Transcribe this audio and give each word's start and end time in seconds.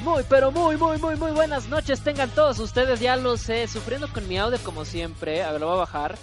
Muy, 0.00 0.24
pero 0.28 0.50
muy, 0.50 0.76
muy, 0.76 0.98
muy, 0.98 1.16
muy 1.16 1.32
buenas 1.32 1.68
noches. 1.68 2.00
Tengan 2.00 2.30
todos 2.30 2.58
ustedes, 2.58 2.98
ya 2.98 3.14
lo 3.16 3.36
sé, 3.36 3.68
sufriendo 3.68 4.08
con 4.08 4.26
mi 4.26 4.38
audio 4.38 4.58
como 4.64 4.84
siempre. 4.84 5.42
A 5.42 5.52
ver, 5.52 5.60
lo 5.60 5.66
voy 5.66 5.76
a 5.76 5.80
bajar. 5.80 6.16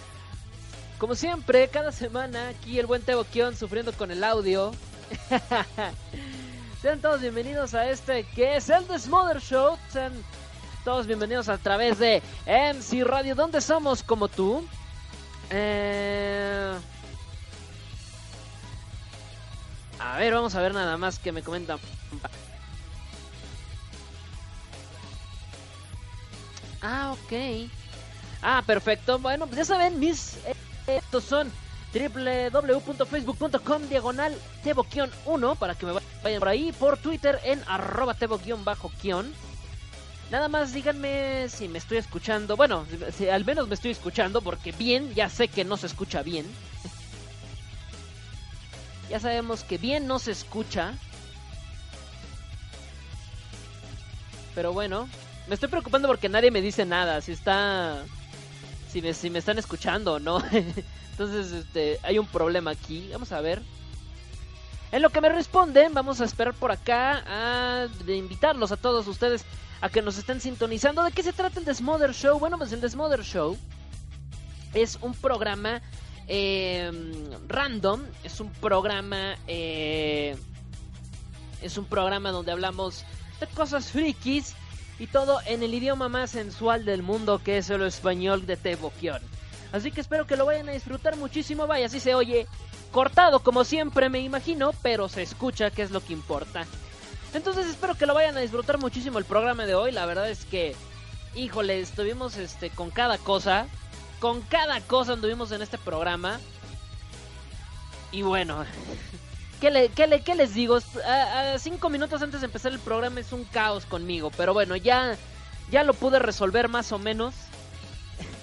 Como 0.97 1.15
siempre, 1.15 1.67
cada 1.69 1.91
semana 1.91 2.49
aquí 2.49 2.79
el 2.79 2.87
buen 2.87 3.01
Tebo 3.01 3.23
Kion 3.23 3.55
sufriendo 3.55 3.93
con 3.93 4.11
el 4.11 4.23
audio. 4.23 4.71
Sean 6.81 6.99
todos 6.99 7.21
bienvenidos 7.21 7.73
a 7.73 7.89
este 7.89 8.23
que 8.35 8.57
es 8.57 8.69
el 8.69 8.87
Desmother 8.87 9.39
Show. 9.39 9.77
Sean 9.89 10.13
todos 10.83 11.05
bienvenidos 11.05 11.47
a 11.47 11.57
través 11.57 11.99
de 11.99 12.21
MC 12.45 13.03
Radio, 13.03 13.35
donde 13.35 13.61
somos 13.61 14.03
como 14.03 14.27
tú. 14.27 14.65
Eh... 15.51 16.73
A 19.99 20.17
ver, 20.17 20.33
vamos 20.33 20.55
a 20.55 20.61
ver 20.61 20.73
nada 20.73 20.97
más 20.97 21.19
que 21.19 21.31
me 21.31 21.43
comentan. 21.43 21.79
Ah, 26.81 27.13
ok. 27.13 27.69
Ah, 28.41 28.63
perfecto. 28.65 29.19
Bueno, 29.19 29.45
pues 29.47 29.57
ya 29.57 29.65
saben, 29.65 29.99
mis 29.99 30.37
eh, 30.45 30.55
estos 30.87 31.23
son 31.23 31.51
www.facebook.com 31.93 33.81
diagonal 33.89 34.37
tebo-1 34.63 35.57
para 35.57 35.75
que 35.75 35.85
me 35.85 35.93
vayan 36.23 36.39
por 36.39 36.47
ahí, 36.47 36.71
por 36.71 36.97
Twitter 36.97 37.39
en 37.43 37.61
arroba 37.67 38.13
tebo-kion. 38.13 39.33
Nada 40.31 40.47
más 40.47 40.73
díganme 40.73 41.49
si 41.49 41.67
me 41.67 41.79
estoy 41.79 41.97
escuchando. 41.97 42.55
Bueno, 42.55 42.85
si 43.17 43.27
al 43.29 43.45
menos 43.45 43.67
me 43.67 43.73
estoy 43.73 43.91
escuchando 43.91 44.41
porque 44.41 44.71
bien, 44.71 45.13
ya 45.15 45.27
sé 45.27 45.47
que 45.47 45.65
no 45.65 45.75
se 45.75 45.87
escucha 45.87 46.21
bien. 46.21 46.45
Ya 49.09 49.19
sabemos 49.19 49.63
que 49.63 49.79
bien 49.79 50.05
no 50.05 50.19
se 50.19 50.31
escucha. 50.31 50.93
Pero 54.53 54.71
bueno, 54.71 55.09
me 55.49 55.55
estoy 55.55 55.67
preocupando 55.67 56.07
porque 56.07 56.29
nadie 56.29 56.51
me 56.51 56.61
dice 56.61 56.85
nada. 56.85 57.21
Si 57.21 57.31
está. 57.31 58.03
Si 58.91 59.01
me, 59.01 59.13
si 59.13 59.29
me 59.29 59.39
están 59.39 59.57
escuchando 59.57 60.19
no. 60.19 60.41
Entonces, 61.11 61.51
este, 61.51 61.99
hay 62.03 62.19
un 62.19 62.27
problema 62.27 62.71
aquí. 62.71 63.09
Vamos 63.11 63.31
a 63.31 63.41
ver. 63.41 63.61
En 64.91 65.01
lo 65.01 65.09
que 65.09 65.21
me 65.21 65.29
responden, 65.29 65.93
vamos 65.93 66.21
a 66.21 66.25
esperar 66.25 66.53
por 66.53 66.71
acá 66.71 67.23
a 67.27 67.87
de 68.05 68.15
invitarlos 68.15 68.71
a 68.71 68.77
todos 68.77 69.07
ustedes 69.07 69.43
a 69.81 69.89
que 69.89 70.01
nos 70.01 70.17
estén 70.17 70.39
sintonizando. 70.39 71.03
¿De 71.03 71.11
qué 71.11 71.23
se 71.23 71.33
trata 71.33 71.59
el 71.59 71.65
Desmother 71.65 72.13
Show? 72.13 72.39
Bueno, 72.39 72.57
pues 72.57 72.71
el 72.71 72.81
Desmother 72.81 73.23
Show 73.23 73.57
es 74.73 74.99
un 75.01 75.15
programa 75.15 75.81
eh, 76.27 76.91
random. 77.47 78.03
Es 78.23 78.39
un 78.39 78.51
programa. 78.51 79.35
Eh, 79.47 80.37
es 81.61 81.77
un 81.77 81.85
programa 81.85 82.31
donde 82.31 82.51
hablamos 82.51 83.03
de 83.39 83.47
cosas 83.47 83.91
frikis 83.91 84.55
y 84.99 85.07
todo 85.07 85.39
en 85.45 85.63
el 85.63 85.73
idioma 85.73 86.09
más 86.09 86.31
sensual 86.31 86.85
del 86.85 87.01
mundo 87.01 87.41
que 87.43 87.57
es 87.57 87.69
el 87.69 87.81
español 87.83 88.45
de 88.45 88.57
Teboquión. 88.57 89.21
Así 89.71 89.91
que 89.91 90.01
espero 90.01 90.27
que 90.27 90.35
lo 90.35 90.45
vayan 90.45 90.69
a 90.69 90.73
disfrutar 90.73 91.15
muchísimo. 91.15 91.67
Vaya, 91.67 91.85
así 91.85 91.99
se 91.99 92.15
oye 92.15 92.47
cortado 92.91 93.39
como 93.41 93.63
siempre 93.63 94.09
me 94.09 94.19
imagino, 94.19 94.71
pero 94.81 95.09
se 95.09 95.21
escucha 95.21 95.71
que 95.71 95.83
es 95.83 95.91
lo 95.91 96.01
que 96.01 96.13
importa. 96.13 96.65
Entonces 97.33 97.67
espero 97.67 97.95
que 97.95 98.05
lo 98.05 98.13
vayan 98.13 98.35
a 98.37 98.41
disfrutar 98.41 98.77
muchísimo 98.77 99.19
el 99.19 99.25
programa 99.25 99.65
de 99.65 99.75
hoy. 99.75 99.91
La 99.91 100.05
verdad 100.05 100.29
es 100.29 100.45
que, 100.45 100.75
híjole, 101.35 101.79
estuvimos 101.79 102.37
este 102.37 102.69
con 102.69 102.89
cada 102.89 103.17
cosa 103.17 103.67
con 104.19 104.41
cada 104.41 104.81
cosa 104.81 105.13
anduvimos 105.13 105.51
en 105.51 105.61
este 105.61 105.77
programa. 105.77 106.39
Y 108.11 108.21
bueno, 108.21 108.65
¿qué, 109.59 109.71
le, 109.71 109.89
qué, 109.89 110.35
les 110.35 110.53
digo? 110.53 110.79
A, 111.05 111.57
cinco 111.59 111.89
minutos 111.89 112.21
antes 112.21 112.41
de 112.41 112.45
empezar 112.45 112.71
el 112.71 112.79
programa 112.79 113.19
es 113.19 113.31
un 113.31 113.43
caos 113.45 113.85
conmigo. 113.85 114.31
Pero 114.35 114.53
bueno, 114.53 114.75
ya, 114.75 115.17
ya 115.71 115.83
lo 115.83 115.93
pude 115.93 116.19
resolver 116.19 116.69
más 116.69 116.91
o 116.91 116.99
menos. 116.99 117.35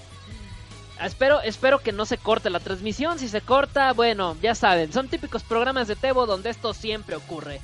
espero, 1.03 1.41
espero 1.41 1.79
que 1.79 1.91
no 1.91 2.05
se 2.05 2.17
corte 2.17 2.49
la 2.49 2.59
transmisión. 2.59 3.19
Si 3.19 3.27
se 3.27 3.41
corta, 3.41 3.93
bueno, 3.93 4.37
ya 4.41 4.55
saben, 4.55 4.93
son 4.93 5.07
típicos 5.07 5.43
programas 5.43 5.87
de 5.87 5.95
Tebo 5.95 6.25
donde 6.25 6.49
esto 6.49 6.73
siempre 6.73 7.15
ocurre. 7.15 7.61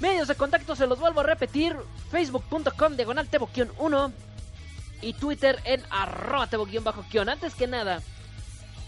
Medios 0.00 0.28
de 0.28 0.34
contacto 0.34 0.76
se 0.76 0.86
los 0.86 0.98
vuelvo 0.98 1.20
a 1.20 1.24
repetir. 1.24 1.76
Facebook.com 2.10 2.96
diagonal 2.96 3.28
Tebo-1 3.28 4.12
y 5.02 5.12
Twitter 5.14 5.60
en 5.64 5.82
arroba 5.90 6.48
bajo 6.82 7.04
kion 7.10 7.28
Antes 7.28 7.54
que 7.54 7.66
nada, 7.66 8.00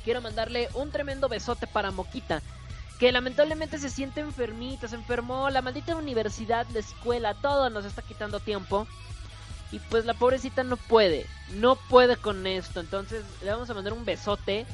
quiero 0.04 0.20
mandarle 0.20 0.68
un 0.74 0.90
tremendo 0.90 1.28
besote 1.28 1.66
para 1.66 1.90
Moquita, 1.90 2.42
que 2.98 3.12
lamentablemente 3.12 3.78
se 3.78 3.90
siente 3.90 4.20
enfermita, 4.20 4.88
se 4.88 4.96
enfermó, 4.96 5.50
la 5.50 5.62
maldita 5.62 5.96
universidad, 5.96 6.66
la 6.72 6.80
escuela, 6.80 7.34
todo 7.34 7.68
nos 7.70 7.84
está 7.84 8.02
quitando 8.02 8.40
tiempo. 8.40 8.86
Y 9.72 9.80
pues 9.80 10.04
la 10.04 10.14
pobrecita 10.14 10.62
no 10.62 10.76
puede, 10.76 11.26
no 11.54 11.76
puede 11.76 12.16
con 12.16 12.46
esto. 12.46 12.80
Entonces 12.80 13.24
le 13.42 13.50
vamos 13.50 13.68
a 13.68 13.74
mandar 13.74 13.92
un 13.92 14.04
besote 14.04 14.64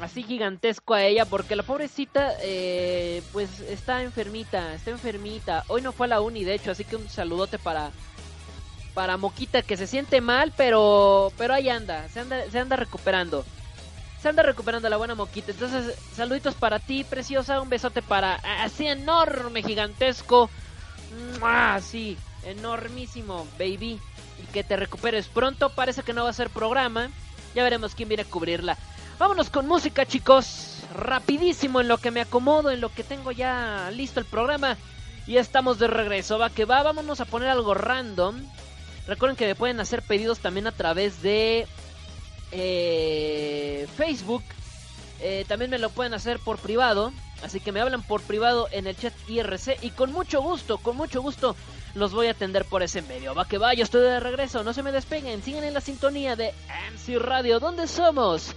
así 0.00 0.22
gigantesco 0.22 0.94
a 0.94 1.04
ella 1.04 1.24
porque 1.24 1.56
la 1.56 1.62
pobrecita 1.62 2.32
eh, 2.42 3.22
pues 3.32 3.60
está 3.60 4.02
enfermita, 4.02 4.74
está 4.74 4.90
enfermita. 4.90 5.64
Hoy 5.68 5.82
no 5.82 5.92
fue 5.92 6.06
a 6.06 6.10
la 6.10 6.20
uni 6.20 6.44
de 6.44 6.54
hecho, 6.54 6.72
así 6.72 6.84
que 6.84 6.96
un 6.96 7.08
saludote 7.08 7.58
para 7.58 7.90
para 8.92 9.16
Moquita 9.16 9.62
que 9.62 9.76
se 9.76 9.86
siente 9.86 10.20
mal, 10.20 10.52
pero 10.56 11.32
pero 11.38 11.54
ahí 11.54 11.68
anda, 11.68 12.08
se 12.08 12.20
anda, 12.20 12.50
se 12.50 12.58
anda 12.58 12.76
recuperando. 12.76 13.44
Se 14.24 14.30
anda 14.30 14.42
recuperando 14.42 14.88
la 14.88 14.96
buena 14.96 15.14
Moquita. 15.14 15.50
Entonces, 15.50 15.98
saluditos 16.16 16.54
para 16.54 16.78
ti, 16.78 17.04
preciosa, 17.04 17.60
un 17.60 17.68
besote 17.68 18.00
para 18.00 18.36
así 18.62 18.86
enorme, 18.86 19.62
gigantesco. 19.62 20.48
Así, 21.42 22.16
enormísimo, 22.42 23.46
baby. 23.58 24.00
Y 24.42 24.46
que 24.50 24.64
te 24.64 24.76
recuperes 24.76 25.28
pronto. 25.28 25.68
Parece 25.68 26.02
que 26.02 26.14
no 26.14 26.24
va 26.24 26.30
a 26.30 26.32
ser 26.32 26.48
programa. 26.48 27.10
Ya 27.54 27.64
veremos 27.64 27.94
quién 27.94 28.08
viene 28.08 28.22
a 28.22 28.24
cubrirla. 28.24 28.78
Vámonos 29.18 29.50
con 29.50 29.68
música, 29.68 30.06
chicos. 30.06 30.78
Rapidísimo 30.94 31.82
en 31.82 31.88
lo 31.88 31.98
que 31.98 32.10
me 32.10 32.22
acomodo, 32.22 32.70
en 32.70 32.80
lo 32.80 32.88
que 32.88 33.04
tengo 33.04 33.30
ya 33.30 33.90
listo 33.92 34.20
el 34.20 34.26
programa. 34.26 34.78
Y 35.26 35.36
estamos 35.36 35.78
de 35.78 35.86
regreso. 35.86 36.38
Va 36.38 36.48
que 36.48 36.64
va, 36.64 36.82
vámonos 36.82 37.20
a 37.20 37.26
poner 37.26 37.50
algo 37.50 37.74
random. 37.74 38.36
Recuerden 39.06 39.36
que 39.36 39.46
me 39.46 39.54
pueden 39.54 39.80
hacer 39.80 40.00
pedidos 40.00 40.38
también 40.38 40.66
a 40.66 40.72
través 40.72 41.20
de 41.20 41.68
eh, 42.54 43.86
Facebook. 43.96 44.42
Eh, 45.20 45.44
también 45.48 45.70
me 45.70 45.78
lo 45.78 45.90
pueden 45.90 46.14
hacer 46.14 46.38
por 46.38 46.58
privado. 46.58 47.12
Así 47.42 47.60
que 47.60 47.72
me 47.72 47.80
hablan 47.80 48.02
por 48.02 48.22
privado 48.22 48.68
en 48.70 48.86
el 48.86 48.96
chat 48.96 49.12
IRC. 49.28 49.78
Y 49.82 49.90
con 49.90 50.12
mucho 50.12 50.40
gusto, 50.40 50.78
con 50.78 50.96
mucho 50.96 51.20
gusto 51.20 51.56
los 51.94 52.12
voy 52.12 52.28
a 52.28 52.32
atender 52.32 52.64
por 52.64 52.82
ese 52.82 53.02
medio. 53.02 53.34
Va 53.34 53.46
que 53.46 53.58
va, 53.58 53.72
estoy 53.72 54.02
de 54.02 54.20
regreso. 54.20 54.62
No 54.64 54.72
se 54.72 54.82
me 54.82 54.92
despeguen. 54.92 55.42
Sigan 55.42 55.64
en 55.64 55.74
la 55.74 55.80
sintonía 55.80 56.36
de 56.36 56.54
MC 56.92 57.18
Radio. 57.18 57.60
¿Dónde 57.60 57.86
somos? 57.86 58.54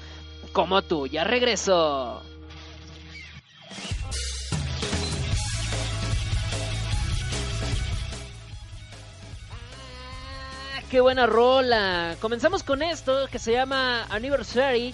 Como 0.53 0.81
tú, 0.83 1.07
ya 1.07 1.23
regreso. 1.23 2.23
Qué 10.89 11.01
buena 11.01 11.25
rola. 11.25 12.16
Comenzamos 12.22 12.63
con 12.63 12.81
esto 12.81 13.28
que 13.31 13.39
se 13.39 13.51
llama 13.51 14.04
Anniversary. 14.10 14.94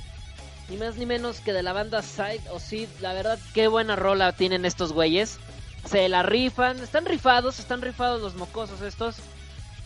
Ni 0.70 0.78
más 0.78 0.96
ni 0.96 1.06
menos 1.06 1.40
que 1.40 1.54
de 1.54 1.62
la 1.62 1.74
banda 1.74 2.02
Side 2.02 2.42
o 2.52 2.60
Seed. 2.60 2.90
La 3.02 3.14
verdad, 3.14 3.38
qué 3.54 3.68
buena 3.68 3.96
rola 3.96 4.32
tienen 4.32 4.66
estos 4.66 4.94
güeyes. 4.94 5.38
Se 5.86 6.08
la 6.10 6.24
rifan. 6.24 6.80
Están 6.80 7.06
rifados, 7.06 7.60
están 7.60 7.82
rifados 7.82 8.22
los 8.22 8.36
mocosos 8.36 8.82
estos. 8.82 9.18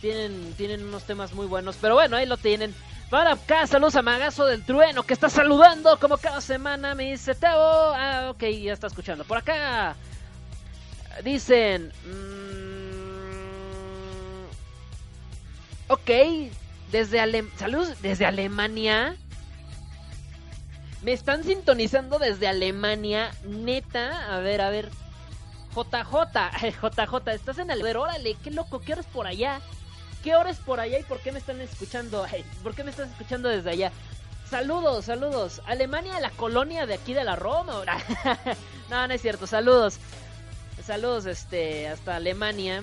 Tienen, 0.02 0.54
tienen 0.54 0.84
unos 0.84 1.04
temas 1.04 1.34
muy 1.34 1.48
buenos. 1.48 1.78
Pero 1.82 1.96
bueno, 1.96 2.18
ahí 2.18 2.26
lo 2.26 2.38
tienen. 2.38 2.74
Para 3.10 3.34
acá, 3.34 3.66
saludos 3.68 3.96
a 3.96 4.02
Magazo 4.02 4.46
del 4.46 4.64
Trueno 4.64 5.04
que 5.04 5.14
está 5.14 5.30
saludando 5.30 5.98
como 6.00 6.18
cada 6.18 6.42
semana. 6.42 6.96
Me 6.96 7.12
dice, 7.12 7.36
Teo. 7.36 7.52
Ah, 7.52 8.28
ok, 8.30 8.44
ya 8.44 8.74
está 8.74 8.88
escuchando. 8.88 9.24
Por 9.24 9.38
acá. 9.38 9.96
Dicen. 11.24 11.92
Mmm, 12.06 12.67
Ok, 15.90 16.10
desde 16.92 17.20
Ale 17.20 17.46
Saludos 17.58 18.02
desde 18.02 18.26
Alemania. 18.26 19.16
Me 21.04 21.14
están 21.14 21.44
sintonizando 21.44 22.20
desde 22.20 22.48
Alemania, 22.48 23.32
neta. 23.46 24.36
A 24.36 24.40
ver, 24.40 24.62
a 24.62 24.70
ver. 24.70 24.90
JJ, 25.74 26.72
JJ, 26.82 27.28
estás 27.34 27.60
en 27.60 27.68
ver, 27.68 27.98
órale, 27.98 28.36
qué 28.44 28.50
loco, 28.52 28.80
¿qué 28.80 28.94
horas 28.94 29.06
por 29.06 29.28
allá? 29.28 29.62
¿Qué 30.24 30.36
horas 30.36 30.58
por 30.58 30.80
allá 30.80 31.00
y 31.00 31.04
por 31.04 31.20
qué 31.20 31.32
me 31.32 31.40
están 31.40 31.62
escuchando? 31.62 32.26
¿Por 32.64 32.74
qué 32.74 32.84
me 32.84 32.90
estás 32.90 33.10
escuchando 33.10 33.48
desde 33.48 33.70
allá? 33.70 33.92
Saludos, 34.50 35.06
saludos. 35.06 35.62
Alemania, 35.66 36.20
la 36.20 36.32
colonia 36.32 36.86
de 36.86 36.96
aquí 36.96 37.14
de 37.14 37.24
la 37.24 37.36
Roma. 37.36 37.84
no, 38.90 39.08
no 39.08 39.14
es 39.14 39.22
cierto. 39.22 39.46
Saludos. 39.46 40.00
Saludos, 40.84 41.26
este, 41.26 41.88
hasta 41.88 42.16
Alemania. 42.16 42.82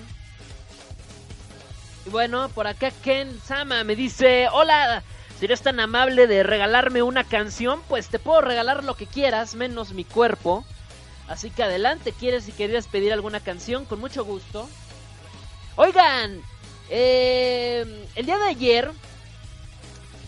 Y 2.05 2.09
bueno, 2.09 2.49
por 2.49 2.67
acá 2.67 2.91
Ken 3.03 3.39
Sama 3.45 3.83
me 3.83 3.95
dice, 3.95 4.47
hola, 4.51 5.03
si 5.39 5.47
tan 5.47 5.79
amable 5.79 6.27
de 6.27 6.43
regalarme 6.43 7.01
una 7.03 7.23
canción, 7.23 7.81
pues 7.87 8.07
te 8.09 8.19
puedo 8.19 8.41
regalar 8.41 8.83
lo 8.83 8.95
que 8.95 9.07
quieras, 9.07 9.55
menos 9.55 9.93
mi 9.93 10.05
cuerpo. 10.05 10.65
Así 11.27 11.49
que 11.49 11.63
adelante, 11.63 12.13
quieres 12.13 12.45
si 12.45 12.51
querías 12.51 12.87
pedir 12.87 13.11
alguna 13.11 13.39
canción, 13.39 13.85
con 13.85 13.99
mucho 13.99 14.23
gusto. 14.23 14.69
Oigan, 15.75 16.41
eh, 16.89 18.07
el 18.15 18.25
día 18.25 18.37
de 18.37 18.45
ayer 18.45 18.91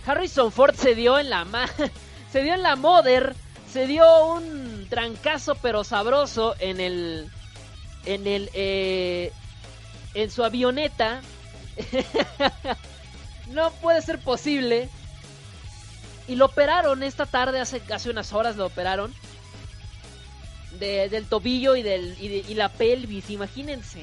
Harrison 0.06 0.52
Ford 0.52 0.76
se 0.76 0.96
dio 0.96 1.20
en 1.20 1.30
la 1.30 1.46
se 2.32 2.42
dio 2.42 2.56
en 2.56 2.64
la 2.64 2.76
Mother, 2.76 3.36
se 3.72 3.86
dio 3.86 4.34
un 4.34 4.88
trancazo 4.90 5.56
pero 5.56 5.84
sabroso 5.84 6.56
en 6.60 6.80
el 6.80 7.30
en 8.06 8.26
el 8.26 8.50
eh, 8.54 9.32
en 10.14 10.32
su 10.32 10.44
avioneta. 10.44 11.22
no 13.48 13.72
puede 13.72 14.02
ser 14.02 14.20
posible. 14.20 14.90
Y 16.28 16.36
lo 16.36 16.46
operaron 16.46 17.04
esta 17.04 17.26
tarde, 17.26 17.60
hace, 17.60 17.82
hace 17.94 18.10
unas 18.10 18.34
horas 18.34 18.58
lo 18.58 18.66
operaron. 18.66 19.14
del 20.80 21.26
tobillo 21.26 21.76
y, 21.76 21.84
del, 21.84 22.18
y, 22.20 22.54
la 22.54 22.70
pelvis, 22.70 23.30
imagínense. 23.30 24.02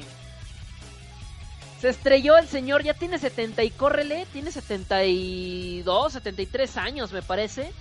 Se 1.79 1.89
estrelló 1.89 2.37
el 2.37 2.47
señor, 2.47 2.83
ya 2.83 2.95
tiene 2.95 3.19
70 3.19 3.63
y 3.63 3.69
córrele, 3.69 4.25
tiene 4.33 4.51
72, 4.51 6.13
73 6.13 6.77
años 6.77 7.11
me 7.11 7.21
parece. 7.21 7.71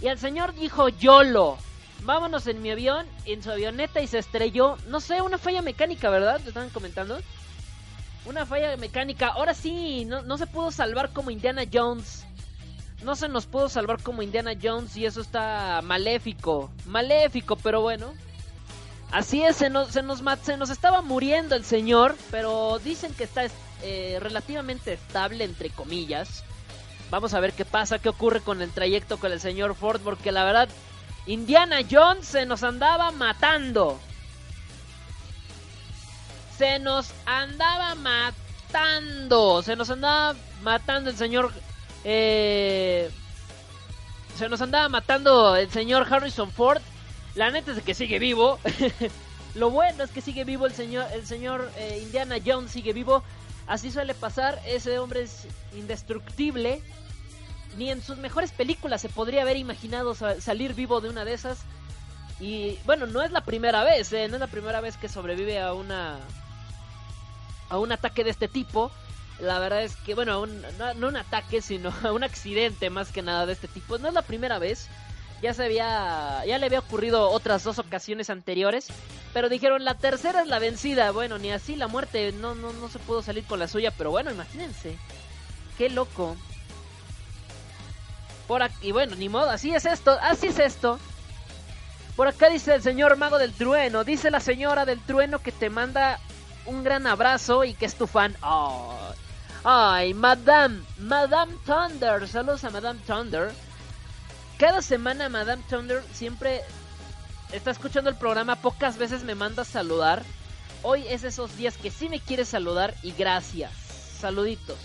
Y 0.00 0.06
el 0.06 0.18
señor 0.18 0.54
dijo 0.54 0.88
YOLO, 0.88 1.58
vámonos 2.02 2.46
en 2.46 2.62
mi 2.62 2.70
avión, 2.70 3.06
en 3.24 3.42
su 3.42 3.50
avioneta 3.50 4.00
y 4.00 4.06
se 4.06 4.18
estrelló. 4.18 4.76
No 4.86 5.00
sé, 5.00 5.20
una 5.20 5.38
falla 5.38 5.62
mecánica, 5.62 6.10
¿verdad? 6.10 6.40
¿Te 6.40 6.48
estaban 6.48 6.70
comentando? 6.70 7.18
Una 8.24 8.46
falla 8.46 8.76
mecánica. 8.76 9.28
Ahora 9.28 9.54
sí, 9.54 10.04
no, 10.04 10.22
no 10.22 10.38
se 10.38 10.46
pudo 10.46 10.70
salvar 10.70 11.12
como 11.12 11.30
Indiana 11.30 11.62
Jones 11.72 12.24
no 13.02 13.16
se 13.16 13.28
nos 13.28 13.46
pudo 13.46 13.68
salvar 13.68 14.02
como 14.02 14.22
Indiana 14.22 14.52
Jones 14.60 14.96
y 14.96 15.06
eso 15.06 15.20
está 15.20 15.80
maléfico. 15.82 16.70
Maléfico, 16.86 17.56
pero 17.56 17.80
bueno. 17.80 18.12
Así 19.10 19.42
es, 19.42 19.56
se 19.56 19.68
nos, 19.68 19.88
se 19.88 20.02
nos, 20.02 20.22
se 20.42 20.56
nos 20.56 20.70
estaba 20.70 21.02
muriendo 21.02 21.54
el 21.54 21.64
señor, 21.64 22.16
pero 22.30 22.78
dicen 22.82 23.12
que 23.12 23.24
está 23.24 23.42
eh, 23.82 24.18
relativamente 24.20 24.94
estable, 24.94 25.44
entre 25.44 25.70
comillas. 25.70 26.44
Vamos 27.10 27.34
a 27.34 27.40
ver 27.40 27.52
qué 27.52 27.66
pasa, 27.66 27.98
qué 27.98 28.08
ocurre 28.08 28.40
con 28.40 28.62
el 28.62 28.70
trayecto 28.70 29.18
con 29.18 29.32
el 29.32 29.40
señor 29.40 29.74
Ford, 29.74 30.00
porque 30.02 30.32
la 30.32 30.44
verdad, 30.44 30.68
Indiana 31.26 31.80
Jones 31.88 32.26
se 32.26 32.46
nos 32.46 32.62
andaba 32.62 33.10
matando. 33.10 34.00
Se 36.58 36.78
nos 36.78 37.12
andaba 37.26 37.94
matando, 37.94 39.62
se 39.62 39.76
nos 39.76 39.90
andaba 39.90 40.36
matando 40.62 41.10
el 41.10 41.16
señor 41.16 41.52
eh, 42.04 43.10
se 44.36 44.48
nos 44.48 44.60
andaba 44.60 44.88
matando 44.88 45.56
el 45.56 45.70
señor 45.70 46.06
Harrison 46.10 46.50
Ford. 46.50 46.80
La 47.34 47.50
neta 47.50 47.72
es 47.72 47.82
que 47.82 47.94
sigue 47.94 48.18
vivo. 48.18 48.58
Lo 49.54 49.70
bueno 49.70 50.04
es 50.04 50.10
que 50.10 50.20
sigue 50.20 50.44
vivo 50.44 50.66
el 50.66 50.72
señor, 50.72 51.06
el 51.12 51.26
señor 51.26 51.70
eh, 51.76 52.00
Indiana 52.02 52.36
Jones 52.44 52.70
sigue 52.70 52.92
vivo. 52.92 53.22
Así 53.66 53.90
suele 53.90 54.14
pasar. 54.14 54.60
Ese 54.66 54.98
hombre 54.98 55.22
es 55.22 55.46
indestructible. 55.76 56.82
Ni 57.76 57.90
en 57.90 58.02
sus 58.02 58.18
mejores 58.18 58.52
películas 58.52 59.00
se 59.00 59.08
podría 59.08 59.42
haber 59.42 59.56
imaginado 59.56 60.14
salir 60.14 60.74
vivo 60.74 61.00
de 61.00 61.08
una 61.08 61.24
de 61.24 61.34
esas. 61.34 61.60
Y 62.40 62.78
bueno, 62.84 63.06
no 63.06 63.22
es 63.22 63.30
la 63.30 63.44
primera 63.44 63.84
vez, 63.84 64.12
eh, 64.12 64.26
no 64.28 64.34
es 64.34 64.40
la 64.40 64.46
primera 64.46 64.80
vez 64.80 64.96
que 64.96 65.08
sobrevive 65.08 65.60
a 65.60 65.72
una 65.72 66.18
a 67.68 67.78
un 67.78 67.92
ataque 67.92 68.24
de 68.24 68.30
este 68.30 68.48
tipo. 68.48 68.90
La 69.40 69.58
verdad 69.58 69.82
es 69.82 69.96
que, 69.96 70.14
bueno, 70.14 70.46
no, 70.46 71.08
un 71.08 71.16
ataque, 71.16 71.62
sino 71.62 71.92
un 72.12 72.24
accidente 72.24 72.90
más 72.90 73.10
que 73.10 73.22
nada 73.22 73.46
de 73.46 73.52
este 73.52 73.68
tipo. 73.68 73.98
No 73.98 74.08
es 74.08 74.14
la 74.14 74.22
primera 74.22 74.58
vez. 74.58 74.88
Ya 75.42 75.54
se 75.54 75.64
había, 75.64 76.44
ya 76.46 76.58
le 76.58 76.66
había 76.66 76.78
ocurrido 76.78 77.28
otras 77.30 77.64
dos 77.64 77.78
ocasiones 77.78 78.30
anteriores. 78.30 78.88
Pero 79.34 79.48
dijeron, 79.48 79.84
la 79.84 79.94
tercera 79.94 80.42
es 80.42 80.48
la 80.48 80.58
vencida. 80.58 81.10
Bueno, 81.10 81.38
ni 81.38 81.50
así 81.50 81.74
la 81.74 81.88
muerte 81.88 82.32
no, 82.32 82.54
no, 82.54 82.72
no 82.72 82.88
se 82.88 82.98
pudo 83.00 83.22
salir 83.22 83.44
con 83.44 83.58
la 83.58 83.66
suya. 83.66 83.90
Pero 83.90 84.10
bueno, 84.10 84.30
imagínense. 84.30 84.96
Qué 85.78 85.90
loco. 85.90 86.36
Por 88.46 88.62
aquí, 88.62 88.92
bueno, 88.92 89.16
ni 89.16 89.28
modo, 89.28 89.50
así 89.50 89.74
es 89.74 89.86
esto, 89.86 90.18
así 90.20 90.48
es 90.48 90.58
esto. 90.58 90.98
Por 92.16 92.28
acá 92.28 92.50
dice 92.50 92.74
el 92.74 92.82
señor 92.82 93.16
mago 93.16 93.38
del 93.38 93.52
trueno, 93.52 94.04
dice 94.04 94.30
la 94.30 94.40
señora 94.40 94.84
del 94.84 95.00
trueno 95.00 95.38
que 95.38 95.52
te 95.52 95.70
manda 95.70 96.20
un 96.66 96.84
gran 96.84 97.06
abrazo 97.06 97.64
y 97.64 97.74
que 97.74 97.86
es 97.86 97.94
tu 97.94 98.06
fan. 98.06 98.36
Ay, 99.64 100.14
Madame, 100.14 100.82
Madame 100.98 101.54
Thunder. 101.64 102.26
Saludos 102.28 102.64
a 102.64 102.70
Madame 102.70 103.00
Thunder. 103.06 103.52
Cada 104.58 104.82
semana 104.82 105.28
Madame 105.28 105.62
Thunder 105.68 106.02
siempre 106.12 106.62
está 107.52 107.70
escuchando 107.70 108.10
el 108.10 108.16
programa, 108.16 108.56
pocas 108.56 108.98
veces 108.98 109.24
me 109.24 109.34
manda 109.34 109.62
a 109.62 109.64
saludar. 109.66 110.22
Hoy 110.82 111.04
es 111.08 111.24
esos 111.24 111.56
días 111.56 111.76
que 111.76 111.90
sí 111.90 112.08
me 112.08 112.20
quiere 112.20 112.44
saludar 112.44 112.94
y 113.02 113.12
gracias. 113.12 113.72
Saluditos. 114.20 114.78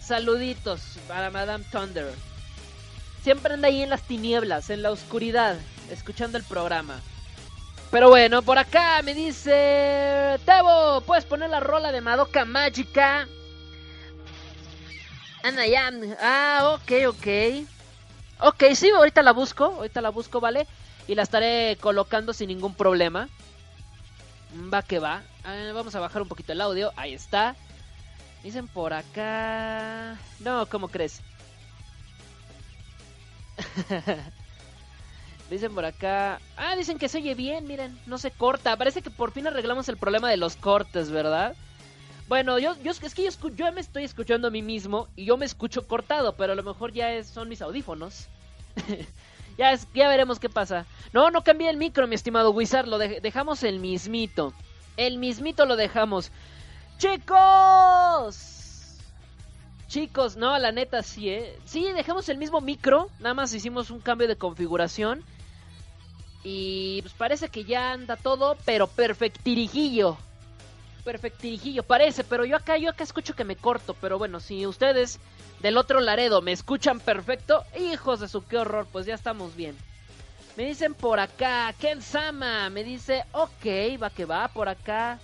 Saluditos 0.00 0.80
para 1.08 1.30
Madame 1.30 1.64
Thunder. 1.70 2.12
Siempre 3.22 3.54
anda 3.54 3.68
ahí 3.68 3.82
en 3.82 3.90
las 3.90 4.02
tinieblas, 4.02 4.70
en 4.70 4.82
la 4.82 4.90
oscuridad, 4.90 5.56
escuchando 5.90 6.38
el 6.38 6.44
programa. 6.44 7.00
Pero 7.90 8.08
bueno, 8.08 8.42
por 8.42 8.56
acá 8.58 9.02
me 9.02 9.14
dice 9.14 10.38
Tebo, 10.44 11.00
puedes 11.00 11.24
poner 11.24 11.50
la 11.50 11.58
rola 11.60 11.90
de 11.90 12.00
Madoka 12.00 12.44
Mágica. 12.44 13.26
Anda 15.42 15.66
ya. 15.66 15.90
Ah, 16.20 16.70
ok, 16.74 16.92
ok. 17.08 17.26
Ok, 18.40 18.64
sí, 18.74 18.90
ahorita 18.90 19.22
la 19.22 19.32
busco. 19.32 19.64
Ahorita 19.64 20.00
la 20.00 20.10
busco, 20.10 20.40
¿vale? 20.40 20.66
Y 21.08 21.14
la 21.14 21.22
estaré 21.22 21.76
colocando 21.80 22.32
sin 22.32 22.48
ningún 22.48 22.74
problema. 22.74 23.28
Va 24.72 24.82
que 24.82 24.98
va. 24.98 25.22
Vamos 25.74 25.94
a 25.94 26.00
bajar 26.00 26.22
un 26.22 26.28
poquito 26.28 26.52
el 26.52 26.60
audio. 26.60 26.92
Ahí 26.96 27.14
está. 27.14 27.56
Dicen 28.42 28.68
por 28.68 28.92
acá. 28.92 30.16
No, 30.38 30.66
¿cómo 30.66 30.88
crees? 30.88 31.20
dicen 35.50 35.74
por 35.74 35.84
acá. 35.84 36.40
Ah, 36.56 36.76
dicen 36.76 36.98
que 36.98 37.08
se 37.08 37.18
oye 37.18 37.34
bien, 37.34 37.66
miren. 37.66 37.98
No 38.06 38.18
se 38.18 38.30
corta. 38.30 38.76
Parece 38.76 39.02
que 39.02 39.10
por 39.10 39.32
fin 39.32 39.46
arreglamos 39.46 39.88
el 39.88 39.96
problema 39.96 40.30
de 40.30 40.36
los 40.36 40.56
cortes, 40.56 41.10
¿verdad? 41.10 41.54
Bueno, 42.28 42.58
yo, 42.60 42.76
yo 42.82 42.92
es 42.92 43.14
que 43.14 43.28
yo, 43.56 43.72
me 43.72 43.80
estoy 43.80 44.04
escuchando 44.04 44.46
a 44.48 44.50
mí 44.52 44.62
mismo 44.62 45.08
y 45.16 45.24
yo 45.24 45.36
me 45.36 45.46
escucho 45.46 45.88
cortado, 45.88 46.36
pero 46.36 46.52
a 46.52 46.56
lo 46.56 46.62
mejor 46.62 46.92
ya 46.92 47.12
es, 47.12 47.26
son 47.26 47.48
mis 47.48 47.60
audífonos. 47.60 48.28
ya, 49.58 49.72
es, 49.72 49.88
ya 49.94 50.08
veremos 50.08 50.38
qué 50.38 50.48
pasa. 50.48 50.86
No, 51.12 51.32
no 51.32 51.42
cambié 51.42 51.68
el 51.68 51.76
micro, 51.76 52.06
mi 52.06 52.14
estimado 52.14 52.52
Wizard, 52.52 52.86
lo 52.86 52.98
dejamos 52.98 53.64
el 53.64 53.80
mismito. 53.80 54.54
El 54.96 55.18
mismito 55.18 55.66
lo 55.66 55.74
dejamos. 55.74 56.30
¡Chicos! 56.98 58.60
Chicos, 59.88 60.36
no, 60.36 60.56
la 60.56 60.70
neta 60.70 61.02
sí, 61.02 61.30
¿eh? 61.30 61.58
Sí, 61.64 61.90
dejamos 61.92 62.28
el 62.28 62.38
mismo 62.38 62.60
micro, 62.60 63.10
nada 63.18 63.34
más 63.34 63.52
hicimos 63.52 63.90
un 63.90 63.98
cambio 63.98 64.28
de 64.28 64.36
configuración. 64.36 65.24
Y 66.42 67.02
pues 67.02 67.14
parece 67.14 67.48
que 67.48 67.64
ya 67.64 67.92
anda 67.92 68.16
todo, 68.16 68.56
pero 68.64 68.86
perfectirijillo 68.86 70.16
perfectirijillo, 71.00 71.82
parece, 71.82 72.24
pero 72.24 72.44
yo 72.44 72.56
acá, 72.56 72.76
yo 72.76 72.90
acá 72.90 73.04
escucho 73.04 73.34
que 73.34 73.44
me 73.44 73.56
corto, 73.56 73.94
pero 73.94 74.18
bueno, 74.18 74.40
si 74.40 74.66
ustedes 74.66 75.18
del 75.60 75.76
otro 75.76 76.00
Laredo 76.00 76.40
me 76.42 76.52
escuchan 76.52 77.00
perfecto, 77.00 77.64
hijos 77.78 78.20
de 78.20 78.28
su 78.28 78.44
qué 78.46 78.58
horror, 78.58 78.86
pues 78.90 79.06
ya 79.06 79.14
estamos 79.14 79.56
bien. 79.56 79.76
Me 80.56 80.64
dicen 80.64 80.94
por 80.94 81.20
acá, 81.20 81.74
Ken 81.78 82.02
Sama, 82.02 82.70
me 82.70 82.84
dice, 82.84 83.24
ok, 83.32 84.00
va 84.02 84.10
que 84.10 84.24
va, 84.24 84.48
por 84.48 84.68
acá. 84.68 85.18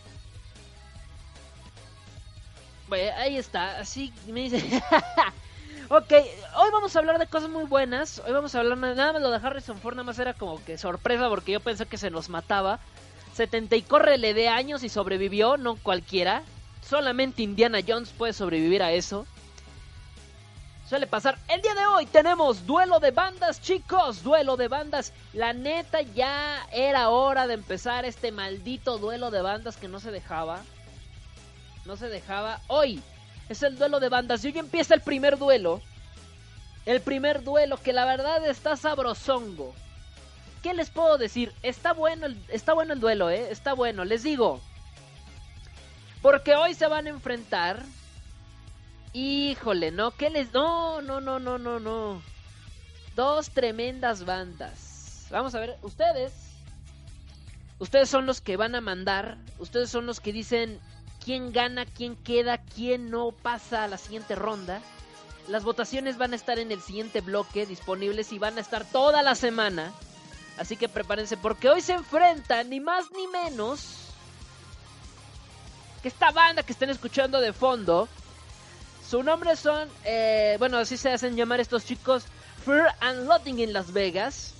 Bueno, 2.88 3.12
ahí 3.18 3.36
está, 3.36 3.78
así 3.78 4.12
me 4.26 4.48
dice... 4.48 4.62
ok, 5.88 6.12
hoy 6.56 6.70
vamos 6.72 6.94
a 6.94 6.98
hablar 6.98 7.18
de 7.18 7.26
cosas 7.26 7.50
muy 7.50 7.64
buenas. 7.64 8.20
Hoy 8.26 8.32
vamos 8.32 8.54
a 8.54 8.60
hablar 8.60 8.78
nada 8.78 9.12
más 9.12 9.22
lo 9.22 9.30
de 9.30 9.36
Harrison 9.36 9.78
Ford, 9.78 9.94
nada 9.94 10.04
más 10.04 10.18
era 10.18 10.34
como 10.34 10.62
que 10.64 10.78
sorpresa 10.78 11.28
porque 11.28 11.52
yo 11.52 11.60
pensé 11.60 11.86
que 11.86 11.98
se 11.98 12.10
nos 12.10 12.28
mataba. 12.28 12.80
70 13.34 13.76
y 13.76 13.82
córrele 13.82 14.34
de 14.34 14.48
años 14.48 14.82
y 14.82 14.88
sobrevivió, 14.88 15.56
no 15.56 15.76
cualquiera. 15.76 16.42
Solamente 16.82 17.42
Indiana 17.42 17.80
Jones 17.86 18.10
puede 18.10 18.32
sobrevivir 18.32 18.82
a 18.82 18.92
eso. 18.92 19.26
Suele 20.88 21.06
pasar. 21.06 21.36
El 21.48 21.60
día 21.62 21.74
de 21.74 21.86
hoy 21.86 22.06
tenemos 22.06 22.64
duelo 22.64 23.00
de 23.00 23.10
bandas, 23.10 23.60
chicos. 23.60 24.22
Duelo 24.22 24.56
de 24.56 24.68
bandas. 24.68 25.12
La 25.32 25.52
neta 25.52 26.00
ya 26.02 26.64
era 26.72 27.08
hora 27.08 27.46
de 27.46 27.54
empezar 27.54 28.04
este 28.04 28.30
maldito 28.30 28.98
duelo 28.98 29.32
de 29.32 29.42
bandas 29.42 29.76
que 29.76 29.88
no 29.88 29.98
se 29.98 30.12
dejaba. 30.12 30.62
No 31.84 31.96
se 31.96 32.08
dejaba. 32.08 32.60
Hoy 32.68 33.02
es 33.48 33.62
el 33.62 33.78
duelo 33.78 34.00
de 34.00 34.08
bandas. 34.08 34.44
Y 34.44 34.48
hoy 34.48 34.58
empieza 34.58 34.94
el 34.94 35.00
primer 35.00 35.38
duelo. 35.38 35.80
El 36.84 37.00
primer 37.00 37.42
duelo 37.42 37.76
que 37.78 37.92
la 37.92 38.04
verdad 38.04 38.46
está 38.46 38.76
sabrosongo. 38.76 39.74
¿qué 40.66 40.74
les 40.74 40.90
puedo 40.90 41.16
decir? 41.16 41.54
Está 41.62 41.92
bueno 41.92 42.26
el, 42.26 42.36
está 42.48 42.72
bueno 42.72 42.92
el 42.92 42.98
duelo, 42.98 43.30
¿eh? 43.30 43.52
Está 43.52 43.72
bueno, 43.72 44.04
les 44.04 44.24
digo. 44.24 44.60
Porque 46.22 46.56
hoy 46.56 46.74
se 46.74 46.88
van 46.88 47.06
a 47.06 47.10
enfrentar. 47.10 47.84
Híjole, 49.12 49.92
¿no? 49.92 50.10
¿Qué 50.10 50.28
les.? 50.28 50.52
No, 50.52 51.02
no, 51.02 51.20
no, 51.20 51.38
no, 51.38 51.56
no, 51.56 51.78
no. 51.78 52.20
Dos 53.14 53.50
tremendas 53.50 54.24
bandas. 54.24 55.28
Vamos 55.30 55.54
a 55.54 55.60
ver, 55.60 55.76
ustedes. 55.82 56.32
Ustedes 57.78 58.08
son 58.08 58.26
los 58.26 58.40
que 58.40 58.56
van 58.56 58.74
a 58.74 58.80
mandar, 58.80 59.38
ustedes 59.60 59.88
son 59.88 60.04
los 60.04 60.18
que 60.18 60.32
dicen 60.32 60.80
quién 61.26 61.52
gana, 61.52 61.84
quién 61.86 62.14
queda, 62.14 62.58
quién 62.58 63.10
no 63.10 63.32
pasa 63.32 63.82
a 63.82 63.88
la 63.88 63.98
siguiente 63.98 64.36
ronda. 64.36 64.80
Las 65.48 65.64
votaciones 65.64 66.18
van 66.18 66.32
a 66.32 66.36
estar 66.36 66.60
en 66.60 66.70
el 66.70 66.80
siguiente 66.80 67.20
bloque 67.20 67.66
disponibles 67.66 68.30
y 68.30 68.38
van 68.38 68.56
a 68.58 68.60
estar 68.60 68.84
toda 68.84 69.24
la 69.24 69.34
semana. 69.34 69.92
Así 70.56 70.76
que 70.76 70.88
prepárense 70.88 71.36
porque 71.36 71.68
hoy 71.68 71.80
se 71.80 71.94
enfrentan 71.94 72.70
ni 72.70 72.78
más 72.78 73.10
ni 73.10 73.26
menos 73.26 74.12
que 76.00 76.06
esta 76.06 76.30
banda 76.30 76.62
que 76.62 76.72
están 76.72 76.90
escuchando 76.90 77.40
de 77.40 77.52
fondo. 77.52 78.08
Su 79.08 79.24
nombre 79.24 79.56
son, 79.56 79.88
eh, 80.04 80.54
bueno, 80.60 80.78
así 80.78 80.96
se 80.96 81.10
hacen 81.10 81.34
llamar 81.34 81.58
estos 81.58 81.84
chicos, 81.84 82.22
Fear 82.64 82.94
and 83.00 83.26
Loading 83.26 83.58
en 83.58 83.72
Las 83.72 83.92
Vegas. 83.92 84.54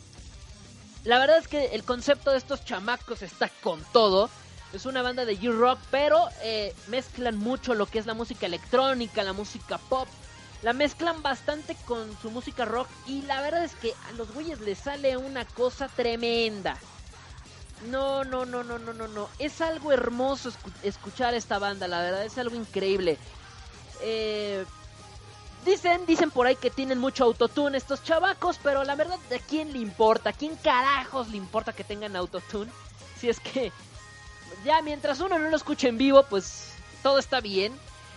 La 1.04 1.20
verdad 1.20 1.38
es 1.38 1.46
que 1.46 1.66
el 1.66 1.84
concepto 1.84 2.32
de 2.32 2.38
estos 2.38 2.64
chamacos 2.64 3.22
está 3.22 3.50
con 3.62 3.80
todo. 3.92 4.28
Es 4.76 4.84
una 4.86 5.02
banda 5.02 5.24
de 5.24 5.34
U-Rock, 5.48 5.78
pero 5.90 6.28
eh, 6.42 6.74
mezclan 6.88 7.36
mucho 7.38 7.74
lo 7.74 7.86
que 7.86 7.98
es 7.98 8.06
la 8.06 8.14
música 8.14 8.46
electrónica, 8.46 9.22
la 9.22 9.32
música 9.32 9.78
pop. 9.78 10.06
La 10.62 10.72
mezclan 10.72 11.22
bastante 11.22 11.76
con 11.86 12.16
su 12.20 12.30
música 12.30 12.64
rock 12.64 12.88
y 13.06 13.22
la 13.22 13.40
verdad 13.40 13.64
es 13.64 13.74
que 13.74 13.94
a 14.08 14.12
los 14.12 14.32
güeyes 14.32 14.60
les 14.60 14.78
sale 14.78 15.16
una 15.16 15.44
cosa 15.44 15.88
tremenda. 15.88 16.76
No, 17.90 18.24
no, 18.24 18.44
no, 18.44 18.64
no, 18.64 18.78
no, 18.78 18.92
no, 18.92 19.08
no. 19.08 19.28
Es 19.38 19.60
algo 19.60 19.92
hermoso 19.92 20.52
escuchar 20.82 21.34
esta 21.34 21.58
banda, 21.58 21.88
la 21.88 22.00
verdad, 22.00 22.24
es 22.24 22.36
algo 22.38 22.56
increíble. 22.56 23.18
Eh, 24.02 24.64
Dicen, 25.66 26.06
dicen 26.06 26.30
por 26.30 26.46
ahí 26.46 26.54
que 26.54 26.70
tienen 26.70 27.00
mucho 27.00 27.24
autotune 27.24 27.76
estos 27.76 28.04
chavacos, 28.04 28.60
pero 28.62 28.84
la 28.84 28.94
verdad, 28.94 29.18
¿a 29.34 29.38
quién 29.48 29.72
le 29.72 29.80
importa? 29.80 30.30
¿A 30.30 30.32
quién 30.32 30.54
carajos 30.54 31.28
le 31.28 31.38
importa 31.38 31.72
que 31.72 31.82
tengan 31.82 32.14
autotune? 32.14 32.70
Si 33.20 33.30
es 33.30 33.40
que 33.40 33.72
ya 34.64 34.82
mientras 34.82 35.20
uno 35.20 35.38
no 35.38 35.50
lo 35.50 35.56
escuche 35.56 35.88
en 35.88 35.98
vivo, 35.98 36.24
pues 36.24 36.72
todo 37.02 37.18
está 37.18 37.40
bien. 37.40 37.72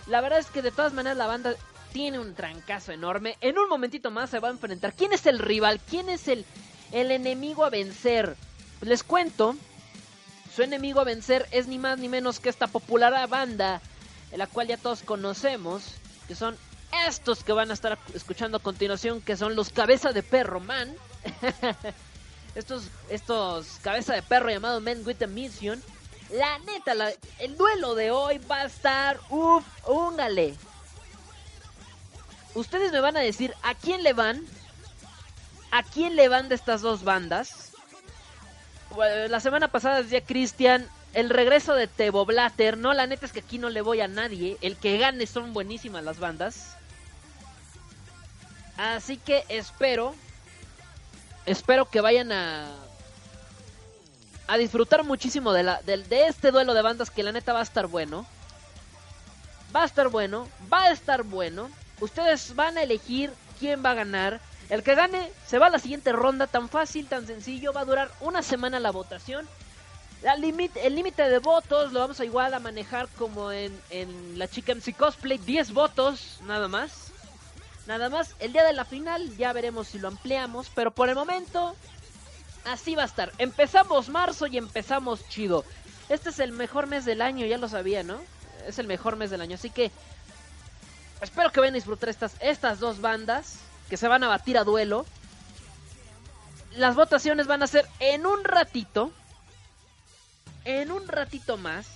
La 0.06 0.20
verdad 0.20 0.38
es 0.38 0.46
que 0.46 0.62
de 0.62 0.70
todas 0.70 0.92
maneras 0.92 1.18
la 1.18 1.26
banda 1.26 1.54
tiene 1.92 2.18
un 2.18 2.34
trancazo 2.34 2.92
enorme. 2.92 3.36
En 3.40 3.58
un 3.58 3.68
momentito 3.68 4.10
más 4.10 4.30
se 4.30 4.38
va 4.38 4.48
a 4.48 4.52
enfrentar. 4.52 4.94
¿Quién 4.94 5.12
es 5.12 5.26
el 5.26 5.38
rival? 5.38 5.80
¿Quién 5.88 6.08
es 6.08 6.28
el, 6.28 6.44
el 6.92 7.10
enemigo 7.10 7.64
a 7.64 7.70
vencer? 7.70 8.36
Les 8.80 9.02
cuento, 9.02 9.56
su 10.54 10.62
enemigo 10.62 11.00
a 11.00 11.04
vencer 11.04 11.46
es 11.50 11.68
ni 11.68 11.78
más 11.78 11.98
ni 11.98 12.08
menos 12.08 12.40
que 12.40 12.48
esta 12.48 12.66
popular 12.66 13.28
banda, 13.28 13.80
la 14.36 14.46
cual 14.46 14.68
ya 14.68 14.76
todos 14.76 15.02
conocemos, 15.02 15.82
que 16.26 16.34
son 16.34 16.56
estos 17.06 17.44
que 17.44 17.52
van 17.52 17.70
a 17.70 17.74
estar 17.74 17.98
escuchando 18.14 18.56
a 18.56 18.62
continuación, 18.62 19.20
que 19.20 19.36
son 19.36 19.54
los 19.54 19.70
cabeza 19.70 20.12
de 20.12 20.22
perro 20.22 20.60
man. 20.60 20.94
estos, 22.54 22.84
estos 23.10 23.78
cabeza 23.82 24.14
de 24.14 24.22
perro 24.22 24.50
llamado 24.50 24.80
Men 24.80 25.02
with 25.06 25.22
a 25.22 25.26
Mission. 25.26 25.80
La 26.32 26.58
neta, 26.60 26.92
el 27.40 27.56
duelo 27.56 27.94
de 27.94 28.10
hoy 28.10 28.38
va 28.38 28.60
a 28.60 28.64
estar, 28.66 29.18
uff, 29.30 29.64
úngale. 29.88 30.54
Ustedes 32.54 32.92
me 32.92 33.00
van 33.00 33.16
a 33.16 33.20
decir 33.20 33.54
a 33.62 33.74
quién 33.74 34.02
le 34.02 34.12
van. 34.12 34.44
¿A 35.72 35.82
quién 35.84 36.16
le 36.16 36.28
van 36.28 36.48
de 36.48 36.56
estas 36.56 36.82
dos 36.82 37.04
bandas? 37.04 37.66
la 38.96 39.38
semana 39.38 39.68
pasada 39.68 40.02
decía 40.02 40.24
Cristian, 40.24 40.88
el 41.14 41.30
regreso 41.30 41.74
de 41.74 41.86
Tebo 41.86 42.26
Blatter. 42.26 42.76
No, 42.76 42.92
la 42.92 43.06
neta 43.06 43.26
es 43.26 43.32
que 43.32 43.40
aquí 43.40 43.58
no 43.58 43.70
le 43.70 43.82
voy 43.82 44.00
a 44.00 44.08
nadie. 44.08 44.56
El 44.60 44.76
que 44.76 44.98
gane 44.98 45.26
son 45.26 45.52
buenísimas 45.52 46.02
las 46.02 46.18
bandas. 46.18 46.76
Así 48.76 49.16
que 49.16 49.44
espero, 49.48 50.14
espero 51.46 51.88
que 51.88 52.00
vayan 52.00 52.32
a 52.32 52.68
a 54.50 54.58
disfrutar 54.58 55.04
muchísimo 55.04 55.52
de, 55.52 55.62
la, 55.62 55.80
de, 55.82 56.26
este 56.26 56.50
duelo 56.50 56.74
de 56.74 56.82
bandas 56.82 57.08
que 57.08 57.22
la 57.22 57.30
neta 57.30 57.52
va 57.52 57.60
a 57.60 57.62
estar 57.62 57.86
bueno. 57.86 58.26
Va 59.74 59.82
a 59.82 59.86
estar 59.86 60.08
bueno, 60.08 60.48
va 60.72 60.82
a 60.86 60.90
estar 60.90 61.22
bueno. 61.22 61.70
Ustedes 62.00 62.56
van 62.56 62.76
a 62.76 62.82
elegir 62.82 63.32
quién 63.60 63.84
va 63.84 63.92
a 63.92 63.94
ganar. 63.94 64.40
El 64.68 64.82
que 64.82 64.96
gane 64.96 65.30
se 65.46 65.60
va 65.60 65.66
a 65.66 65.70
la 65.70 65.78
siguiente 65.78 66.10
ronda, 66.10 66.48
tan 66.48 66.68
fácil, 66.68 67.06
tan 67.06 67.28
sencillo. 67.28 67.72
Va 67.72 67.82
a 67.82 67.84
durar 67.84 68.10
una 68.18 68.42
semana 68.42 68.80
la 68.80 68.90
votación. 68.90 69.46
La 70.20 70.34
el 70.34 70.94
límite 70.96 71.28
de 71.28 71.38
votos 71.38 71.92
lo 71.92 72.00
vamos 72.00 72.18
a 72.18 72.24
igual 72.24 72.52
a 72.52 72.58
manejar 72.58 73.06
como 73.16 73.52
en, 73.52 73.80
en 73.90 74.36
la 74.36 74.48
Chicken 74.48 74.78
MC 74.78 74.96
Cosplay. 74.96 75.38
10 75.38 75.72
votos, 75.72 76.40
nada 76.44 76.66
más. 76.66 77.12
Nada 77.86 78.08
más, 78.08 78.34
el 78.40 78.52
día 78.52 78.64
de 78.64 78.72
la 78.72 78.84
final 78.84 79.36
ya 79.36 79.52
veremos 79.52 79.86
si 79.86 80.00
lo 80.00 80.08
ampliamos, 80.08 80.70
pero 80.74 80.90
por 80.90 81.08
el 81.08 81.14
momento 81.14 81.76
así 82.64 82.94
va 82.94 83.02
a 83.02 83.06
estar. 83.06 83.32
Empezamos 83.38 84.08
marzo 84.08 84.46
y 84.46 84.58
empezamos 84.58 85.28
chido. 85.28 85.64
Este 86.08 86.30
es 86.30 86.38
el 86.40 86.52
mejor 86.52 86.86
mes 86.86 87.04
del 87.04 87.22
año, 87.22 87.46
ya 87.46 87.58
lo 87.58 87.68
sabía, 87.68 88.02
¿no? 88.02 88.18
Es 88.66 88.78
el 88.78 88.86
mejor 88.86 89.16
mes 89.16 89.30
del 89.30 89.40
año, 89.40 89.54
así 89.54 89.70
que 89.70 89.90
espero 91.20 91.50
que 91.50 91.60
vayan 91.60 91.74
a 91.74 91.76
disfrutar 91.76 92.08
estas, 92.08 92.34
estas 92.40 92.80
dos 92.80 93.00
bandas 93.00 93.58
que 93.88 93.96
se 93.96 94.08
van 94.08 94.24
a 94.24 94.28
batir 94.28 94.58
a 94.58 94.64
duelo. 94.64 95.06
Las 96.76 96.94
votaciones 96.94 97.46
van 97.46 97.62
a 97.62 97.66
ser 97.66 97.86
en 97.98 98.26
un 98.26 98.44
ratito. 98.44 99.12
En 100.64 100.90
un 100.90 101.08
ratito 101.08 101.56
más 101.56 101.86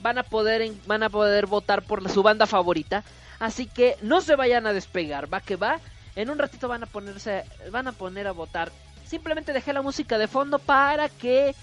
van 0.00 0.18
a 0.18 0.22
poder 0.22 0.72
van 0.86 1.02
a 1.02 1.10
poder 1.10 1.46
votar 1.46 1.82
por 1.82 2.08
su 2.10 2.22
banda 2.22 2.46
favorita. 2.46 3.04
Así 3.38 3.66
que 3.66 3.96
no 4.02 4.20
se 4.20 4.36
vayan 4.36 4.66
a 4.66 4.72
despegar, 4.72 5.32
va 5.32 5.40
que 5.40 5.56
va. 5.56 5.80
En 6.16 6.28
un 6.30 6.38
ratito 6.38 6.68
van 6.68 6.82
a 6.82 6.86
ponerse, 6.86 7.44
van 7.70 7.88
a 7.88 7.92
poner 7.92 8.26
a 8.26 8.32
votar. 8.32 8.72
Simplemente 9.10 9.52
dejé 9.52 9.72
la 9.72 9.82
música 9.82 10.18
de 10.18 10.28
fondo 10.28 10.60
para 10.60 11.08
que 11.08 11.56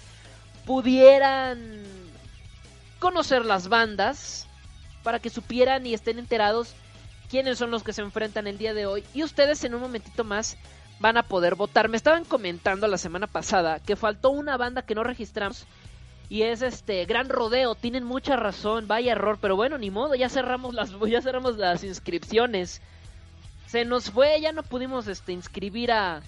pudieran 0.66 1.82
conocer 2.98 3.46
las 3.46 3.68
bandas, 3.68 4.46
para 5.02 5.18
que 5.18 5.30
supieran 5.30 5.86
y 5.86 5.94
estén 5.94 6.18
enterados 6.18 6.74
quiénes 7.30 7.56
son 7.56 7.70
los 7.70 7.82
que 7.82 7.94
se 7.94 8.02
enfrentan 8.02 8.48
el 8.48 8.58
día 8.58 8.74
de 8.74 8.84
hoy. 8.84 9.02
Y 9.14 9.22
ustedes 9.22 9.64
en 9.64 9.74
un 9.74 9.80
momentito 9.80 10.24
más 10.24 10.58
van 11.00 11.16
a 11.16 11.22
poder 11.22 11.54
votar. 11.54 11.88
Me 11.88 11.96
estaban 11.96 12.26
comentando 12.26 12.86
la 12.86 12.98
semana 12.98 13.26
pasada 13.26 13.80
que 13.80 13.96
faltó 13.96 14.28
una 14.28 14.58
banda 14.58 14.82
que 14.82 14.94
no 14.94 15.02
registramos 15.02 15.64
y 16.28 16.42
es 16.42 16.60
este 16.60 17.02
gran 17.06 17.30
rodeo. 17.30 17.74
Tienen 17.74 18.04
mucha 18.04 18.36
razón, 18.36 18.86
vaya 18.86 19.12
error, 19.12 19.38
pero 19.40 19.56
bueno, 19.56 19.78
ni 19.78 19.90
modo, 19.90 20.14
ya 20.14 20.28
cerramos 20.28 20.74
las 20.74 20.90
ya 21.08 21.22
cerramos 21.22 21.56
las 21.56 21.82
inscripciones. 21.82 22.82
Se 23.68 23.86
nos 23.86 24.10
fue, 24.10 24.38
ya 24.38 24.52
no 24.52 24.62
pudimos 24.62 25.08
este 25.08 25.32
inscribir 25.32 25.92
a 25.92 26.20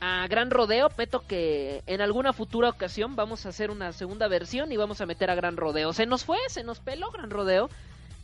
a 0.00 0.26
Gran 0.28 0.50
Rodeo, 0.50 0.90
peto 0.90 1.20
que 1.26 1.82
en 1.86 2.00
alguna 2.00 2.32
futura 2.32 2.68
ocasión 2.68 3.16
vamos 3.16 3.46
a 3.46 3.50
hacer 3.50 3.70
una 3.70 3.92
segunda 3.92 4.28
versión 4.28 4.72
y 4.72 4.76
vamos 4.76 5.00
a 5.00 5.06
meter 5.06 5.30
a 5.30 5.34
Gran 5.34 5.56
Rodeo. 5.56 5.92
Se 5.92 6.06
nos 6.06 6.24
fue, 6.24 6.38
se 6.48 6.64
nos 6.64 6.80
peló 6.80 7.10
Gran 7.10 7.30
Rodeo, 7.30 7.70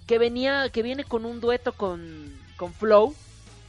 que 0.07 0.19
venía 0.19 0.69
que 0.71 0.83
viene 0.83 1.05
con 1.05 1.25
un 1.25 1.41
dueto 1.41 1.73
con 1.73 2.39
con 2.57 2.75
Flow 2.75 3.15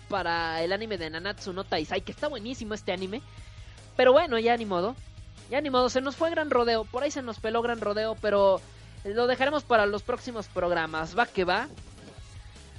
para 0.09 0.61
el 0.61 0.73
anime 0.73 0.97
de 0.97 1.09
Nanatsu 1.09 1.53
no 1.53 1.63
Taisai, 1.63 2.01
que 2.01 2.11
está 2.11 2.27
buenísimo 2.27 2.73
este 2.73 2.91
anime. 2.91 3.21
Pero 3.95 4.11
bueno, 4.11 4.37
ya 4.37 4.57
ni 4.57 4.65
modo. 4.65 4.95
Ya 5.49 5.61
ni 5.61 5.69
modo, 5.69 5.89
se 5.89 6.01
nos 6.01 6.15
fue 6.15 6.29
Gran 6.29 6.49
Rodeo. 6.49 6.83
Por 6.83 7.03
ahí 7.03 7.11
se 7.11 7.21
nos 7.21 7.39
peló 7.39 7.61
Gran 7.61 7.81
Rodeo, 7.81 8.15
pero 8.21 8.61
lo 9.03 9.27
dejaremos 9.27 9.63
para 9.63 9.85
los 9.85 10.03
próximos 10.03 10.47
programas. 10.47 11.17
Va 11.17 11.25
que 11.25 11.45
va. 11.45 11.67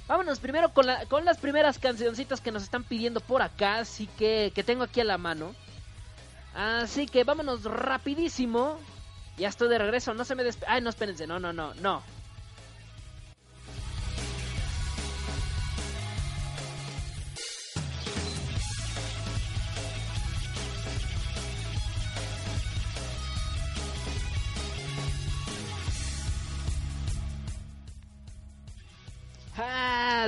Vámonos 0.07 0.39
primero 0.39 0.73
con, 0.73 0.85
la, 0.85 1.05
con 1.05 1.23
las 1.25 1.37
primeras 1.37 1.79
cancioncitas 1.79 2.41
que 2.41 2.51
nos 2.51 2.63
están 2.63 2.83
pidiendo 2.83 3.21
por 3.21 3.41
acá. 3.41 3.77
Así 3.77 4.07
que, 4.17 4.51
que 4.53 4.63
tengo 4.63 4.83
aquí 4.83 5.01
a 5.01 5.05
la 5.05 5.17
mano. 5.17 5.55
Así 6.53 7.07
que 7.07 7.23
vámonos 7.23 7.63
rapidísimo. 7.63 8.77
Ya 9.37 9.47
estoy 9.47 9.69
de 9.69 9.77
regreso. 9.77 10.13
No 10.13 10.25
se 10.25 10.35
me 10.35 10.43
despe... 10.43 10.65
Ay, 10.67 10.81
no, 10.81 10.89
espérense. 10.89 11.25
No, 11.25 11.39
no, 11.39 11.53
no, 11.53 11.73
no. 11.75 12.03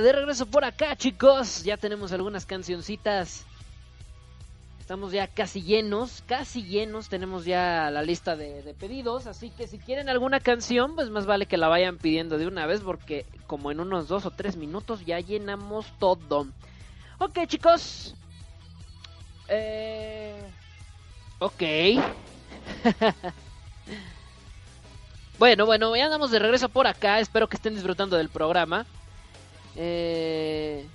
De 0.00 0.12
regreso 0.12 0.46
por 0.46 0.64
acá, 0.64 0.96
chicos. 0.96 1.64
Ya 1.64 1.76
tenemos 1.76 2.12
algunas 2.12 2.46
cancioncitas. 2.46 3.44
Estamos 4.80 5.10
ya 5.10 5.26
casi 5.26 5.62
llenos, 5.62 6.22
casi 6.26 6.62
llenos. 6.62 7.08
Tenemos 7.08 7.44
ya 7.44 7.90
la 7.90 8.02
lista 8.02 8.36
de, 8.36 8.74
pedidos. 8.78 9.26
Así 9.26 9.50
que 9.50 9.66
si 9.66 9.78
quieren 9.78 10.08
alguna 10.08 10.40
canción, 10.40 10.94
pues 10.94 11.10
más 11.10 11.26
vale 11.26 11.46
que 11.46 11.56
la 11.56 11.68
vayan 11.68 11.98
pidiendo 11.98 12.38
de 12.38 12.46
una 12.46 12.66
vez. 12.66 12.82
Porque 12.82 13.26
como 13.46 13.70
en 13.70 13.80
unos 13.80 14.08
dos 14.08 14.26
o 14.26 14.30
tres 14.30 14.56
minutos 14.56 15.04
ya 15.04 15.18
llenamos 15.20 15.86
todo. 15.98 16.46
Ok, 17.18 17.46
chicos. 17.46 18.14
Eh... 19.48 20.40
Ok. 21.38 21.62
bueno, 25.38 25.66
bueno, 25.66 25.94
ya 25.96 26.04
andamos 26.06 26.30
de 26.30 26.38
regreso 26.38 26.68
por 26.68 26.86
acá. 26.86 27.18
Espero 27.20 27.48
que 27.48 27.56
estén 27.56 27.74
disfrutando 27.74 28.16
del 28.16 28.28
programa. 28.28 28.86
Eh... 29.76 30.86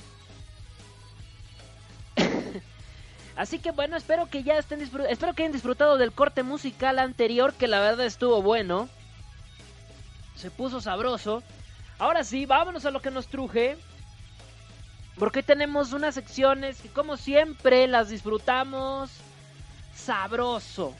Así 3.36 3.60
que 3.60 3.72
bueno, 3.72 3.96
espero 3.96 4.30
que 4.30 4.44
ya 4.44 4.58
estén 4.58 4.82
espero 4.82 5.34
que 5.34 5.44
hayan 5.44 5.54
disfrutado 5.54 5.98
del 5.98 6.12
corte 6.12 6.44
musical 6.44 7.00
anterior, 7.00 7.54
que 7.54 7.68
la 7.68 7.80
verdad 7.80 8.06
estuvo 8.06 8.42
bueno. 8.42 8.90
Se 10.36 10.52
puso 10.52 10.82
sabroso. 10.82 11.44
Ahora 11.98 12.24
sí, 12.24 12.46
vámonos 12.46 12.86
a 12.86 12.92
lo 12.92 13.02
que 13.02 13.12
nos 13.12 13.28
truje. 13.28 13.78
Porque 15.18 15.44
tenemos 15.44 15.94
unas 15.94 16.16
secciones 16.16 16.82
que 16.82 16.90
como 16.90 17.18
siempre 17.18 17.88
las 17.88 18.10
disfrutamos 18.10 19.12
sabroso. 19.94 20.96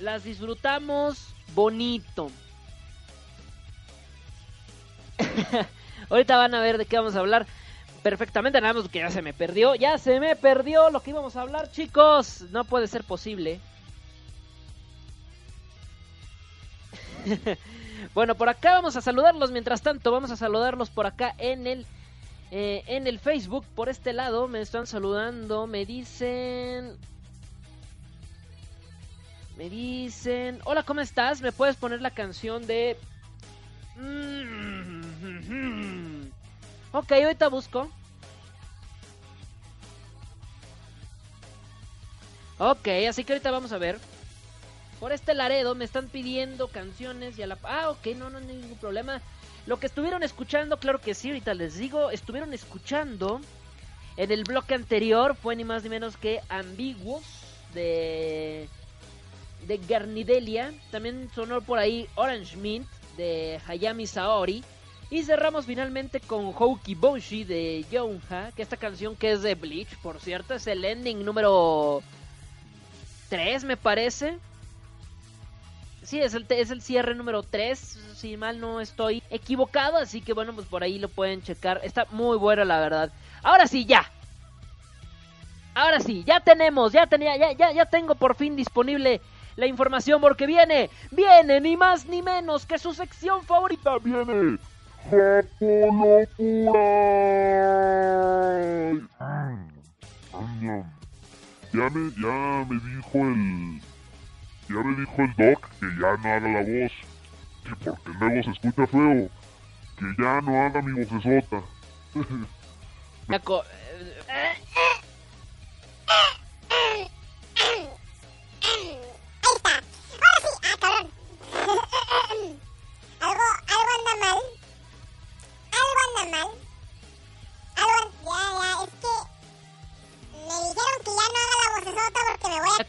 Las 0.00 0.24
disfrutamos 0.24 1.34
bonito. 1.54 2.30
Ahorita 6.10 6.36
van 6.36 6.54
a 6.54 6.60
ver 6.60 6.76
de 6.76 6.86
qué 6.86 6.96
vamos 6.96 7.14
a 7.14 7.20
hablar 7.20 7.46
perfectamente. 8.02 8.60
Nada 8.60 8.74
más 8.74 8.88
que 8.88 8.98
ya 8.98 9.10
se 9.10 9.22
me 9.22 9.32
perdió. 9.32 9.76
Ya 9.76 9.96
se 9.96 10.18
me 10.18 10.34
perdió 10.36 10.90
lo 10.90 11.02
que 11.02 11.10
íbamos 11.10 11.36
a 11.36 11.42
hablar, 11.42 11.70
chicos. 11.70 12.42
No 12.50 12.64
puede 12.64 12.88
ser 12.88 13.04
posible. 13.04 13.60
bueno, 18.14 18.34
por 18.34 18.48
acá 18.48 18.72
vamos 18.72 18.96
a 18.96 19.00
saludarlos. 19.00 19.52
Mientras 19.52 19.82
tanto, 19.82 20.10
vamos 20.10 20.32
a 20.32 20.36
saludarlos 20.36 20.90
por 20.90 21.06
acá 21.06 21.32
en 21.38 21.68
el, 21.68 21.86
eh, 22.50 22.82
en 22.86 23.06
el 23.06 23.20
Facebook. 23.20 23.64
Por 23.76 23.88
este 23.88 24.12
lado 24.12 24.48
me 24.48 24.60
están 24.60 24.88
saludando. 24.88 25.68
Me 25.68 25.86
dicen... 25.86 26.96
Me 29.56 29.70
dicen... 29.70 30.58
Hola, 30.64 30.82
¿cómo 30.82 31.02
estás? 31.02 31.40
¿Me 31.40 31.52
puedes 31.52 31.76
poner 31.76 32.00
la 32.00 32.10
canción 32.10 32.66
de... 32.66 32.96
Mm, 34.00 35.99
ok, 36.92 37.12
ahorita 37.12 37.48
busco. 37.48 37.90
Ok, 42.58 42.88
así 43.08 43.24
que 43.24 43.32
ahorita 43.32 43.50
vamos 43.50 43.72
a 43.72 43.78
ver. 43.78 43.98
Por 45.00 45.12
este 45.12 45.34
Laredo 45.34 45.74
me 45.74 45.86
están 45.86 46.08
pidiendo 46.08 46.68
canciones 46.68 47.38
y 47.38 47.42
a 47.42 47.46
la... 47.46 47.56
Ah, 47.62 47.88
ok, 47.88 48.08
no, 48.16 48.28
no 48.28 48.38
ningún 48.38 48.76
problema. 48.76 49.22
Lo 49.66 49.80
que 49.80 49.86
estuvieron 49.86 50.22
escuchando, 50.22 50.78
claro 50.78 51.00
que 51.00 51.14
sí, 51.14 51.28
ahorita 51.28 51.54
les 51.54 51.76
digo, 51.76 52.10
estuvieron 52.10 52.52
escuchando 52.52 53.40
en 54.18 54.30
el 54.30 54.44
bloque 54.44 54.74
anterior, 54.74 55.36
fue 55.36 55.56
ni 55.56 55.64
más 55.64 55.82
ni 55.84 55.88
menos 55.88 56.18
que 56.18 56.40
Ambiguos 56.50 57.22
de, 57.72 58.68
de 59.66 59.78
Garnidelia. 59.88 60.74
También 60.90 61.30
sonó 61.34 61.62
por 61.62 61.78
ahí 61.78 62.06
Orange 62.14 62.56
Mint 62.56 62.86
de 63.16 63.58
Hayami 63.66 64.06
Saori. 64.06 64.62
Y 65.10 65.24
cerramos 65.24 65.66
finalmente 65.66 66.20
con 66.20 66.52
Houki 66.52 66.94
Boshi 66.94 67.42
de 67.42 67.84
Yonha, 67.90 68.52
que 68.52 68.62
esta 68.62 68.76
canción 68.76 69.16
que 69.16 69.32
es 69.32 69.42
de 69.42 69.56
Bleach, 69.56 69.96
por 69.96 70.20
cierto, 70.20 70.54
es 70.54 70.68
el 70.68 70.84
ending 70.84 71.24
número 71.24 72.00
3, 73.28 73.64
me 73.64 73.76
parece. 73.76 74.38
Sí, 76.04 76.20
es 76.20 76.34
el, 76.34 76.46
es 76.48 76.70
el 76.70 76.80
cierre 76.80 77.16
número 77.16 77.42
3, 77.42 77.78
si 78.16 78.36
mal 78.36 78.60
no 78.60 78.80
estoy 78.80 79.20
equivocado, 79.30 79.98
así 79.98 80.20
que 80.20 80.32
bueno, 80.32 80.54
pues 80.54 80.68
por 80.68 80.84
ahí 80.84 81.00
lo 81.00 81.08
pueden 81.08 81.42
checar. 81.42 81.80
Está 81.82 82.06
muy 82.12 82.38
bueno, 82.38 82.64
la 82.64 82.78
verdad. 82.78 83.12
Ahora 83.42 83.66
sí, 83.66 83.84
ya. 83.86 84.08
Ahora 85.74 85.98
sí, 85.98 86.22
ya 86.24 86.38
tenemos, 86.38 86.92
ya 86.92 87.08
tenía, 87.08 87.36
ya, 87.36 87.52
ya, 87.52 87.72
ya 87.72 87.86
tengo 87.86 88.14
por 88.14 88.36
fin 88.36 88.54
disponible 88.54 89.20
la 89.56 89.66
información 89.66 90.20
porque 90.20 90.46
viene, 90.46 90.88
viene 91.10 91.60
ni 91.60 91.76
más 91.76 92.06
ni 92.06 92.22
menos 92.22 92.64
que 92.64 92.78
su 92.78 92.94
sección 92.94 93.42
favorita. 93.44 93.98
Viene 93.98 94.58
Japolocura. 95.08 96.80
Ya 101.72 101.88
me, 101.88 102.10
ya 102.20 102.66
me 102.68 102.74
dijo 102.80 103.18
el... 103.18 103.80
Ya 104.68 104.82
me 104.82 104.96
dijo 104.96 105.22
el 105.22 105.32
doc 105.36 105.68
que 105.78 105.86
ya 106.00 106.16
no 106.16 106.28
haga 106.32 106.48
la 106.48 106.60
voz. 106.60 106.92
Que 107.64 107.74
porque 107.84 108.10
luego 108.18 108.42
se 108.42 108.50
escucha 108.50 108.86
feo. 108.86 109.30
Que 109.98 110.06
ya 110.18 110.40
no 110.40 110.62
haga 110.62 110.82
mi 110.82 111.04
vocesota. 111.04 111.62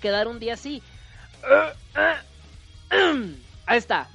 quedar 0.02 0.28
un 0.28 0.40
día 0.40 0.56
así. 0.56 0.84
Ahí 3.66 3.78
está. 3.78 4.10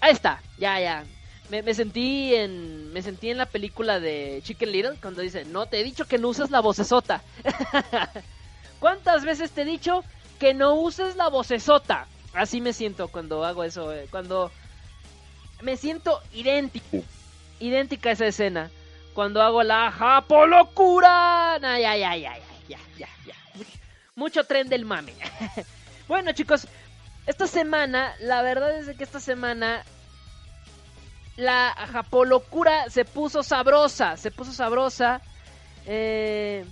Ahí 0.00 0.12
está. 0.12 0.40
Ya, 0.58 0.78
ya. 0.78 1.04
Me, 1.50 1.74
sentí 1.74 2.34
en 2.34 2.92
me 2.94 3.02
sentí 3.02 3.28
en 3.28 3.36
la 3.36 3.44
película 3.44 4.00
de 4.00 4.40
Chicken 4.42 4.72
Little 4.72 4.96
cuando 5.02 5.20
dice, 5.20 5.44
"No 5.44 5.66
te 5.66 5.80
he 5.80 5.84
dicho 5.84 6.06
que 6.06 6.16
no 6.16 6.28
uses 6.28 6.50
la 6.50 6.60
vocesota." 6.60 7.20
¿Cuántas 8.80 9.24
veces 9.24 9.50
te 9.50 9.62
he 9.62 9.64
dicho 9.66 10.02
que 10.38 10.54
no 10.54 10.74
uses 10.74 11.14
la 11.16 11.28
vocesota? 11.28 12.06
Así 12.32 12.62
me 12.62 12.72
siento 12.72 13.08
cuando 13.08 13.44
hago 13.44 13.64
eso, 13.64 13.92
eh, 13.92 14.06
cuando 14.10 14.50
me 15.60 15.76
siento 15.76 16.20
idéntico. 16.32 17.04
Idéntica 17.60 18.08
a 18.08 18.12
esa 18.12 18.26
escena. 18.26 18.70
Cuando 19.14 19.42
hago 19.42 19.62
la 19.62 19.90
Japo 19.90 20.46
locura. 20.46 21.58
ya, 21.60 21.78
ya, 21.78 21.96
ya, 21.96 22.16
ya, 22.16 22.38
ya, 22.68 22.78
ya, 22.98 23.08
ya. 23.26 23.34
Mucho 24.14 24.44
tren 24.44 24.68
del 24.68 24.84
mame. 24.84 25.14
bueno, 26.08 26.32
chicos, 26.32 26.66
esta 27.26 27.46
semana, 27.46 28.14
la 28.20 28.42
verdad 28.42 28.76
es 28.76 28.96
que 28.96 29.04
esta 29.04 29.20
semana 29.20 29.84
la 31.36 31.74
Japolocura 31.92 32.90
se 32.90 33.04
puso 33.04 33.42
sabrosa, 33.42 34.16
se 34.16 34.30
puso 34.30 34.52
sabrosa. 34.52 35.22
Eh, 35.86 36.64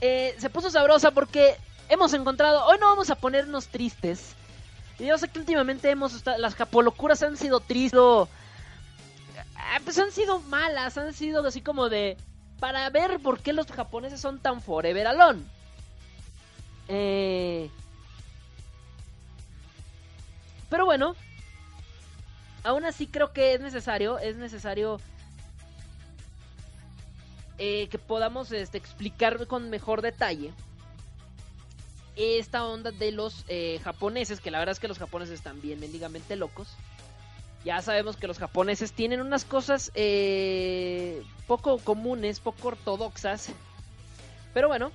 eh, 0.00 0.34
se 0.38 0.50
puso 0.50 0.70
sabrosa 0.70 1.10
porque 1.10 1.56
hemos 1.88 2.12
encontrado, 2.12 2.64
hoy 2.66 2.76
no 2.78 2.88
vamos 2.88 3.10
a 3.10 3.16
ponernos 3.16 3.68
tristes, 3.68 4.34
yo 4.98 5.18
sé 5.18 5.28
que 5.28 5.40
últimamente 5.40 5.90
hemos 5.90 6.24
las 6.38 6.54
japolocuras 6.54 7.22
han 7.22 7.36
sido 7.36 7.58
tristes, 7.60 8.00
ah, 8.00 9.80
pues 9.82 9.98
han 9.98 10.12
sido 10.12 10.40
malas, 10.40 10.96
han 10.96 11.12
sido 11.12 11.44
así 11.44 11.60
como 11.60 11.88
de 11.88 12.16
para 12.60 12.88
ver 12.90 13.20
por 13.20 13.40
qué 13.40 13.52
los 13.52 13.66
japoneses 13.66 14.20
son 14.20 14.38
tan 14.38 14.60
forever 14.60 15.06
alone. 15.06 15.42
Eh... 16.88 17.70
Pero 20.70 20.86
bueno, 20.86 21.14
aún 22.64 22.84
así 22.84 23.06
creo 23.06 23.32
que 23.32 23.54
es 23.54 23.60
necesario, 23.60 24.18
es 24.18 24.36
necesario 24.36 25.00
eh, 27.58 27.88
que 27.88 27.98
podamos 27.98 28.50
este, 28.50 28.78
explicar 28.78 29.46
con 29.46 29.70
mejor 29.70 30.02
detalle 30.02 30.52
esta 32.16 32.64
onda 32.66 32.90
de 32.90 33.12
los 33.12 33.44
eh, 33.48 33.80
japoneses, 33.84 34.40
que 34.40 34.50
la 34.50 34.58
verdad 34.58 34.72
es 34.72 34.80
que 34.80 34.88
los 34.88 34.98
japoneses 34.98 35.34
están 35.34 35.60
bien 35.60 35.80
mendigamente 35.80 36.36
locos. 36.36 36.68
Ya 37.64 37.80
sabemos 37.80 38.16
que 38.16 38.26
los 38.26 38.38
japoneses 38.38 38.92
tienen 38.92 39.22
unas 39.22 39.46
cosas 39.46 39.90
eh, 39.94 41.22
poco 41.46 41.78
comunes, 41.78 42.38
poco 42.40 42.68
ortodoxas. 42.68 43.48
Pero 44.52 44.68
bueno, 44.68 44.92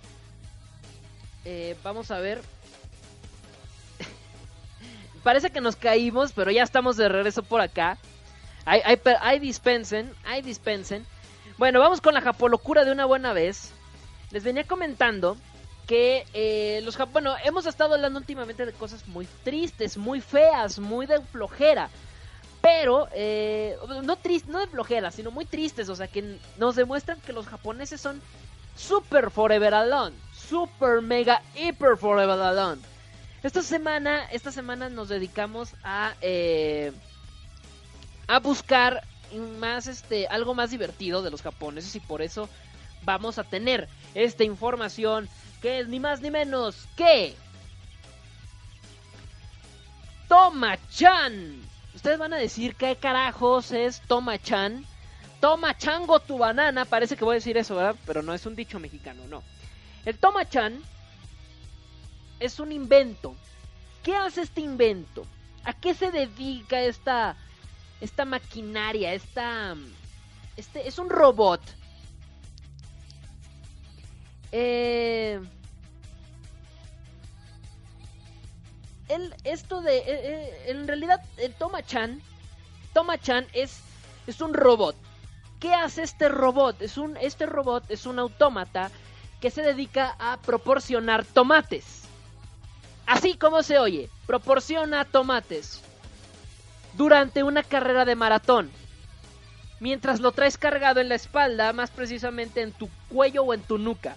eh, 1.45 1.75
vamos 1.83 2.11
a 2.11 2.19
ver. 2.19 2.41
Parece 5.23 5.49
que 5.49 5.61
nos 5.61 5.75
caímos, 5.75 6.31
pero 6.31 6.51
ya 6.51 6.61
estamos 6.61 6.95
de 6.95 7.09
regreso 7.09 7.41
por 7.41 7.59
acá. 7.59 7.97
Hay, 8.65 9.39
dispensen, 9.39 10.13
hay 10.23 10.43
dispensen. 10.43 11.03
Bueno, 11.57 11.79
vamos 11.79 12.01
con 12.01 12.13
la 12.13 12.21
japolocura 12.21 12.85
de 12.85 12.91
una 12.91 13.05
buena 13.05 13.33
vez. 13.33 13.71
Les 14.29 14.43
venía 14.43 14.63
comentando 14.65 15.37
que 15.87 16.23
eh, 16.35 16.81
los 16.83 16.95
bueno 17.11 17.35
hemos 17.43 17.65
estado 17.65 17.95
hablando 17.95 18.19
últimamente 18.19 18.63
de 18.63 18.73
cosas 18.73 19.07
muy 19.07 19.27
tristes 19.43 19.97
muy 19.97 20.21
feas 20.21 20.77
muy 20.77 21.07
de 21.07 21.19
flojera 21.19 21.89
pero 22.61 23.07
eh, 23.13 23.77
no 24.03 24.15
triste 24.17 24.51
no 24.51 24.59
de 24.59 24.67
flojera 24.67 25.11
sino 25.11 25.31
muy 25.31 25.45
tristes 25.45 25.89
o 25.89 25.95
sea 25.95 26.07
que 26.07 26.37
nos 26.57 26.75
demuestran 26.75 27.19
que 27.21 27.33
los 27.33 27.47
japoneses 27.47 28.01
son 28.01 28.21
super 28.75 29.31
forever 29.31 29.73
alone 29.73 30.15
super 30.33 31.01
mega 31.01 31.41
hyper 31.55 31.97
forever 31.97 32.39
alone 32.39 32.81
esta 33.43 33.61
semana 33.61 34.25
esta 34.31 34.51
semana 34.51 34.89
nos 34.89 35.09
dedicamos 35.09 35.73
a 35.83 36.13
eh, 36.21 36.91
a 38.27 38.39
buscar 38.39 39.03
más 39.59 39.87
este 39.87 40.27
algo 40.27 40.53
más 40.53 40.71
divertido 40.71 41.21
de 41.21 41.31
los 41.31 41.41
japoneses 41.41 41.95
y 41.95 41.99
por 41.99 42.21
eso 42.21 42.49
vamos 43.03 43.37
a 43.37 43.43
tener 43.43 43.87
esta 44.15 44.43
información 44.43 45.29
que 45.61 45.79
es 45.79 45.87
ni 45.87 45.99
más 45.99 46.21
ni 46.21 46.31
menos 46.31 46.75
que 46.95 47.35
Toma-chan. 50.29 51.68
Ustedes 51.99 52.17
van 52.17 52.31
a 52.31 52.37
decir 52.37 52.75
qué 52.75 52.95
carajos 52.95 53.73
es 53.73 53.99
Toma-chan, 54.07 54.85
toma 55.41 55.77
chango 55.77 56.21
tu 56.21 56.37
banana, 56.37 56.85
parece 56.85 57.17
que 57.17 57.25
voy 57.25 57.33
a 57.33 57.41
decir 57.43 57.57
eso, 57.57 57.75
¿verdad? 57.75 57.97
Pero 58.05 58.21
no 58.21 58.33
es 58.33 58.45
un 58.45 58.55
dicho 58.55 58.79
mexicano, 58.79 59.27
no. 59.27 59.43
El 60.05 60.17
toma 60.17 60.47
chan 60.47 60.81
es 62.39 62.57
un 62.61 62.71
invento. 62.71 63.35
¿Qué 64.01 64.15
hace 64.15 64.43
este 64.43 64.61
invento? 64.61 65.25
¿A 65.65 65.73
qué 65.73 65.93
se 65.93 66.09
dedica 66.09 66.79
esta, 66.79 67.35
esta 67.99 68.23
maquinaria? 68.23 69.13
Esta, 69.13 69.75
este, 70.55 70.87
es 70.87 70.99
un 70.99 71.09
robot. 71.09 71.59
Eh, 74.53 75.41
esto 79.43 79.81
de... 79.81 79.97
eh, 79.97 80.03
eh, 80.07 80.63
en 80.67 80.87
realidad, 80.87 81.21
el 81.37 81.53
Toma-chan... 81.53 82.21
Toma-chan 82.93 83.45
es, 83.53 83.79
es 84.27 84.41
un 84.41 84.53
robot. 84.53 84.95
¿Qué 85.59 85.73
hace 85.73 86.03
este 86.03 86.29
robot? 86.29 86.81
Es 86.81 86.97
un, 86.97 87.17
este 87.17 87.45
robot 87.45 87.83
es 87.89 88.05
un 88.05 88.17
autómata 88.17 88.91
que 89.41 89.51
se 89.51 89.61
dedica 89.61 90.15
a 90.19 90.37
proporcionar 90.37 91.25
tomates. 91.25 92.03
Así 93.05 93.35
como 93.35 93.63
se 93.63 93.79
oye, 93.79 94.09
proporciona 94.27 95.05
tomates 95.05 95.81
durante 96.93 97.43
una 97.43 97.63
carrera 97.63 98.05
de 98.05 98.15
maratón. 98.15 98.69
Mientras 99.79 100.19
lo 100.19 100.31
traes 100.31 100.57
cargado 100.57 100.99
en 100.99 101.09
la 101.09 101.15
espalda, 101.15 101.71
más 101.73 101.89
precisamente 101.91 102.61
en 102.61 102.71
tu 102.71 102.89
cuello 103.09 103.43
o 103.43 103.53
en 103.53 103.61
tu 103.61 103.77
nuca. 103.77 104.15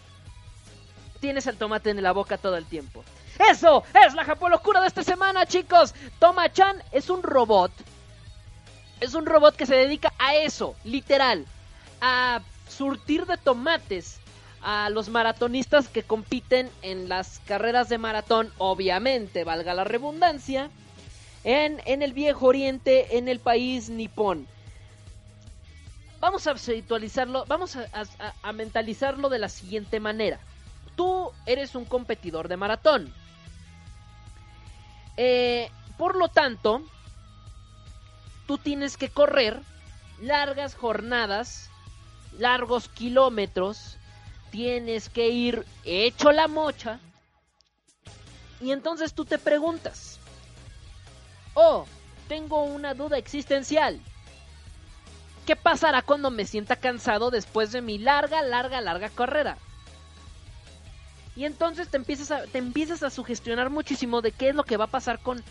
Tienes 1.20 1.46
el 1.46 1.56
tomate 1.56 1.90
en 1.90 2.02
la 2.02 2.12
boca 2.12 2.36
todo 2.36 2.56
el 2.56 2.64
tiempo. 2.66 3.04
Eso 3.38 3.84
es 4.06 4.14
la 4.14 4.24
Japón 4.24 4.52
locura 4.52 4.80
de 4.80 4.86
esta 4.86 5.02
semana, 5.02 5.46
chicos. 5.46 5.94
Toma-chan 6.18 6.82
es 6.92 7.10
un 7.10 7.22
robot. 7.22 7.72
Es 9.00 9.14
un 9.14 9.26
robot 9.26 9.56
que 9.56 9.66
se 9.66 9.74
dedica 9.74 10.12
a 10.18 10.34
eso, 10.36 10.76
literal. 10.84 11.46
A 12.00 12.40
surtir 12.68 13.26
de 13.26 13.36
tomates 13.36 14.18
a 14.62 14.90
los 14.90 15.08
maratonistas 15.08 15.88
que 15.88 16.04
compiten 16.04 16.70
en 16.82 17.08
las 17.08 17.40
carreras 17.46 17.88
de 17.88 17.98
maratón, 17.98 18.52
obviamente, 18.58 19.44
valga 19.44 19.74
la 19.74 19.84
redundancia, 19.84 20.70
en, 21.42 21.82
en 21.84 22.02
el 22.02 22.12
viejo 22.12 22.46
oriente, 22.46 23.18
en 23.18 23.28
el 23.28 23.40
país 23.40 23.88
nipón. 23.88 24.46
Vamos 26.20 26.46
a 26.46 26.56
situalizarlo, 26.56 27.44
vamos 27.46 27.76
a 27.76 28.52
mentalizarlo 28.52 29.28
de 29.28 29.40
la 29.40 29.48
siguiente 29.48 29.98
manera. 29.98 30.38
Tú 30.94 31.32
eres 31.46 31.74
un 31.74 31.84
competidor 31.84 32.46
de 32.46 32.56
maratón. 32.56 33.12
Eh, 35.24 35.70
por 35.98 36.16
lo 36.16 36.26
tanto, 36.26 36.82
tú 38.48 38.58
tienes 38.58 38.96
que 38.96 39.08
correr 39.08 39.61
largas 40.20 40.74
jornadas, 40.74 41.70
largos 42.40 42.88
kilómetros, 42.88 43.98
tienes 44.50 45.08
que 45.08 45.28
ir 45.28 45.64
hecho 45.85 46.32
la 46.32 46.48
mocha. 46.48 46.98
Y 48.61 48.72
entonces 48.72 49.14
tú 49.14 49.24
te 49.24 49.38
preguntas, 49.38 50.18
oh, 51.54 51.87
tengo 52.26 52.64
una 52.64 52.92
duda 52.92 53.16
existencial. 53.16 54.00
¿Qué 55.46 55.54
pasará 55.54 56.02
cuando 56.02 56.32
me 56.32 56.46
sienta 56.46 56.74
cansado 56.74 57.30
después 57.30 57.70
de 57.70 57.80
mi 57.80 57.96
larga, 57.96 58.42
larga, 58.42 58.80
larga 58.80 59.08
carrera? 59.08 59.56
Y 61.34 61.44
entonces 61.44 61.88
te 61.88 61.96
empiezas 61.96 62.30
a, 62.30 62.42
te 62.44 62.58
empiezas 62.58 63.02
a 63.02 63.10
sugestionar 63.10 63.70
muchísimo 63.70 64.20
de 64.20 64.32
qué 64.32 64.50
es 64.50 64.54
lo 64.54 64.64
que 64.64 64.76
va 64.76 64.84
a 64.84 64.88
pasar 64.88 65.18
con, 65.18 65.42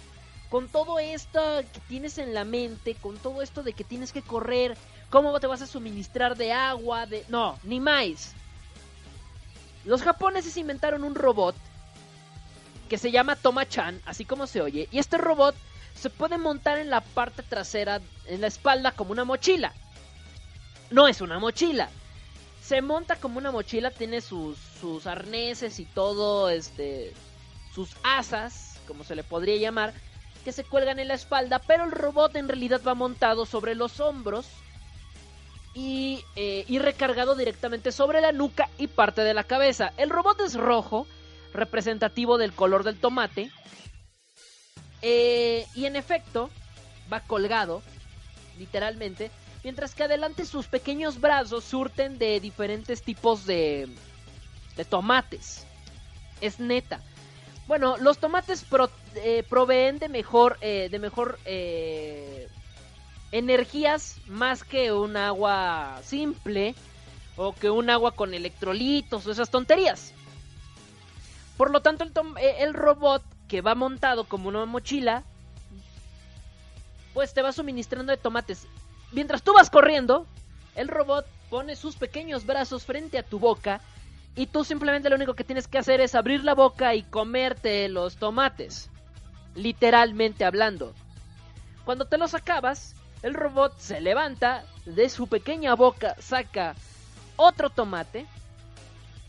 con 0.49 0.67
todo 0.67 0.99
esto 0.99 1.39
que 1.73 1.79
tienes 1.87 2.17
en 2.17 2.33
la 2.33 2.45
mente, 2.45 2.95
con 2.95 3.17
todo 3.17 3.41
esto 3.41 3.63
de 3.63 3.73
que 3.73 3.83
tienes 3.83 4.11
que 4.11 4.21
correr, 4.21 4.77
cómo 5.09 5.39
te 5.39 5.47
vas 5.47 5.61
a 5.61 5.67
suministrar 5.67 6.37
de 6.37 6.53
agua, 6.53 7.05
de... 7.05 7.25
No, 7.29 7.57
ni 7.63 7.79
más. 7.79 8.33
Los 9.85 10.03
japoneses 10.03 10.57
inventaron 10.57 11.03
un 11.03 11.15
robot 11.15 11.55
que 12.87 12.97
se 12.97 13.11
llama 13.11 13.35
Toma-chan, 13.35 14.01
así 14.05 14.25
como 14.25 14.45
se 14.45 14.61
oye, 14.61 14.87
y 14.91 14.99
este 14.99 15.17
robot 15.17 15.55
se 15.95 16.09
puede 16.09 16.37
montar 16.37 16.77
en 16.77 16.89
la 16.89 17.01
parte 17.01 17.41
trasera, 17.41 18.01
en 18.25 18.41
la 18.41 18.47
espalda, 18.47 18.91
como 18.91 19.11
una 19.11 19.23
mochila. 19.23 19.73
No 20.89 21.07
es 21.07 21.21
una 21.21 21.39
mochila. 21.39 21.89
Se 22.71 22.81
monta 22.81 23.17
como 23.17 23.37
una 23.37 23.51
mochila, 23.51 23.91
tiene 23.91 24.21
sus, 24.21 24.57
sus 24.79 25.05
arneses 25.05 25.77
y 25.77 25.83
todo, 25.83 26.49
este, 26.49 27.11
sus 27.75 27.89
asas, 28.01 28.79
como 28.87 29.03
se 29.03 29.13
le 29.13 29.25
podría 29.25 29.57
llamar, 29.57 29.93
que 30.45 30.53
se 30.53 30.63
cuelgan 30.63 30.97
en 30.97 31.09
la 31.09 31.15
espalda, 31.15 31.59
pero 31.59 31.83
el 31.83 31.91
robot 31.91 32.33
en 32.37 32.47
realidad 32.47 32.79
va 32.87 32.93
montado 32.93 33.45
sobre 33.45 33.75
los 33.75 33.99
hombros 33.99 34.45
y, 35.73 36.23
eh, 36.37 36.63
y 36.65 36.79
recargado 36.79 37.35
directamente 37.35 37.91
sobre 37.91 38.21
la 38.21 38.31
nuca 38.31 38.69
y 38.77 38.87
parte 38.87 39.19
de 39.19 39.33
la 39.33 39.43
cabeza. 39.43 39.91
El 39.97 40.09
robot 40.09 40.39
es 40.39 40.53
rojo, 40.53 41.07
representativo 41.53 42.37
del 42.37 42.53
color 42.53 42.85
del 42.85 42.97
tomate, 42.97 43.51
eh, 45.01 45.67
y 45.75 45.87
en 45.87 45.97
efecto 45.97 46.49
va 47.11 47.19
colgado, 47.19 47.81
literalmente, 48.57 49.29
mientras 49.63 49.93
que 49.95 50.03
adelante 50.03 50.45
sus 50.45 50.67
pequeños 50.67 51.19
brazos 51.21 51.63
surten 51.63 52.17
de 52.17 52.39
diferentes 52.39 53.03
tipos 53.03 53.45
de, 53.45 53.87
de 54.75 54.85
tomates. 54.85 55.65
Es 56.41 56.59
neta. 56.59 57.01
Bueno, 57.67 57.97
los 57.97 58.17
tomates 58.17 58.63
pro- 58.63 58.91
eh, 59.15 59.43
proveen 59.47 59.99
de 59.99 60.09
mejor, 60.09 60.57
eh, 60.61 60.89
de 60.89 60.99
mejor 60.99 61.39
eh, 61.45 62.49
energías 63.31 64.17
más 64.27 64.63
que 64.63 64.91
un 64.91 65.15
agua 65.15 65.99
simple 66.03 66.75
o 67.37 67.53
que 67.53 67.69
un 67.69 67.89
agua 67.89 68.11
con 68.11 68.33
electrolitos 68.33 69.25
o 69.25 69.31
esas 69.31 69.49
tonterías. 69.49 70.13
Por 71.55 71.71
lo 71.71 71.81
tanto, 71.81 72.03
el, 72.03 72.11
eh, 72.39 72.55
el 72.59 72.73
robot 72.73 73.23
que 73.47 73.61
va 73.61 73.75
montado 73.75 74.23
como 74.25 74.49
una 74.49 74.65
mochila, 74.65 75.23
pues 77.13 77.33
te 77.33 77.41
va 77.41 77.51
suministrando 77.53 78.11
de 78.11 78.17
tomates. 78.17 78.65
Mientras 79.11 79.43
tú 79.43 79.53
vas 79.53 79.69
corriendo, 79.69 80.25
el 80.75 80.87
robot 80.87 81.25
pone 81.49 81.75
sus 81.75 81.95
pequeños 81.95 82.45
brazos 82.45 82.85
frente 82.85 83.17
a 83.17 83.23
tu 83.23 83.39
boca 83.39 83.81
y 84.35 84.47
tú 84.47 84.63
simplemente 84.63 85.09
lo 85.09 85.17
único 85.17 85.33
que 85.33 85.43
tienes 85.43 85.67
que 85.67 85.77
hacer 85.77 85.99
es 85.99 86.15
abrir 86.15 86.43
la 86.43 86.55
boca 86.55 86.95
y 86.95 87.03
comerte 87.03 87.89
los 87.89 88.15
tomates. 88.15 88.89
Literalmente 89.55 90.45
hablando. 90.45 90.93
Cuando 91.83 92.05
te 92.05 92.17
los 92.17 92.33
acabas, 92.33 92.95
el 93.21 93.33
robot 93.33 93.77
se 93.77 93.99
levanta, 93.99 94.63
de 94.85 95.09
su 95.09 95.27
pequeña 95.27 95.75
boca 95.75 96.15
saca 96.19 96.75
otro 97.35 97.69
tomate, 97.69 98.25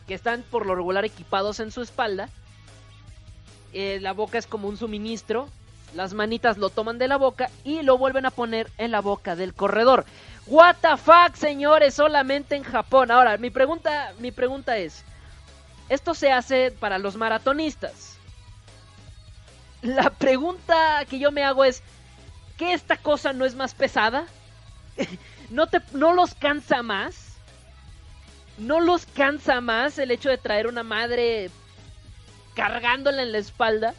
que 0.07 0.15
están 0.15 0.43
por 0.43 0.67
lo 0.67 0.75
regular 0.75 1.05
equipados 1.05 1.61
en 1.61 1.73
su 1.73 1.83
espalda. 1.83 2.29
Eh, 3.73 3.99
la 4.01 4.13
boca 4.13 4.39
es 4.39 4.47
como 4.47 4.69
un 4.69 4.77
suministro. 4.77 5.49
Las 5.95 6.15
manitas 6.15 6.57
lo 6.57 6.71
toman 6.71 6.99
de 6.99 7.09
la 7.09 7.17
boca 7.17 7.51
y 7.65 7.83
lo 7.83 7.99
vuelven 7.99 8.25
a 8.27 8.31
poner 8.31 8.71
en 8.79 8.91
la 8.91 9.01
boca 9.01 9.37
del 9.37 9.55
corredor. 9.55 10.07
What 10.47 10.77
the 10.81 10.97
fuck, 10.97 11.35
señores, 11.35 11.95
solamente 11.95 12.57
en 12.57 12.65
Japón. 12.65 13.11
Ahora, 13.11 13.37
mi 13.37 13.51
pregunta, 13.51 14.13
mi 14.19 14.33
pregunta 14.33 14.79
es, 14.79 15.05
esto 15.89 16.15
se 16.15 16.33
hace 16.33 16.71
para 16.71 16.99
los 16.99 17.17
maratonistas. 17.17 18.17
La 19.83 20.11
pregunta 20.11 21.05
que 21.11 21.19
yo 21.19 21.31
me 21.31 21.45
hago 21.45 21.65
es, 21.65 21.83
¿qué 22.57 22.73
esta 22.73 22.97
cosa 22.97 23.33
no 23.33 23.45
es 23.45 23.55
más 23.55 23.75
pesada? 23.75 24.27
¿No, 25.51 25.67
te, 25.67 25.81
¿No 25.93 26.13
los 26.13 26.35
cansa 26.35 26.83
más? 26.83 27.37
¿No 28.59 28.81
los 28.81 29.07
cansa 29.07 29.61
más 29.61 29.99
el 29.99 30.11
hecho 30.11 30.29
de 30.31 30.39
traer 30.39 30.67
una 30.67 30.83
madre 30.83 31.51
cargándola 32.55 33.23
en 33.23 33.33
la 33.33 33.39
espalda? 33.39 33.95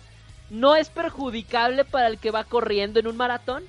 ¿No 0.49 0.75
es 0.75 0.89
perjudicable 0.89 1.85
para 1.85 2.07
el 2.07 2.19
que 2.19 2.31
va 2.31 2.43
corriendo 2.43 2.99
en 2.99 3.07
un 3.07 3.17
maratón? 3.17 3.63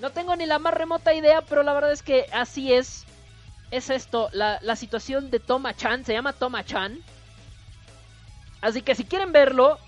No 0.00 0.10
tengo 0.10 0.34
ni 0.36 0.46
la 0.46 0.58
más 0.58 0.74
remota 0.74 1.14
idea, 1.14 1.42
pero 1.42 1.62
la 1.62 1.72
verdad 1.72 1.92
es 1.92 2.02
que 2.02 2.26
así 2.32 2.72
es. 2.72 3.04
Es 3.70 3.88
esto, 3.88 4.28
la, 4.32 4.58
la 4.60 4.76
situación 4.76 5.30
de 5.30 5.40
Toma-chan, 5.40 6.04
se 6.04 6.12
llama 6.12 6.34
Toma-chan. 6.34 6.98
Así 8.60 8.82
que 8.82 8.94
si 8.94 9.04
quieren 9.04 9.32
verlo, 9.32 9.78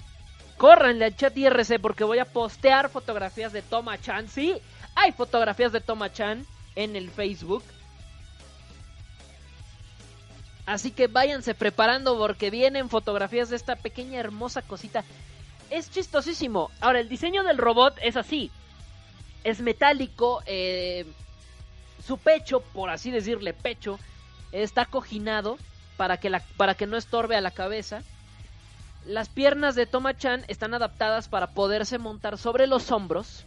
córranle 0.56 1.04
al 1.04 1.16
chat 1.16 1.36
IRC 1.36 1.80
porque 1.80 2.04
voy 2.04 2.18
a 2.18 2.24
postear 2.24 2.88
fotografías 2.88 3.52
de 3.52 3.60
Toma-chan. 3.60 4.28
Sí, 4.28 4.56
hay 4.94 5.12
fotografías 5.12 5.72
de 5.72 5.80
Toma-chan 5.80 6.46
en 6.76 6.96
el 6.96 7.10
Facebook. 7.10 7.62
Así 10.66 10.90
que 10.92 11.08
váyanse 11.08 11.54
preparando 11.54 12.16
porque 12.16 12.50
vienen 12.50 12.88
fotografías 12.88 13.50
de 13.50 13.56
esta 13.56 13.76
pequeña 13.76 14.18
hermosa 14.18 14.62
cosita. 14.62 15.04
Es 15.70 15.90
chistosísimo. 15.90 16.70
Ahora, 16.80 17.00
el 17.00 17.08
diseño 17.08 17.42
del 17.42 17.58
robot 17.58 17.96
es 18.02 18.16
así. 18.16 18.50
Es 19.42 19.60
metálico. 19.60 20.42
eh, 20.46 21.06
su 22.06 22.18
pecho, 22.18 22.60
por 22.60 22.90
así 22.90 23.10
decirle 23.10 23.54
pecho, 23.54 23.98
está 24.52 24.84
cojinado 24.84 25.56
para 25.96 26.18
que, 26.18 26.28
la, 26.28 26.40
para 26.58 26.74
que 26.74 26.86
no 26.86 26.96
estorbe 26.98 27.34
a 27.36 27.40
la 27.40 27.50
cabeza. 27.50 28.02
Las 29.06 29.28
piernas 29.28 29.74
de 29.74 29.86
Toma-chan 29.86 30.44
están 30.48 30.74
adaptadas 30.74 31.28
para 31.28 31.48
poderse 31.48 31.98
montar 31.98 32.36
sobre 32.38 32.66
los 32.66 32.90
hombros. 32.92 33.44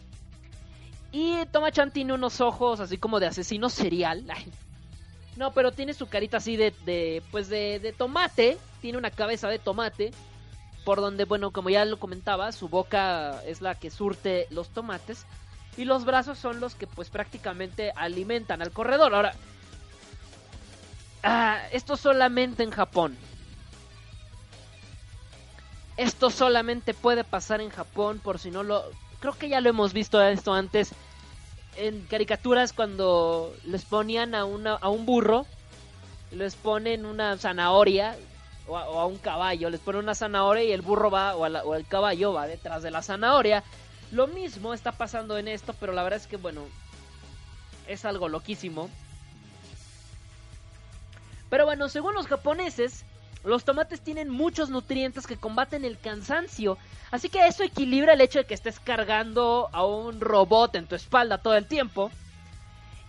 Y 1.12 1.46
Toma-chan 1.52 1.92
tiene 1.92 2.14
unos 2.14 2.42
ojos 2.42 2.80
así 2.80 2.98
como 2.98 3.20
de 3.20 3.28
asesino 3.28 3.70
serial. 3.70 4.26
No, 5.38 5.52
pero 5.54 5.72
tiene 5.72 5.94
su 5.94 6.08
carita 6.08 6.38
así 6.38 6.58
de, 6.58 6.74
de 6.84 7.22
pues 7.30 7.48
de, 7.48 7.78
de 7.80 7.94
tomate. 7.94 8.58
Tiene 8.82 8.98
una 8.98 9.12
cabeza 9.12 9.48
de 9.48 9.60
tomate. 9.60 10.10
Por 10.88 11.02
donde, 11.02 11.26
bueno, 11.26 11.52
como 11.52 11.70
ya 11.70 11.84
lo 11.84 12.00
comentaba, 12.00 12.54
su 12.54 12.70
boca 12.70 13.44
es 13.44 13.60
la 13.60 13.76
que 13.76 13.92
surte 13.92 14.48
los 14.52 14.70
tomates. 14.70 15.26
Y 15.76 15.84
los 15.84 16.06
brazos 16.06 16.40
son 16.40 16.62
los 16.62 16.76
que 16.76 16.88
pues 16.88 17.10
prácticamente 17.10 17.92
alimentan 17.94 18.62
al 18.62 18.72
corredor. 18.72 19.14
Ahora, 19.14 19.34
ah, 21.24 21.60
esto 21.74 21.98
solamente 21.98 22.64
en 22.64 22.72
Japón. 22.72 23.18
Esto 25.98 26.30
solamente 26.30 26.94
puede 26.94 27.26
pasar 27.26 27.60
en 27.60 27.70
Japón 27.70 28.22
por 28.24 28.40
si 28.40 28.50
no 28.50 28.64
lo... 28.64 28.86
Creo 29.20 29.34
que 29.34 29.50
ya 29.50 29.60
lo 29.60 29.70
hemos 29.70 29.92
visto 29.92 30.22
esto 30.22 30.54
antes 30.54 30.94
en 31.76 32.00
caricaturas 32.04 32.72
cuando 32.72 33.54
les 33.66 33.84
ponían 33.84 34.34
a, 34.36 34.46
una, 34.46 34.76
a 34.76 34.88
un 34.88 35.06
burro, 35.06 35.46
les 36.32 36.56
ponen 36.56 37.06
una 37.06 37.38
zanahoria 37.38 38.16
o 38.68 38.78
a, 38.78 39.06
un 39.06 39.18
caballo, 39.18 39.70
les 39.70 39.80
ponen 39.80 40.04
una 40.04 40.16
zanahoria 40.16 40.64
y 40.64 40.72
el 40.72 40.82
burro 40.82 41.10
va 41.10 41.36
o, 41.36 41.76
el 41.76 41.88
caballo 41.88 42.34
va 42.34 42.48
detrás 42.48 42.84
de 42.84 42.92
la 42.92 43.02
zanahoria. 43.02 43.64
Lo 44.12 44.28
mismo 44.28 44.74
está 44.74 44.92
pasando 44.92 45.38
en 45.38 45.48
esto, 45.48 45.74
pero 45.80 45.94
la 45.94 46.04
verdad 46.04 46.20
es 46.20 46.28
que 46.28 46.38
bueno, 46.38 46.62
es 47.88 48.06
algo 48.06 48.30
loquísimo. 48.30 48.90
Pero 51.50 51.66
bueno, 51.66 51.88
según 51.88 52.14
los 52.14 52.28
japoneses, 52.28 53.06
los 53.44 53.64
tomates 53.64 54.02
tienen 54.02 54.30
muchos 54.30 54.70
nutrientes 54.70 55.26
que 55.28 55.38
combaten 55.38 55.86
el 55.86 55.98
cansancio. 55.98 56.78
Así 57.12 57.30
que 57.30 57.48
eso 57.48 57.64
equilibra 57.64 58.14
el 58.14 58.22
hecho 58.22 58.40
de 58.40 58.46
que 58.46 58.54
estés 58.54 58.80
cargando 58.80 59.70
a 59.72 59.86
un 59.86 60.20
robot 60.20 60.76
en 60.76 60.88
tu 60.88 60.96
espalda 60.96 61.38
todo 61.38 61.56
el 61.56 61.68
tiempo. 61.68 62.12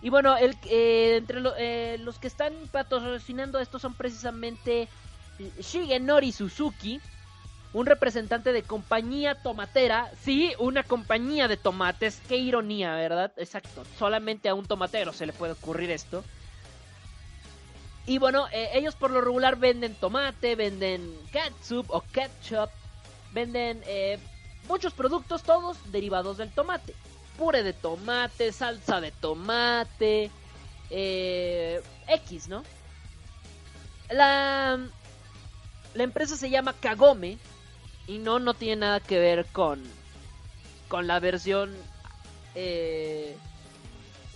Y 0.01 0.09
bueno, 0.09 0.37
el, 0.37 0.55
eh, 0.69 1.17
entre 1.17 1.41
eh, 1.57 1.97
los 1.99 2.19
que 2.19 2.27
están 2.27 2.53
patrocinando 2.71 3.59
esto 3.59 3.79
son 3.79 3.93
precisamente 3.93 4.87
Shigenori 5.59 6.31
Suzuki, 6.31 6.99
un 7.73 7.85
representante 7.85 8.51
de 8.51 8.63
compañía 8.63 9.35
tomatera. 9.35 10.11
Sí, 10.23 10.53
una 10.59 10.83
compañía 10.83 11.47
de 11.47 11.57
tomates. 11.57 12.21
Qué 12.27 12.37
ironía, 12.37 12.95
¿verdad? 12.95 13.31
Exacto. 13.37 13.83
Solamente 13.97 14.49
a 14.49 14.55
un 14.55 14.65
tomatero 14.65 15.13
se 15.13 15.25
le 15.25 15.33
puede 15.33 15.53
ocurrir 15.53 15.91
esto. 15.91 16.23
Y 18.05 18.17
bueno, 18.17 18.47
eh, 18.51 18.69
ellos 18.73 18.95
por 18.95 19.11
lo 19.11 19.21
regular 19.21 19.57
venden 19.57 19.93
tomate, 19.93 20.55
venden 20.55 21.15
catsup 21.31 21.85
o 21.91 22.01
ketchup, 22.01 22.69
venden 23.33 23.83
eh, 23.85 24.17
muchos 24.67 24.93
productos, 24.93 25.43
todos 25.43 25.77
derivados 25.91 26.37
del 26.37 26.51
tomate. 26.51 26.95
Puré 27.37 27.61
de 27.61 27.73
tomate, 27.73 28.51
salsa 28.51 28.99
de 28.99 29.11
tomate, 29.11 30.31
eh, 30.89 31.81
X, 32.07 32.47
¿no? 32.47 32.63
La, 34.09 34.79
la 35.93 36.03
empresa 36.03 36.35
se 36.37 36.49
llama 36.49 36.73
Kagome 36.73 37.37
y 38.07 38.17
no, 38.17 38.39
no 38.39 38.53
tiene 38.53 38.77
nada 38.77 38.99
que 38.99 39.19
ver 39.19 39.45
con, 39.47 39.83
con 40.87 41.07
la 41.07 41.19
versión... 41.19 41.75
Eh, 42.55 43.35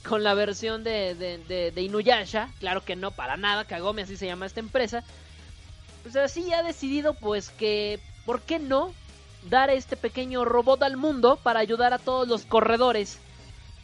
con 0.08 0.22
la 0.24 0.34
versión 0.34 0.84
de, 0.84 1.16
de, 1.16 1.82
Inuyasha, 1.82 2.50
claro 2.60 2.84
que 2.84 2.96
no, 2.96 3.12
para 3.12 3.38
nada, 3.38 3.66
Kagome, 3.66 4.02
así 4.02 4.18
se 4.18 4.26
llama 4.26 4.46
esta 4.46 4.60
empresa. 4.60 5.02
Pues 6.04 6.18
así 6.18 6.52
ha 6.52 6.62
decidido 6.62 7.14
pues 7.14 7.50
que, 7.50 8.02
¿por 8.26 8.42
qué 8.42 8.60
no? 8.60 8.94
Dar 9.50 9.70
este 9.70 9.96
pequeño 9.96 10.44
robot 10.44 10.84
al 10.84 10.98
mundo 10.98 11.40
para 11.42 11.62
ayudar 11.62 11.94
a 11.94 12.00
todos 12.00 12.28
los 12.28 12.44
corredores 12.44 13.18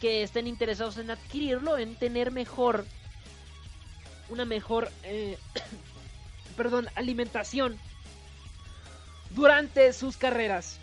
que 0.00 0.22
estén 0.22 0.46
interesados 0.46 0.98
en 0.98 1.10
adquirirlo, 1.10 1.78
en 1.78 1.94
tener 1.96 2.30
mejor, 2.30 2.84
una 4.28 4.44
mejor, 4.44 4.90
eh, 5.04 5.38
perdón, 6.60 6.90
alimentación 6.94 7.78
durante 9.30 9.94
sus 9.94 10.18
carreras. 10.18 10.78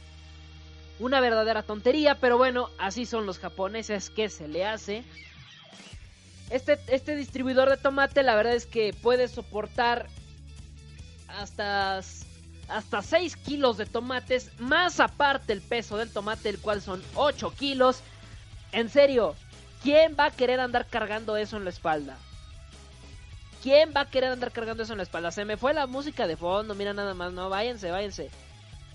Una 0.97 1.19
verdadera 1.19 1.61
tontería, 1.61 2.15
pero 2.15 2.35
bueno, 2.35 2.71
así 2.79 3.05
son 3.05 3.27
los 3.27 3.37
japoneses 3.37 4.09
que 4.09 4.27
se 4.29 4.47
le 4.47 4.65
hace. 4.65 5.03
Este, 6.49 6.79
este 6.87 7.15
distribuidor 7.15 7.69
de 7.69 7.77
tomate, 7.77 8.23
la 8.23 8.33
verdad 8.33 8.55
es 8.55 8.65
que 8.65 8.91
puede 8.91 9.27
soportar 9.27 10.07
hasta, 11.27 11.97
hasta 12.69 13.01
6 13.03 13.37
kilos 13.37 13.77
de 13.77 13.85
tomates, 13.85 14.49
más 14.57 14.99
aparte 14.99 15.53
el 15.53 15.61
peso 15.61 15.97
del 15.97 16.09
tomate, 16.09 16.49
el 16.49 16.57
cual 16.57 16.81
son 16.81 17.03
8 17.13 17.53
kilos. 17.55 18.01
En 18.71 18.89
serio, 18.89 19.35
¿quién 19.83 20.15
va 20.19 20.25
a 20.25 20.31
querer 20.31 20.59
andar 20.59 20.87
cargando 20.87 21.37
eso 21.37 21.55
en 21.55 21.65
la 21.65 21.69
espalda? 21.69 22.17
¿Quién 23.63 23.91
va 23.96 24.02
a 24.02 24.10
querer 24.10 24.32
andar 24.32 24.52
cargando 24.52 24.84
eso 24.84 24.93
en 24.93 24.98
la 24.98 25.04
espalda? 25.04 25.32
Se 25.32 25.46
me 25.46 25.58
fue 25.58 25.74
la 25.74 25.88
música 25.88 26.28
de 26.28 26.38
fondo, 26.38 26.76
mira 26.76 26.93
nada 26.93 27.13
más, 27.13 27.34
no, 27.34 27.50
váyanse, 27.50 27.91
váyanse. 27.91 28.30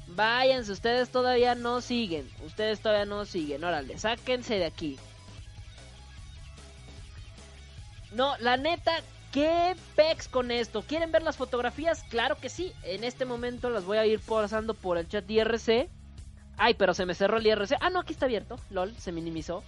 Váyanse, 0.08 0.72
ustedes 0.72 1.10
todavía 1.10 1.54
no 1.54 1.80
siguen. 1.80 2.30
Ustedes 2.44 2.80
todavía 2.80 3.06
no 3.06 3.24
siguen. 3.24 3.64
Órale, 3.64 3.98
sáquense 3.98 4.58
de 4.58 4.66
aquí. 4.66 4.98
No, 8.12 8.36
la 8.38 8.56
neta, 8.56 8.92
¿qué 9.32 9.74
pex 9.96 10.28
con 10.28 10.50
esto? 10.50 10.82
¿Quieren 10.82 11.12
ver 11.12 11.22
las 11.22 11.36
fotografías? 11.36 12.04
Claro 12.10 12.36
que 12.36 12.48
sí. 12.48 12.72
En 12.82 13.04
este 13.04 13.24
momento 13.24 13.70
las 13.70 13.84
voy 13.84 13.98
a 13.98 14.06
ir 14.06 14.20
pasando 14.20 14.74
por 14.74 14.98
el 14.98 15.08
chat 15.08 15.28
IRC. 15.28 15.88
Ay, 16.58 16.74
pero 16.74 16.92
se 16.94 17.06
me 17.06 17.14
cerró 17.14 17.38
el 17.38 17.46
IRC. 17.46 17.76
Ah, 17.80 17.90
no, 17.90 18.00
aquí 18.00 18.12
está 18.12 18.26
abierto. 18.26 18.58
LOL, 18.70 18.94
se 18.98 19.12
minimizó. 19.12 19.64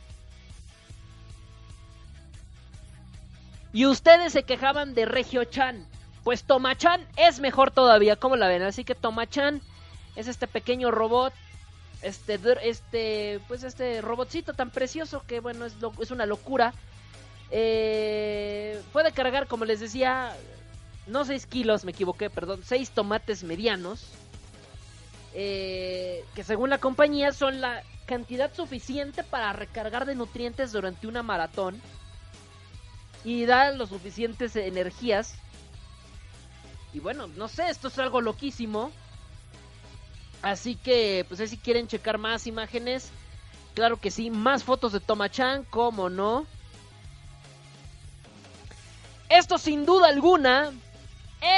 Y 3.75 3.87
ustedes 3.87 4.33
se 4.33 4.45
quejaban 4.45 4.95
de 4.95 5.05
Regio 5.05 5.45
Chan. 5.45 5.85
Pues 6.23 6.45
Tomachan 6.45 7.05
es 7.17 7.41
mejor 7.41 7.73
todavía, 7.73 8.15
¿cómo 8.15 8.37
la 8.37 8.47
ven? 8.47 8.63
Así 8.63 8.85
que 8.85 8.95
Tomachan 8.95 9.61
es 10.15 10.29
este 10.29 10.47
pequeño 10.47 10.93
robot 10.93 11.35
este 12.03 12.39
este 12.63 13.41
pues 13.49 13.65
este 13.65 14.01
robotcito 14.03 14.53
tan 14.53 14.71
precioso 14.71 15.25
que 15.27 15.41
bueno 15.41 15.65
es, 15.65 15.81
lo, 15.81 15.93
es 16.01 16.11
una 16.11 16.27
locura 16.27 16.75
eh, 17.51 18.81
puede 18.93 19.11
cargar 19.13 19.47
como 19.47 19.65
les 19.65 19.81
decía 19.81 20.37
no 21.07 21.25
6 21.25 21.47
kilos 21.47 21.85
me 21.85 21.93
equivoqué 21.93 22.29
perdón 22.29 22.61
6 22.63 22.91
tomates 22.91 23.43
medianos 23.43 24.07
eh, 25.33 26.25
que 26.35 26.45
según 26.45 26.69
la 26.69 26.79
compañía 26.79 27.33
son 27.33 27.63
la 27.63 27.83
cantidad 28.05 28.53
suficiente 28.53 29.25
para 29.25 29.55
recargar 29.55 30.05
de 30.05 30.15
nutrientes 30.15 30.73
durante 30.73 31.07
una 31.07 31.23
maratón 31.23 31.81
y 33.25 33.47
dar 33.47 33.75
los 33.75 33.89
suficientes 33.89 34.55
energías 34.57 35.35
y 36.93 37.01
bueno 37.01 37.27
no 37.27 37.49
sé 37.49 37.69
esto 37.69 37.89
es 37.89 37.99
algo 37.99 38.21
loquísimo 38.21 38.93
Así 40.45 40.77
que, 40.77 41.25
pues 41.27 41.49
si 41.49 41.57
quieren 41.57 41.89
checar 41.89 42.19
más 42.19 42.47
imágenes, 42.47 43.09
claro 43.73 43.97
que 43.97 44.11
sí, 44.11 44.31
más 44.31 44.63
fotos 44.63 44.93
de 44.93 45.01
Tomachan, 45.01 45.65
cómo 45.71 46.11
no. 46.11 46.47
Esto 49.31 49.57
sin 49.57 49.87
duda 49.87 50.09
alguna, 50.09 50.71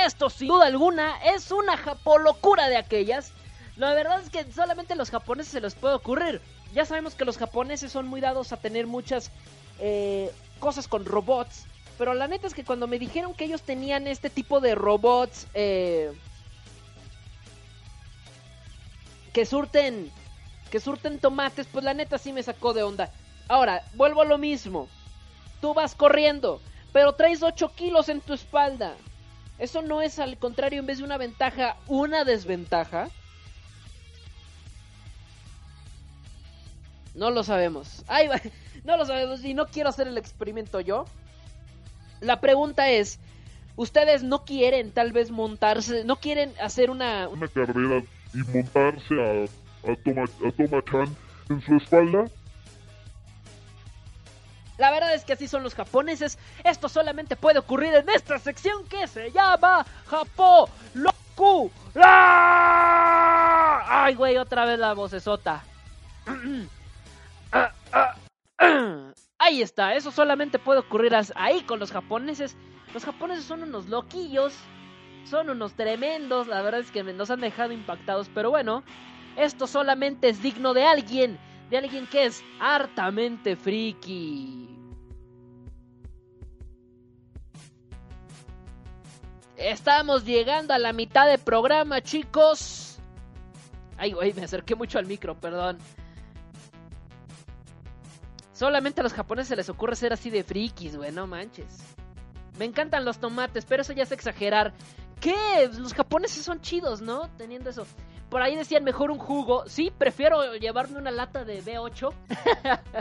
esto 0.07 0.31
sin 0.31 0.47
duda 0.47 0.67
alguna 0.67 1.17
es 1.35 1.51
una 1.51 1.77
japolocura 1.77 2.69
de 2.69 2.77
aquellas. 2.77 3.33
La 3.77 3.93
verdad 3.93 4.21
es 4.23 4.31
que 4.31 4.53
solamente 4.53 4.93
a 4.93 4.97
los 4.97 5.11
japoneses 5.11 5.51
se 5.51 5.61
les 5.61 5.75
puede 5.75 5.97
ocurrir. 5.97 6.41
Ya 6.73 6.85
sabemos 6.85 7.17
que 7.17 7.25
los 7.25 7.39
japoneses 7.39 7.91
son 7.91 8.07
muy 8.07 8.21
dados 8.21 8.53
a 8.53 8.57
tener 8.57 8.87
muchas 8.87 9.33
eh, 9.81 10.33
cosas 10.59 10.89
con 10.89 11.05
robots. 11.05 11.65
Pero 11.99 12.15
la 12.15 12.29
neta 12.29 12.47
es 12.47 12.55
que 12.55 12.65
cuando 12.65 12.87
me 12.87 12.99
dijeron 12.99 13.35
que 13.35 13.45
ellos 13.45 13.63
tenían 13.63 14.07
este 14.07 14.31
tipo 14.31 14.61
de 14.61 14.75
robots... 14.75 15.47
Eh, 15.55 16.13
que 19.33 19.45
surten 19.45 20.11
que 20.71 20.81
surten 20.81 21.19
tomates, 21.19 21.67
pues 21.67 21.85
la 21.85 21.95
neta 21.95 22.19
sí 22.19 22.33
me 22.33 22.43
sacó 22.43 22.73
de 22.73 22.83
onda. 22.83 23.13
Ahora, 23.49 23.85
vuelvo 23.95 24.23
a 24.23 24.25
lo 24.25 24.39
mismo. 24.39 24.89
Tú 25.61 25.75
vas 25.75 25.95
corriendo, 25.95 26.61
pero 26.93 27.13
traes 27.13 27.43
8 27.43 27.73
kilos 27.75 28.09
en 28.09 28.21
tu 28.21 28.35
espalda. 28.35 28.95
Eso 29.59 29.83
no 29.83 30.03
es 30.03 30.19
al 30.19 30.37
contrario, 30.39 30.81
en 30.81 30.87
vez 30.87 30.99
de 30.99 31.05
una 31.05 31.19
ventaja, 31.19 31.77
una 31.87 32.25
desventaja. 32.25 33.09
No 37.15 37.31
lo 37.31 37.45
sabemos. 37.45 38.05
Ay, 38.07 38.29
no 38.87 38.97
lo 38.97 39.05
sabemos 39.05 39.45
y 39.45 39.53
no 39.53 39.67
quiero 39.67 39.91
hacer 39.91 40.09
el 40.09 40.17
experimento 40.17 40.81
yo. 40.81 41.05
La 42.21 42.41
pregunta 42.41 42.89
es, 42.89 43.19
ustedes 43.77 44.23
no 44.23 44.45
quieren 44.45 44.93
tal 44.93 45.13
vez 45.13 45.31
montarse, 45.31 46.05
no 46.05 46.17
quieren 46.17 46.53
hacer 46.63 46.91
una 46.91 47.29
Una 47.29 47.49
carrera 47.49 48.03
y 48.33 48.39
montarse 48.39 49.15
a, 49.21 49.91
a, 49.91 49.97
Toma, 49.97 50.25
a 50.25 50.53
Toma-chan 50.53 51.15
en 51.51 51.61
su 51.61 51.77
espalda. 51.77 52.25
La 54.79 54.91
verdad 54.91 55.15
es 55.15 55.25
que 55.25 55.33
así 55.33 55.49
son 55.49 55.63
los 55.63 55.75
japoneses. 55.75 56.39
Esto 56.63 56.89
solamente 56.89 57.35
puede 57.35 57.59
ocurrir 57.59 57.95
en 57.95 58.09
esta 58.11 58.39
sección 58.39 58.87
que 58.89 59.07
se 59.07 59.31
llama 59.31 59.87
Japó 60.07 60.69
Loku. 60.95 61.71
¡Ah! 61.97 63.83
Ay, 64.05 64.15
güey, 64.15 64.37
otra 64.37 64.65
vez 64.67 64.79
la 64.79 64.95
vocesota. 64.95 65.65
Ah, 67.53 67.71
ah. 67.93 68.17
Ahí 69.39 69.63
está, 69.63 69.95
eso 69.95 70.11
solamente 70.11 70.59
puede 70.59 70.81
ocurrir 70.81 71.13
ahí 71.35 71.61
con 71.63 71.79
los 71.79 71.93
japoneses. 71.93 72.57
Los 72.95 73.05
japoneses 73.05 73.45
son 73.45 73.63
unos 73.63 73.89
loquillos, 73.89 74.55
son 75.25 75.51
unos 75.51 75.75
tremendos, 75.75 76.47
la 76.47 76.63
verdad 76.63 76.81
es 76.81 76.91
que 76.91 77.03
nos 77.03 77.31
han 77.31 77.41
dejado 77.41 77.73
impactados, 77.73 78.31
pero 78.35 78.51
bueno, 78.51 78.83
esto 79.37 79.67
solamente 79.67 80.29
es 80.29 80.43
digno 80.43 80.73
de 80.73 80.85
alguien, 80.85 81.39
de 81.69 81.79
alguien 81.79 82.07
que 82.07 82.25
es 82.25 82.43
hartamente 82.61 83.57
friki. 83.57 84.67
Estamos 89.57 90.25
llegando 90.25 90.75
a 90.75 90.79
la 90.79 90.93
mitad 90.93 91.27
del 91.27 91.41
programa, 91.41 92.01
chicos. 92.03 92.99
Ay, 93.99 94.13
güey, 94.13 94.33
me 94.35 94.45
acerqué 94.45 94.75
mucho 94.75 94.99
al 94.99 95.07
micro, 95.07 95.35
perdón. 95.35 95.79
Solamente 98.57 99.03
a 99.03 99.05
los 99.05 99.13
japoneses 99.13 99.49
se 99.49 99.57
les 99.57 99.69
ocurre 99.69 99.97
ser 99.97 100.15
así 100.15 100.31
de 100.31 100.43
frikis, 100.43 100.97
güey, 100.97 101.13
no 101.13 101.27
manches. 101.27 101.77
Me 102.59 102.65
encantan 102.65 103.05
los 103.05 103.19
tomates, 103.19 103.67
pero 103.67 103.83
eso 103.83 103.93
ya 103.93 104.05
es 104.05 104.13
exagerar. 104.13 104.73
¿Qué? 105.21 105.69
Los 105.75 105.93
japoneses 105.93 106.43
son 106.43 106.63
chidos, 106.63 107.03
¿no? 107.03 107.29
Teniendo 107.37 107.69
eso. 107.69 107.87
Por 108.31 108.41
ahí 108.41 108.57
decían 108.57 108.83
mejor 108.83 109.11
un 109.11 109.19
jugo. 109.19 109.65
Sí, 109.67 109.93
prefiero 109.99 110.55
llevarme 110.55 110.97
una 110.97 111.11
lata 111.11 111.45
de 111.45 111.63
B8. 111.63 112.15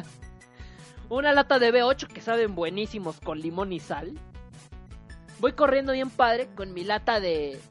una 1.10 1.32
lata 1.32 1.58
de 1.58 1.74
B8 1.74 2.08
que 2.08 2.20
saben 2.20 2.54
buenísimos 2.54 3.22
con 3.22 3.40
limón 3.40 3.72
y 3.72 3.80
sal. 3.80 4.20
Voy 5.40 5.54
corriendo 5.54 5.94
bien 5.94 6.10
padre 6.10 6.50
con 6.54 6.74
mi 6.74 6.84
lata 6.84 7.22
de, 7.22 7.62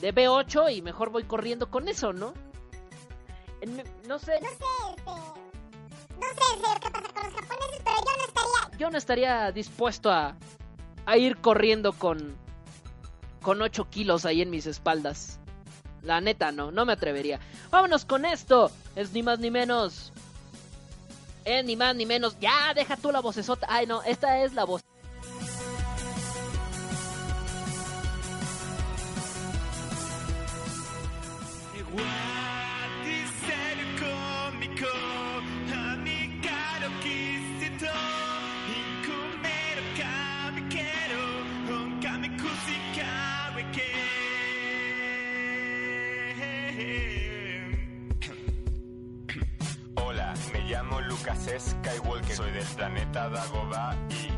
de 0.00 0.14
B8 0.14 0.72
y 0.72 0.82
mejor 0.82 1.10
voy 1.10 1.24
corriendo 1.24 1.68
con 1.68 1.88
eso, 1.88 2.12
¿no? 2.12 2.32
no 4.06 4.20
sé. 4.20 4.38
No 4.40 4.48
sé, 4.48 5.48
no 6.20 6.74
sé 6.74 6.80
qué 6.80 6.90
pasa 6.90 7.08
con 7.12 7.22
los 7.24 7.34
japoneses, 7.34 7.82
pero 7.84 7.96
yo 7.96 8.16
no 8.16 8.24
estaría... 8.24 8.78
Yo 8.78 8.90
no 8.90 8.98
estaría 8.98 9.52
dispuesto 9.52 10.10
a, 10.10 10.36
a 11.06 11.16
ir 11.16 11.38
corriendo 11.38 11.92
con, 11.92 12.36
con 13.42 13.60
8 13.62 13.88
kilos 13.90 14.24
ahí 14.24 14.42
en 14.42 14.50
mis 14.50 14.66
espaldas. 14.66 15.40
La 16.02 16.20
neta, 16.20 16.52
no, 16.52 16.70
no 16.70 16.84
me 16.84 16.92
atrevería. 16.92 17.40
Vámonos 17.70 18.04
con 18.04 18.24
esto. 18.24 18.70
Es 18.94 19.12
ni 19.12 19.22
más 19.22 19.38
ni 19.40 19.50
menos. 19.50 20.12
Es 21.44 21.64
ni 21.64 21.76
más 21.76 21.94
ni 21.96 22.06
menos. 22.06 22.38
Ya, 22.40 22.72
deja 22.74 22.96
tú 22.96 23.10
la 23.10 23.20
vocesota. 23.20 23.66
Ay, 23.68 23.86
no, 23.86 24.02
esta 24.02 24.42
es 24.42 24.54
la 24.54 24.64
voz. 24.64 24.82
Soy 52.38 52.52
del 52.52 52.64
planeta 52.76 53.28
Dagobah 53.28 53.96
y 54.10 54.37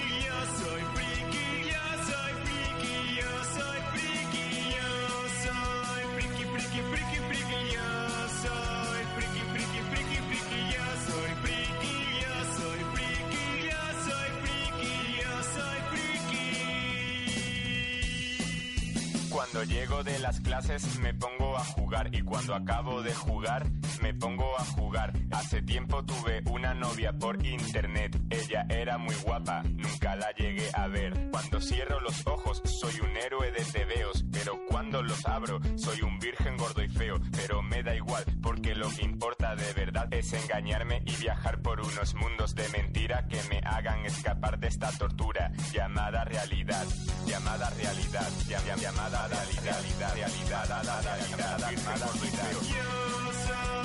Cuando 19.61 19.75
llego 19.75 20.03
de 20.03 20.17
las 20.17 20.39
clases 20.39 20.97
me 21.01 21.13
pongo 21.13 21.55
a 21.55 21.63
jugar 21.63 22.09
y 22.15 22.23
cuando 22.23 22.55
acabo 22.55 23.03
de 23.03 23.13
jugar 23.13 23.63
me 24.01 24.11
pongo 24.11 24.59
a 24.59 24.65
jugar. 24.65 25.13
Hace 25.29 25.61
tiempo 25.61 26.03
tuve 26.03 26.41
una 26.49 26.73
novia 26.73 27.13
por 27.13 27.45
internet, 27.45 28.19
ella 28.31 28.65
era 28.69 28.97
muy 28.97 29.13
guapa, 29.23 29.61
nunca 29.61 30.15
la 30.15 30.31
llegué 30.31 30.67
a 30.73 30.87
ver. 30.87 31.29
Cuando 31.29 31.61
cierro 31.61 31.99
los 31.99 32.25
ojos 32.25 32.63
soy 32.65 33.01
un 33.01 33.15
héroe 33.15 33.51
de 33.51 33.63
tebeos, 33.63 34.25
pero 34.31 34.59
cuando 34.67 35.03
los 35.03 35.23
abro 35.27 35.59
soy 35.75 36.01
un 36.01 36.17
virgen 36.17 36.57
gordo 36.57 36.81
y 36.81 36.89
feo. 36.89 37.19
Pero 37.31 37.61
me 37.61 37.83
da 37.83 37.95
igual 37.95 38.23
porque 38.61 38.75
lo 38.75 38.89
que 38.89 39.01
importa 39.01 39.55
de 39.55 39.73
verdad 39.73 40.07
es 40.13 40.33
engañarme 40.33 41.01
y 41.07 41.15
viajar 41.15 41.63
por 41.63 41.81
unos 41.81 42.13
mundos 42.13 42.53
de 42.53 42.69
mentira 42.69 43.25
que 43.27 43.41
me 43.49 43.59
hagan 43.65 44.05
escapar 44.05 44.59
de 44.59 44.67
esta 44.67 44.91
tortura 44.99 45.51
llamada 45.73 46.23
realidad, 46.25 46.85
llamada 47.25 47.71
realidad, 47.71 48.29
llamada 48.47 49.27
realidad, 49.27 49.81
realidad, 49.81 50.13
realidad, 50.13 50.83
realidad, 50.93 51.57
realidad, 51.57 52.51
Yo 52.61 53.80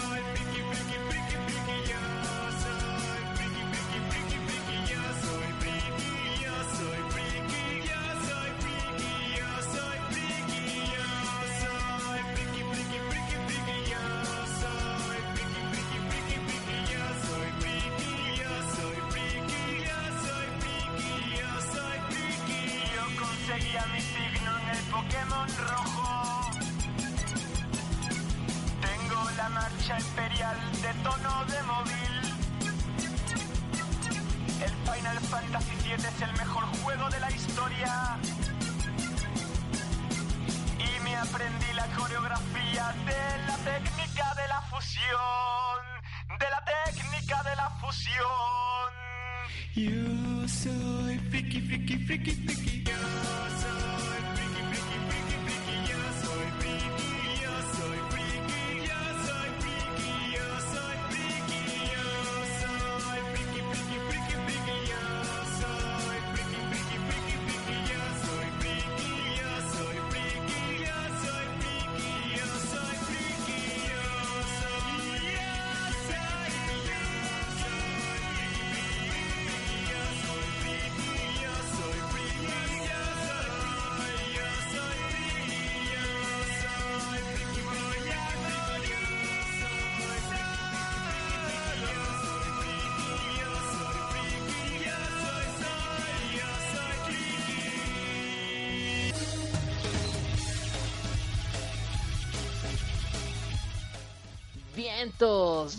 7 35.98 36.08
es 36.14 36.22
el 36.22 36.32
mejor 36.32 36.64
juego 36.82 37.08
de 37.08 37.20
la 37.20 37.30
historia. 37.30 38.18
Y 40.78 41.02
me 41.04 41.16
aprendí 41.16 41.72
la 41.74 41.86
coreografía 41.96 42.94
de 43.06 43.46
la 43.46 43.56
técnica 43.64 44.34
de 44.34 44.48
la 44.48 44.60
fusión. 44.62 45.80
De 46.38 46.46
la 46.50 46.64
técnica 46.64 47.42
de 47.44 47.56
la 47.56 47.70
fusión. 47.80 48.92
Yo 49.74 50.48
soy 50.48 51.18
friki, 51.30 51.60
friki, 51.62 51.96
friki, 51.98 52.32
friki. 52.32 52.75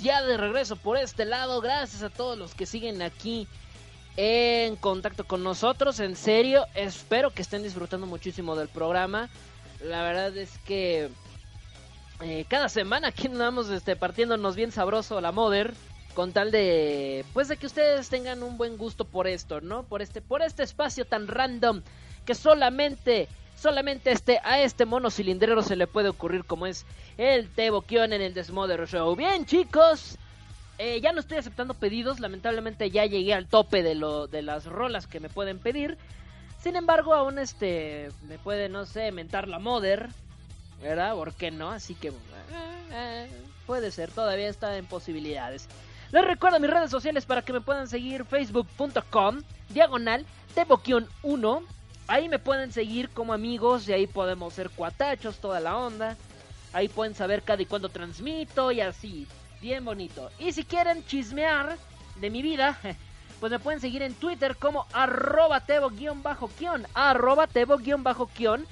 Ya 0.02 0.22
de 0.22 0.38
regreso 0.38 0.76
por 0.76 0.96
este 0.96 1.26
lado. 1.26 1.60
Gracias 1.60 2.04
a 2.04 2.10
todos 2.10 2.38
los 2.38 2.54
que 2.54 2.68
siguen 2.68 3.02
aquí 3.02 3.48
en 4.16 4.76
contacto 4.76 5.26
con 5.26 5.44
nosotros. 5.44 6.00
En 6.00 6.16
serio, 6.16 6.66
espero 6.76 7.32
que 7.32 7.42
estén 7.42 7.64
disfrutando 7.64 8.06
muchísimo 8.06 8.56
del 8.56 8.68
programa. 8.68 9.30
La 9.84 10.04
verdad 10.04 10.38
es 10.38 10.58
que 10.60 11.10
eh, 12.22 12.46
cada 12.48 12.70
semana 12.70 13.08
aquí 13.08 13.26
andamos 13.28 13.70
este, 13.70 13.96
partiéndonos 13.96 14.56
bien 14.56 14.72
sabroso 14.72 15.20
la 15.20 15.32
Mother. 15.32 15.74
Con 16.14 16.32
tal 16.32 16.52
de, 16.52 17.26
pues 17.34 17.48
de 17.48 17.58
que 17.58 17.68
ustedes 17.68 18.10
tengan 18.10 18.42
un 18.42 18.58
buen 18.58 18.78
gusto 18.78 19.06
por 19.06 19.28
esto, 19.28 19.62
¿no? 19.62 19.84
Por 19.84 20.02
este, 20.02 20.20
por 20.20 20.42
este 20.42 20.64
espacio 20.64 21.06
tan 21.06 21.28
random 21.28 21.84
que 22.26 22.34
solamente 22.34 23.28
solamente 23.58 24.12
este, 24.12 24.40
a 24.44 24.62
este 24.62 24.86
mono 24.86 25.10
cilindrero 25.10 25.62
se 25.62 25.76
le 25.76 25.88
puede 25.88 26.10
ocurrir 26.10 26.46
como 26.46 26.68
es 26.68 26.86
el 27.18 27.50
Teboquión 27.50 28.14
en 28.14 28.22
el 28.22 28.34
Desmother 28.34 28.88
Show. 28.88 29.16
Bien, 29.16 29.46
chicos, 29.46 30.18
eh, 30.78 31.02
ya 31.02 31.12
no 31.12 31.20
estoy 31.20 31.38
aceptando 31.38 31.74
pedidos, 31.74 32.20
lamentablemente 32.20 32.92
ya 32.92 33.06
llegué 33.06 33.34
al 33.34 33.48
tope 33.48 33.82
de, 33.82 33.96
lo, 33.96 34.28
de 34.28 34.44
las 34.44 34.66
rolas 34.66 35.08
que 35.08 35.20
me 35.20 35.30
pueden 35.30 35.60
pedir. 35.60 35.98
Sin 36.62 36.76
embargo, 36.76 37.14
aún 37.14 37.40
este, 37.40 38.12
me 38.28 38.38
puede, 38.38 38.70
no 38.70 38.86
sé, 38.86 39.12
mentar 39.12 39.48
la 39.48 39.60
Mother, 39.60 40.10
¿verdad? 40.82 41.14
¿Por 41.16 41.34
qué 41.34 41.52
no? 41.52 41.72
Así 41.72 41.96
que, 41.96 42.12
puede 43.66 43.92
ser, 43.92 44.12
todavía 44.12 44.50
está 44.50 44.78
en 44.78 44.86
posibilidades. 44.86 45.68
Les 46.12 46.24
recuerdo 46.24 46.60
mis 46.60 46.70
redes 46.70 46.90
sociales 46.90 47.26
para 47.26 47.42
que 47.42 47.54
me 47.54 47.62
puedan 47.62 47.88
seguir 47.88 48.26
facebook.com, 48.26 49.42
diagonal, 49.70 50.26
Teboquión1. 50.56 51.64
Ahí 52.08 52.30
me 52.30 52.40
pueden 52.40 52.72
seguir 52.72 53.10
como 53.10 53.34
amigos 53.34 53.88
y 53.88 53.94
ahí 53.94 54.08
podemos 54.08 54.54
ser 54.54 54.70
cuatachos, 54.70 55.40
toda 55.40 55.60
la 55.60 55.78
onda. 55.78 56.16
Ahí 56.72 56.88
pueden 56.88 57.16
saber 57.16 57.44
cada 57.44 57.62
y 57.62 57.66
cuándo 57.66 57.90
transmito 57.90 58.72
y 58.72 58.80
así. 58.80 59.28
Bien 59.62 59.84
bonito. 59.84 60.32
Y 60.40 60.54
si 60.54 60.64
quieren 60.64 61.06
chismear 61.06 61.78
de 62.16 62.30
mi 62.30 62.42
vida, 62.42 62.80
pues 63.40 63.52
me 63.52 63.60
pueden 63.60 63.82
seguir 63.82 64.04
en 64.04 64.14
Twitter 64.14 64.56
como 64.56 64.86
arroba 64.94 65.60
tebo-kion, 65.66 66.88
arroba 66.94 67.48
tebo-kion, 67.48 68.66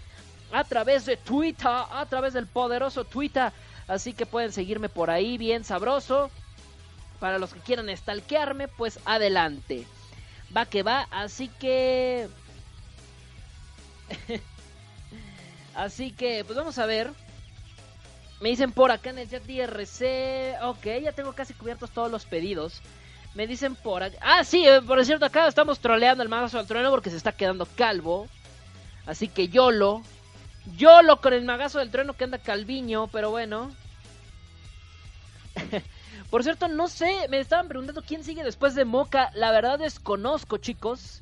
a 0.51 0.63
través 0.63 1.05
de 1.05 1.17
Twitter, 1.17 1.67
a 1.67 2.05
través 2.09 2.33
del 2.33 2.47
poderoso 2.47 3.03
Twitter. 3.03 3.51
Así 3.87 4.13
que 4.13 4.25
pueden 4.25 4.53
seguirme 4.53 4.87
por 4.87 5.09
ahí, 5.09 5.37
bien 5.37 5.63
sabroso. 5.63 6.31
Para 7.19 7.37
los 7.37 7.53
que 7.53 7.59
quieran 7.59 7.95
stalkearme, 7.95 8.67
pues 8.67 8.99
adelante. 9.05 9.85
Va 10.55 10.65
que 10.65 10.83
va, 10.83 11.07
así 11.11 11.49
que... 11.59 12.29
así 15.75 16.11
que, 16.11 16.43
pues 16.45 16.57
vamos 16.57 16.77
a 16.77 16.85
ver. 16.85 17.11
Me 18.41 18.49
dicen 18.49 18.71
por 18.71 18.91
acá 18.91 19.09
en 19.11 19.19
el 19.19 19.29
chat 19.29 19.47
IRC. 19.47 20.61
Ok, 20.63 20.85
ya 21.01 21.11
tengo 21.13 21.33
casi 21.33 21.53
cubiertos 21.53 21.91
todos 21.91 22.11
los 22.11 22.25
pedidos. 22.25 22.81
Me 23.33 23.47
dicen 23.47 23.75
por 23.75 24.03
acá. 24.03 24.17
Ah, 24.21 24.43
sí, 24.43 24.67
eh, 24.67 24.81
por 24.81 25.03
cierto, 25.05 25.25
acá 25.25 25.47
estamos 25.47 25.79
troleando 25.79 26.23
el 26.23 26.29
magazo 26.29 26.57
del 26.57 26.67
trueno 26.67 26.91
porque 26.91 27.09
se 27.09 27.17
está 27.17 27.31
quedando 27.31 27.65
calvo. 27.65 28.27
Así 29.05 29.27
que 29.27 29.47
YOLO. 29.47 30.01
YOLO 30.77 31.21
con 31.21 31.33
el 31.33 31.45
magazo 31.45 31.79
del 31.79 31.91
trueno 31.91 32.13
que 32.13 32.23
anda 32.23 32.37
calviño, 32.39 33.07
pero 33.07 33.29
bueno. 33.29 33.71
por 36.29 36.43
cierto, 36.43 36.67
no 36.67 36.87
sé, 36.87 37.27
me 37.29 37.39
estaban 37.39 37.67
preguntando 37.67 38.01
quién 38.01 38.23
sigue 38.23 38.43
después 38.43 38.75
de 38.75 38.85
Moca. 38.85 39.31
La 39.35 39.51
verdad 39.51 39.79
desconozco, 39.79 40.57
chicos. 40.57 41.21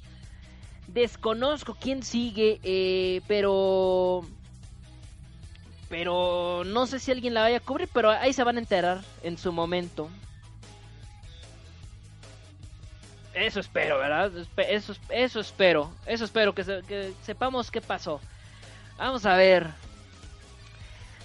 Desconozco 0.93 1.75
quién 1.79 2.03
sigue, 2.03 2.59
eh, 2.63 3.21
pero 3.27 4.23
pero 5.89 6.63
no 6.65 6.87
sé 6.87 6.99
si 6.99 7.11
alguien 7.11 7.33
la 7.33 7.41
vaya 7.41 7.57
a 7.57 7.59
cubrir, 7.59 7.89
pero 7.93 8.09
ahí 8.09 8.33
se 8.33 8.43
van 8.43 8.57
a 8.57 8.59
enterar 8.59 9.01
en 9.21 9.37
su 9.37 9.51
momento. 9.51 10.09
Eso 13.33 13.59
espero, 13.59 13.97
¿verdad? 13.97 14.31
Eso, 14.57 14.95
eso 15.09 15.39
espero. 15.39 15.91
Eso 16.05 16.25
espero, 16.25 16.53
que, 16.53 16.63
que 16.87 17.13
sepamos 17.23 17.71
qué 17.71 17.81
pasó. 17.81 18.19
Vamos 18.97 19.25
a 19.25 19.35
ver. 19.35 19.67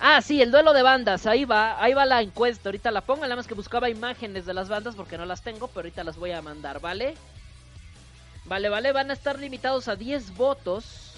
Ah, 0.01 0.23
sí, 0.23 0.41
el 0.41 0.51
duelo 0.51 0.73
de 0.73 0.83
bandas. 0.83 1.27
Ahí 1.27 1.45
va, 1.45 1.83
ahí 1.83 1.93
va 1.93 2.07
la 2.07 2.23
encuesta. 2.23 2.69
Ahorita 2.69 2.91
la 2.91 3.03
pongo. 3.03 3.23
Nada 3.23 3.37
más 3.37 3.47
que 3.47 3.55
buscaba 3.55 3.91
imágenes 3.91 4.47
de 4.47 4.55
las 4.55 4.69
bandas 4.69 4.95
porque 4.95 5.19
no 5.19 5.27
las 5.27 5.43
tengo, 5.43 5.69
pero 5.69 5.81
ahorita 5.81 6.05
las 6.05 6.17
voy 6.17 6.33
a 6.33 6.43
mandar, 6.43 6.81
¿vale? 6.81 7.15
Vale, 7.15 7.38
vale, 8.49 8.93
van 8.93 9.11
a 9.11 9.13
estar 9.13 9.39
limitados 9.39 9.89
a 9.89 9.97
10 9.97 10.35
votos. 10.37 11.13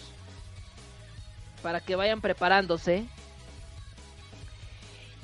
Para 1.62 1.80
que 1.80 1.96
vayan 1.96 2.20
preparándose. 2.20 3.06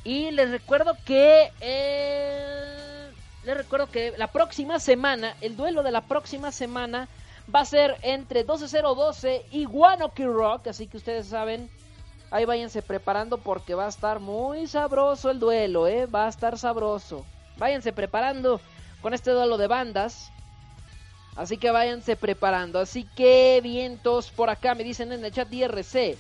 Y 0.05 0.31
les 0.31 0.51
recuerdo 0.51 0.97
que... 1.05 1.51
Eh, 1.61 3.11
les 3.45 3.57
recuerdo 3.57 3.89
que 3.89 4.13
la 4.17 4.27
próxima 4.29 4.79
semana, 4.81 5.37
el 5.41 5.57
duelo 5.57 5.83
de 5.83 5.93
la 5.93 6.03
próxima 6.03 6.53
semana 6.53 7.09
va 7.53 7.61
a 7.61 7.65
ser 7.65 7.97
entre 8.03 8.45
12012 8.45 9.47
y 9.51 9.65
Guanoki 9.65 10.25
Rock. 10.25 10.69
Así 10.69 10.87
que 10.87 10.97
ustedes 10.97 11.27
saben, 11.27 11.71
ahí 12.31 12.45
váyanse 12.45 12.83
preparando 12.83 13.39
porque 13.39 13.75
va 13.75 13.87
a 13.87 13.89
estar 13.89 14.21
muy 14.21 14.67
sabroso 14.67 15.31
el 15.31 15.39
duelo, 15.39 15.87
¿eh? 15.87 16.07
Va 16.07 16.27
a 16.27 16.29
estar 16.29 16.59
sabroso. 16.59 17.25
Váyanse 17.57 17.93
preparando 17.93 18.61
con 19.01 19.15
este 19.15 19.31
duelo 19.31 19.57
de 19.59 19.67
bandas. 19.67 20.33
Así 21.37 21.59
que 21.59 21.71
váyanse 21.71 22.17
preparando. 22.17 22.79
Así 22.79 23.05
que 23.15 23.61
vientos 23.63 24.31
por 24.31 24.51
acá 24.51 24.75
me 24.75 24.85
dicen 24.85 25.13
en 25.13 25.25
el 25.25 25.33
chat 25.33 25.53
IRC. 25.53 26.17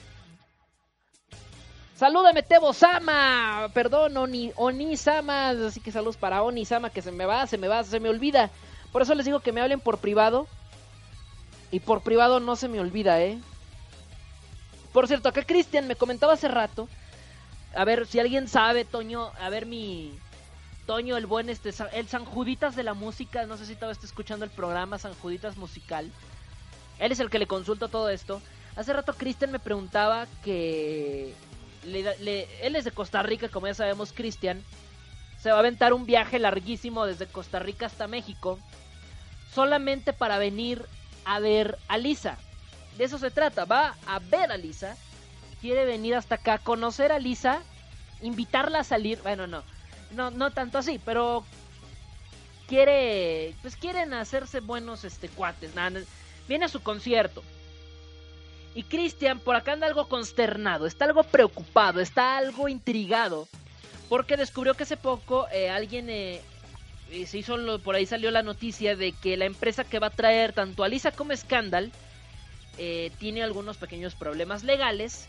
Salúdame 1.96 2.42
Tebo 2.42 2.74
Sama, 2.74 3.70
perdón, 3.72 4.14
Oni, 4.18 4.52
Oni 4.56 4.98
Sama, 4.98 5.48
así 5.48 5.80
que 5.80 5.90
saludos 5.90 6.18
para 6.18 6.42
Oni 6.42 6.66
Sama, 6.66 6.90
que 6.90 7.00
se 7.00 7.10
me 7.10 7.24
va, 7.24 7.46
se 7.46 7.56
me 7.56 7.68
va, 7.68 7.82
se 7.84 8.00
me 8.00 8.10
olvida. 8.10 8.50
Por 8.92 9.00
eso 9.00 9.14
les 9.14 9.24
digo 9.24 9.40
que 9.40 9.52
me 9.52 9.62
hablen 9.62 9.80
por 9.80 9.96
privado. 9.98 10.46
Y 11.70 11.80
por 11.80 12.02
privado 12.02 12.38
no 12.38 12.54
se 12.54 12.68
me 12.68 12.80
olvida, 12.80 13.22
¿eh? 13.22 13.38
Por 14.92 15.08
cierto, 15.08 15.30
acá 15.30 15.42
Cristian 15.44 15.88
me 15.88 15.96
comentaba 15.96 16.34
hace 16.34 16.48
rato. 16.48 16.88
A 17.74 17.84
ver, 17.84 18.06
si 18.06 18.20
alguien 18.20 18.46
sabe, 18.46 18.84
Toño, 18.84 19.32
a 19.40 19.48
ver 19.48 19.66
mi... 19.66 20.18
Toño, 20.86 21.16
el 21.16 21.26
buen, 21.26 21.50
este, 21.50 21.70
el 21.92 22.08
San 22.08 22.24
Juditas 22.24 22.76
de 22.76 22.84
la 22.84 22.94
música, 22.94 23.44
no 23.46 23.56
sé 23.56 23.66
si 23.66 23.74
todavía 23.74 23.92
está 23.92 24.06
escuchando 24.06 24.44
el 24.44 24.50
programa 24.50 24.98
San 24.98 25.14
Juditas 25.14 25.56
Musical. 25.56 26.10
Él 26.98 27.12
es 27.12 27.20
el 27.20 27.28
que 27.28 27.38
le 27.38 27.46
consulta 27.46 27.88
todo 27.88 28.08
esto. 28.08 28.40
Hace 28.76 28.92
rato 28.92 29.14
Cristian 29.14 29.50
me 29.50 29.58
preguntaba 29.58 30.26
que 30.44 31.34
él 31.84 32.76
es 32.76 32.84
de 32.84 32.90
Costa 32.90 33.22
Rica, 33.22 33.48
como 33.48 33.66
ya 33.66 33.74
sabemos, 33.74 34.12
Cristian. 34.12 34.62
Se 35.40 35.50
va 35.50 35.56
a 35.56 35.60
aventar 35.60 35.92
un 35.92 36.06
viaje 36.06 36.38
larguísimo 36.38 37.04
desde 37.04 37.26
Costa 37.26 37.58
Rica 37.58 37.86
hasta 37.86 38.06
México. 38.06 38.58
Solamente 39.52 40.12
para 40.12 40.38
venir 40.38 40.84
a 41.24 41.40
ver 41.40 41.78
a 41.88 41.98
Lisa. 41.98 42.38
De 42.96 43.04
eso 43.04 43.18
se 43.18 43.30
trata. 43.30 43.64
Va 43.64 43.96
a 44.06 44.18
ver 44.18 44.50
a 44.52 44.56
Lisa. 44.56 44.96
Quiere 45.60 45.84
venir 45.84 46.14
hasta 46.14 46.36
acá, 46.36 46.58
conocer 46.58 47.12
a 47.12 47.18
Lisa. 47.18 47.62
Invitarla 48.22 48.80
a 48.80 48.84
salir. 48.84 49.20
Bueno, 49.22 49.46
no. 49.46 49.62
No, 50.12 50.30
no 50.30 50.50
tanto 50.50 50.78
así, 50.78 51.00
pero 51.04 51.44
quiere. 52.66 53.54
Pues 53.62 53.76
quieren 53.76 54.14
hacerse 54.14 54.60
buenos 54.60 55.04
este 55.04 55.28
cuates. 55.28 55.72
viene 56.48 56.64
a 56.64 56.68
su 56.68 56.82
concierto. 56.82 57.42
Y 58.74 58.82
Cristian 58.82 59.40
por 59.40 59.56
acá 59.56 59.72
anda 59.72 59.86
algo 59.86 60.06
consternado, 60.06 60.86
está 60.86 61.06
algo 61.06 61.22
preocupado, 61.22 62.00
está 62.00 62.36
algo 62.36 62.68
intrigado. 62.68 63.48
Porque 64.10 64.36
descubrió 64.36 64.74
que 64.74 64.82
hace 64.82 64.98
poco 64.98 65.48
eh, 65.50 65.70
alguien 65.70 66.10
eh, 66.10 66.42
se 67.26 67.38
hizo 67.38 67.56
por 67.80 67.94
ahí 67.94 68.04
salió 68.04 68.30
la 68.30 68.42
noticia 68.42 68.94
de 68.94 69.12
que 69.12 69.36
la 69.36 69.46
empresa 69.46 69.84
que 69.84 69.98
va 69.98 70.08
a 70.08 70.10
traer 70.10 70.52
tanto 70.52 70.84
a 70.84 70.88
Lisa 70.88 71.10
como 71.10 71.34
Scandal 71.34 71.90
eh, 72.78 73.10
tiene 73.18 73.42
algunos 73.42 73.78
pequeños 73.78 74.14
problemas 74.14 74.62
legales. 74.62 75.28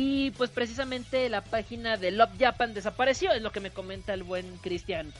Y 0.00 0.30
pues 0.30 0.50
precisamente 0.50 1.28
la 1.28 1.42
página 1.42 1.96
de 1.96 2.12
Love 2.12 2.30
Japan 2.38 2.72
desapareció, 2.72 3.32
es 3.32 3.42
lo 3.42 3.50
que 3.50 3.58
me 3.58 3.72
comenta 3.72 4.14
el 4.14 4.22
buen 4.22 4.46
Cristian. 4.58 5.12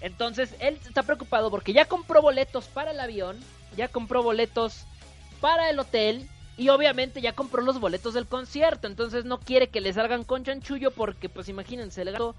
Entonces 0.00 0.54
él 0.60 0.80
está 0.86 1.02
preocupado 1.02 1.50
porque 1.50 1.74
ya 1.74 1.84
compró 1.84 2.22
boletos 2.22 2.64
para 2.64 2.92
el 2.92 3.00
avión, 3.00 3.38
ya 3.76 3.88
compró 3.88 4.22
boletos 4.22 4.86
para 5.42 5.68
el 5.68 5.78
hotel 5.78 6.26
y 6.56 6.70
obviamente 6.70 7.20
ya 7.20 7.34
compró 7.34 7.60
los 7.60 7.78
boletos 7.78 8.14
del 8.14 8.26
concierto, 8.26 8.86
entonces 8.86 9.26
no 9.26 9.40
quiere 9.40 9.68
que 9.68 9.82
le 9.82 9.92
salgan 9.92 10.24
con 10.24 10.42
chanchullo 10.42 10.90
porque 10.90 11.28
pues 11.28 11.50
imagínense, 11.50 12.00
el 12.00 12.12
gato 12.12 12.34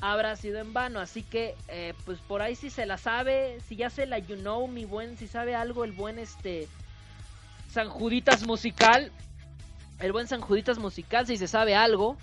habrá 0.00 0.34
sido 0.34 0.58
en 0.58 0.72
vano, 0.72 0.98
así 0.98 1.22
que 1.22 1.54
eh, 1.68 1.94
pues 2.04 2.18
por 2.18 2.42
ahí 2.42 2.56
si 2.56 2.68
se 2.68 2.84
la 2.84 2.98
sabe, 2.98 3.60
si 3.68 3.76
ya 3.76 3.90
se 3.90 4.06
la 4.06 4.18
you 4.18 4.34
know, 4.38 4.66
mi 4.66 4.86
buen, 4.86 5.16
si 5.16 5.28
sabe 5.28 5.54
algo 5.54 5.84
el 5.84 5.92
buen 5.92 6.18
este 6.18 6.66
San 7.70 7.88
Juditas 7.90 8.44
musical, 8.44 9.12
el 10.02 10.12
buen 10.12 10.28
San 10.28 10.40
Juditas 10.40 10.78
musical, 10.78 11.26
si 11.26 11.36
se 11.36 11.48
sabe 11.48 11.74
algo, 11.74 12.16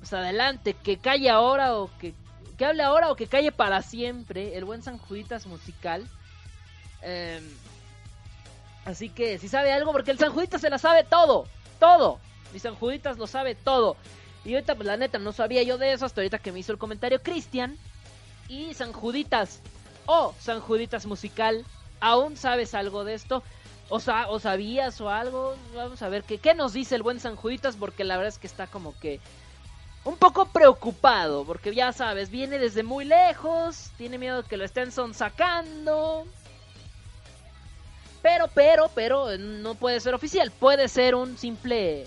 pues 0.00 0.12
adelante, 0.12 0.74
que 0.74 0.98
calle 0.98 1.30
ahora 1.30 1.76
o 1.76 1.90
que, 1.98 2.14
que 2.56 2.64
hable 2.64 2.82
ahora 2.82 3.10
o 3.10 3.16
que 3.16 3.26
calle 3.26 3.52
para 3.52 3.82
siempre, 3.82 4.56
el 4.56 4.64
buen 4.64 4.82
San 4.82 4.98
Juditas 4.98 5.46
musical. 5.46 6.06
Eh, 7.02 7.40
Así 8.88 9.10
que 9.10 9.38
si 9.38 9.48
sabe 9.48 9.70
algo, 9.70 9.92
porque 9.92 10.12
el 10.12 10.18
San 10.18 10.32
Juditas 10.32 10.62
se 10.62 10.70
la 10.70 10.78
sabe 10.78 11.04
todo, 11.04 11.46
todo. 11.78 12.18
Mi 12.54 12.58
San 12.58 12.74
Juditas 12.74 13.18
lo 13.18 13.26
sabe 13.26 13.54
todo. 13.54 13.98
Y 14.46 14.54
ahorita, 14.54 14.76
pues 14.76 14.86
la 14.86 14.96
neta, 14.96 15.18
no 15.18 15.32
sabía 15.32 15.62
yo 15.62 15.76
de 15.76 15.92
eso 15.92 16.06
hasta 16.06 16.22
ahorita 16.22 16.38
que 16.38 16.52
me 16.52 16.60
hizo 16.60 16.72
el 16.72 16.78
comentario 16.78 17.22
Cristian. 17.22 17.76
Y 18.48 18.72
San 18.72 18.94
Juditas, 18.94 19.60
o 20.06 20.34
San 20.40 20.60
Juditas 20.60 21.04
Musical, 21.04 21.66
¿aún 22.00 22.38
sabes 22.38 22.72
algo 22.72 23.04
de 23.04 23.12
esto? 23.12 23.42
O, 23.90 24.00
sa- 24.00 24.28
o 24.28 24.38
sabías 24.38 25.00
o 25.00 25.08
algo, 25.08 25.56
vamos 25.74 26.02
a 26.02 26.08
ver 26.08 26.22
qué, 26.24 26.38
qué 26.38 26.54
nos 26.54 26.72
dice 26.74 26.94
el 26.94 27.02
buen 27.02 27.20
San 27.20 27.36
Juditas, 27.36 27.76
porque 27.76 28.04
la 28.04 28.16
verdad 28.16 28.34
es 28.34 28.38
que 28.38 28.46
está 28.46 28.66
como 28.66 28.98
que 28.98 29.20
un 30.04 30.16
poco 30.16 30.46
preocupado, 30.46 31.44
porque 31.44 31.74
ya 31.74 31.92
sabes, 31.92 32.30
viene 32.30 32.58
desde 32.58 32.82
muy 32.82 33.04
lejos, 33.04 33.90
tiene 33.96 34.18
miedo 34.18 34.42
de 34.42 34.48
que 34.48 34.56
lo 34.56 34.64
estén 34.64 34.90
sacando. 34.92 36.26
Pero, 38.22 38.48
pero, 38.48 38.90
pero, 38.94 39.38
no 39.38 39.74
puede 39.74 40.00
ser 40.00 40.14
oficial, 40.14 40.50
puede 40.50 40.88
ser 40.88 41.14
un 41.14 41.38
simple... 41.38 42.06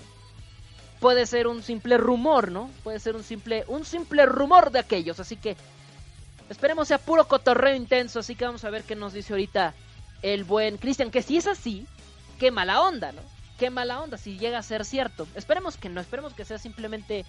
Puede 0.99 1.25
ser 1.25 1.47
un 1.47 1.63
simple 1.63 1.97
rumor, 1.97 2.51
¿no? 2.51 2.69
Puede 2.83 2.99
ser 2.99 3.15
un 3.15 3.23
simple, 3.23 3.65
un 3.67 3.85
simple 3.85 4.23
rumor 4.27 4.69
de 4.69 4.77
aquellos, 4.77 5.19
así 5.19 5.35
que 5.35 5.57
esperemos 6.47 6.89
sea 6.89 6.99
puro 6.99 7.27
cotorreo 7.27 7.75
intenso, 7.75 8.19
así 8.19 8.35
que 8.35 8.45
vamos 8.45 8.63
a 8.65 8.69
ver 8.69 8.83
qué 8.83 8.95
nos 8.95 9.13
dice 9.13 9.33
ahorita 9.33 9.73
el 10.21 10.43
buen 10.43 10.77
Cristian, 10.77 11.11
que 11.11 11.21
si 11.21 11.37
es 11.37 11.47
así, 11.47 11.87
qué 12.39 12.51
mala 12.51 12.81
onda, 12.81 13.11
¿no? 13.11 13.21
Qué 13.57 13.69
mala 13.69 13.99
onda 14.01 14.17
si 14.17 14.37
llega 14.37 14.57
a 14.57 14.63
ser 14.63 14.85
cierto. 14.85 15.27
Esperemos 15.35 15.77
que 15.77 15.89
no, 15.89 16.01
esperemos 16.01 16.33
que 16.33 16.45
sea 16.45 16.57
simplemente 16.57 17.25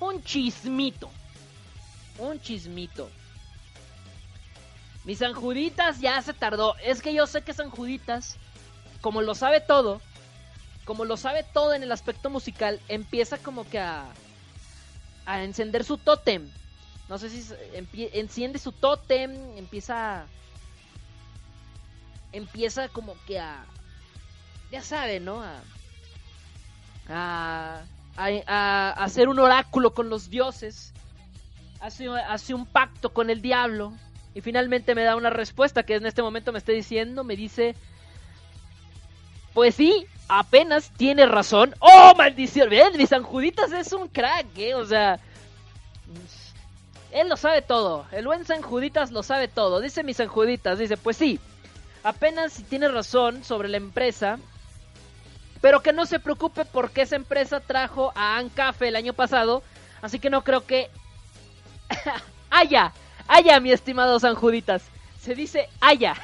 un 0.00 0.22
chismito. 0.22 1.10
Un 2.18 2.40
chismito. 2.40 3.08
Mi 5.04 5.14
San 5.14 5.34
Juditas 5.34 6.00
ya 6.00 6.20
se 6.20 6.34
tardó. 6.34 6.76
Es 6.78 7.00
que 7.00 7.14
yo 7.14 7.26
sé 7.26 7.42
que 7.42 7.54
San 7.54 7.70
Juditas, 7.70 8.36
como 9.00 9.22
lo 9.22 9.34
sabe 9.34 9.60
todo, 9.60 10.00
como 10.84 11.04
lo 11.04 11.16
sabe 11.16 11.44
todo 11.44 11.74
en 11.74 11.82
el 11.82 11.92
aspecto 11.92 12.28
musical, 12.28 12.80
empieza 12.88 13.38
como 13.38 13.68
que 13.68 13.78
a, 13.78 14.06
a 15.26 15.44
encender 15.44 15.84
su 15.84 15.98
tótem. 15.98 16.50
No 17.08 17.18
sé 17.18 17.30
si 17.30 17.54
enciende 18.12 18.58
su 18.58 18.72
tótem, 18.72 19.56
empieza 19.56 20.26
empieza 22.32 22.88
como 22.88 23.16
que 23.26 23.38
a 23.38 23.64
ya 24.70 24.82
sabe, 24.82 25.20
¿no? 25.20 25.42
A 25.42 25.60
a, 27.08 27.82
a, 28.46 28.90
hacer 29.04 29.28
un 29.28 29.38
oráculo 29.38 29.94
con 29.94 30.08
los 30.08 30.30
dioses. 30.30 30.92
Hace, 31.80 32.08
hace 32.08 32.54
un 32.54 32.66
pacto 32.66 33.12
con 33.12 33.30
el 33.30 33.40
diablo. 33.40 33.92
Y 34.34 34.40
finalmente 34.40 34.94
me 34.94 35.04
da 35.04 35.16
una 35.16 35.30
respuesta 35.30 35.82
que 35.82 35.94
en 35.94 36.06
este 36.06 36.22
momento 36.22 36.52
me 36.52 36.58
está 36.58 36.72
diciendo. 36.72 37.24
Me 37.24 37.36
dice... 37.36 37.74
Pues 39.54 39.74
sí, 39.74 40.06
apenas 40.28 40.90
tiene 40.90 41.26
razón. 41.26 41.74
¡Oh, 41.80 42.12
maldición! 42.16 42.68
¿Ven? 42.68 42.96
Mi 42.96 43.06
San 43.06 43.22
Juditas 43.22 43.72
es 43.72 43.92
un 43.92 44.08
crack, 44.08 44.46
¿eh? 44.56 44.74
O 44.74 44.86
sea... 44.86 45.18
Él 47.10 47.28
lo 47.28 47.36
sabe 47.36 47.62
todo. 47.62 48.04
El 48.12 48.26
buen 48.26 48.44
San 48.44 48.60
Juditas 48.60 49.10
lo 49.10 49.22
sabe 49.22 49.48
todo. 49.48 49.80
Dice 49.80 50.04
mi 50.04 50.12
San 50.12 50.28
Juditas, 50.28 50.78
dice, 50.78 50.96
pues 50.96 51.16
sí. 51.16 51.40
Apenas 52.08 52.54
si 52.54 52.62
tiene 52.62 52.88
razón 52.88 53.44
sobre 53.44 53.68
la 53.68 53.76
empresa. 53.76 54.38
Pero 55.60 55.82
que 55.82 55.92
no 55.92 56.06
se 56.06 56.18
preocupe 56.18 56.64
porque 56.64 57.02
esa 57.02 57.16
empresa 57.16 57.60
trajo 57.60 58.12
a 58.14 58.38
Ancafe 58.38 58.88
el 58.88 58.96
año 58.96 59.12
pasado. 59.12 59.62
Así 60.00 60.18
que 60.18 60.30
no 60.30 60.42
creo 60.42 60.64
que 60.64 60.88
haya, 62.50 62.94
haya, 63.26 63.60
mi 63.60 63.72
estimado 63.72 64.18
San 64.20 64.36
Juditas. 64.36 64.84
Se 65.20 65.34
dice 65.34 65.68
haya. 65.80 66.14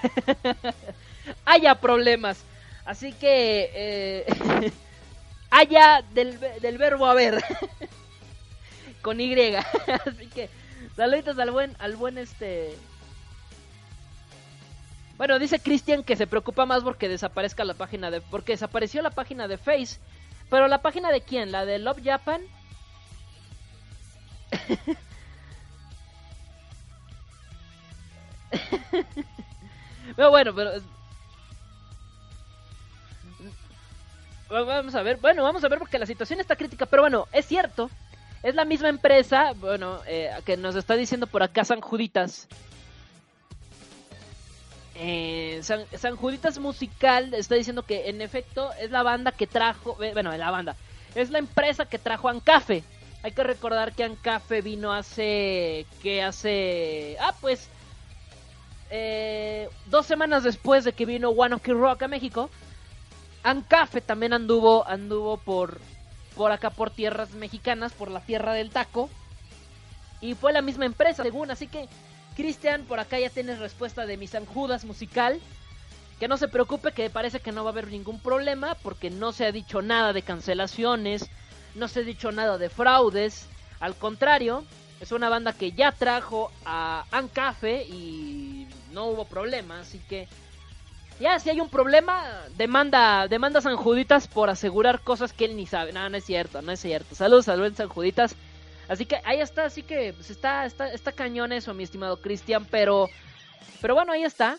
haya 1.44 1.74
problemas. 1.74 2.38
Así 2.86 3.12
que 3.12 3.70
eh, 3.74 4.72
haya 5.50 6.02
del, 6.14 6.40
del 6.62 6.78
verbo 6.78 7.04
haber. 7.04 7.44
Con 9.02 9.20
Y. 9.20 9.54
Así 9.54 10.28
que 10.34 10.48
saluditos 10.96 11.38
al 11.38 11.50
buen, 11.50 11.76
al 11.78 11.94
buen 11.96 12.16
este. 12.16 12.74
Bueno, 15.16 15.38
dice 15.38 15.60
Cristian 15.60 16.02
que 16.02 16.16
se 16.16 16.26
preocupa 16.26 16.66
más 16.66 16.82
porque 16.82 17.08
desaparezca 17.08 17.64
la 17.64 17.74
página 17.74 18.10
de. 18.10 18.20
Porque 18.20 18.52
desapareció 18.52 19.00
la 19.02 19.10
página 19.10 19.46
de 19.46 19.58
Face. 19.58 20.00
Pero 20.50 20.66
la 20.68 20.82
página 20.82 21.12
de 21.12 21.20
quién? 21.20 21.52
¿La 21.52 21.64
de 21.64 21.78
Love 21.78 22.02
Japan? 22.04 22.42
pero 30.16 30.30
bueno, 30.30 30.54
pero. 30.54 30.72
Vamos 34.48 34.94
a 34.94 35.02
ver, 35.02 35.16
bueno, 35.16 35.42
vamos 35.42 35.64
a 35.64 35.68
ver 35.68 35.78
porque 35.78 35.98
la 35.98 36.06
situación 36.06 36.38
está 36.38 36.54
crítica, 36.54 36.86
pero 36.86 37.02
bueno, 37.02 37.26
es 37.32 37.46
cierto. 37.46 37.90
Es 38.42 38.54
la 38.54 38.64
misma 38.64 38.88
empresa, 38.88 39.52
bueno, 39.56 40.00
eh, 40.06 40.30
que 40.44 40.56
nos 40.56 40.76
está 40.76 40.94
diciendo 40.96 41.26
por 41.26 41.42
acá 41.42 41.64
San 41.64 41.80
Juditas. 41.80 42.46
Eh, 44.96 45.60
San, 45.62 46.16
Juditas 46.16 46.58
Musical 46.58 47.34
está 47.34 47.56
diciendo 47.56 47.82
que 47.82 48.08
en 48.08 48.20
efecto 48.20 48.72
es 48.80 48.90
la 48.90 49.02
banda 49.02 49.32
que 49.32 49.46
trajo, 49.46 50.00
eh, 50.02 50.12
bueno, 50.12 50.36
la 50.36 50.50
banda, 50.50 50.76
es 51.14 51.30
la 51.30 51.38
empresa 51.38 51.86
que 51.86 51.98
trajo 51.98 52.28
Ancafe. 52.28 52.84
Hay 53.22 53.32
que 53.32 53.42
recordar 53.42 53.92
que 53.92 54.04
Ancafe 54.04 54.60
vino 54.60 54.92
hace, 54.92 55.86
que 56.02 56.22
hace, 56.22 57.16
ah, 57.20 57.34
pues, 57.40 57.68
eh, 58.90 59.68
dos 59.86 60.06
semanas 60.06 60.44
después 60.44 60.84
de 60.84 60.92
que 60.92 61.06
vino 61.06 61.30
One 61.30 61.56
Ok 61.56 61.68
Rock 61.68 62.02
a 62.02 62.08
México. 62.08 62.50
Ancafe 63.42 64.00
también 64.00 64.32
anduvo, 64.32 64.86
anduvo 64.86 65.38
por, 65.38 65.80
por 66.36 66.52
acá 66.52 66.70
por 66.70 66.90
tierras 66.90 67.30
mexicanas, 67.32 67.92
por 67.92 68.10
la 68.10 68.20
tierra 68.20 68.52
del 68.52 68.70
taco. 68.70 69.10
Y 70.20 70.34
fue 70.34 70.52
la 70.52 70.62
misma 70.62 70.86
empresa, 70.86 71.22
según, 71.22 71.50
así 71.50 71.66
que 71.66 71.88
Cristian, 72.34 72.84
por 72.84 73.00
acá 73.00 73.18
ya 73.18 73.30
tienes 73.30 73.58
respuesta 73.58 74.06
de 74.06 74.16
mi 74.16 74.26
San 74.26 74.46
Judas 74.46 74.84
musical. 74.84 75.40
Que 76.18 76.28
no 76.28 76.36
se 76.36 76.48
preocupe, 76.48 76.92
que 76.92 77.10
parece 77.10 77.40
que 77.40 77.50
no 77.50 77.64
va 77.64 77.70
a 77.70 77.72
haber 77.72 77.88
ningún 77.88 78.20
problema, 78.20 78.76
porque 78.76 79.10
no 79.10 79.32
se 79.32 79.46
ha 79.46 79.52
dicho 79.52 79.82
nada 79.82 80.12
de 80.12 80.22
cancelaciones, 80.22 81.28
no 81.74 81.88
se 81.88 82.00
ha 82.00 82.02
dicho 82.04 82.30
nada 82.30 82.56
de 82.56 82.70
fraudes. 82.70 83.46
Al 83.80 83.96
contrario, 83.96 84.64
es 85.00 85.10
una 85.10 85.28
banda 85.28 85.52
que 85.52 85.72
ya 85.72 85.90
trajo 85.90 86.52
a 86.64 87.04
Ancafe 87.10 87.82
y 87.82 88.68
no 88.92 89.06
hubo 89.06 89.24
problema, 89.24 89.80
así 89.80 89.98
que 90.08 90.28
ya 91.20 91.38
si 91.38 91.50
hay 91.50 91.60
un 91.60 91.68
problema, 91.68 92.24
demanda, 92.56 93.28
demanda 93.28 93.58
a 93.60 93.62
San 93.62 93.76
Juditas 93.76 94.26
por 94.26 94.50
asegurar 94.50 95.00
cosas 95.00 95.32
que 95.32 95.44
él 95.44 95.56
ni 95.56 95.66
sabe. 95.66 95.92
No, 95.92 96.08
no 96.08 96.16
es 96.16 96.24
cierto, 96.24 96.62
no 96.62 96.72
es 96.72 96.80
cierto. 96.80 97.14
Saludos 97.14 97.48
al 97.48 97.60
buen 97.60 97.76
San 97.76 97.88
Juditas. 97.88 98.34
Así 98.88 99.06
que 99.06 99.20
ahí 99.24 99.40
está, 99.40 99.64
así 99.64 99.82
que 99.82 100.12
pues, 100.12 100.30
está, 100.30 100.66
está, 100.66 100.92
está 100.92 101.12
cañón 101.12 101.52
eso, 101.52 101.72
mi 101.74 101.84
estimado 101.84 102.20
Cristian, 102.20 102.66
pero, 102.70 103.08
pero 103.80 103.94
bueno, 103.94 104.12
ahí 104.12 104.24
está. 104.24 104.58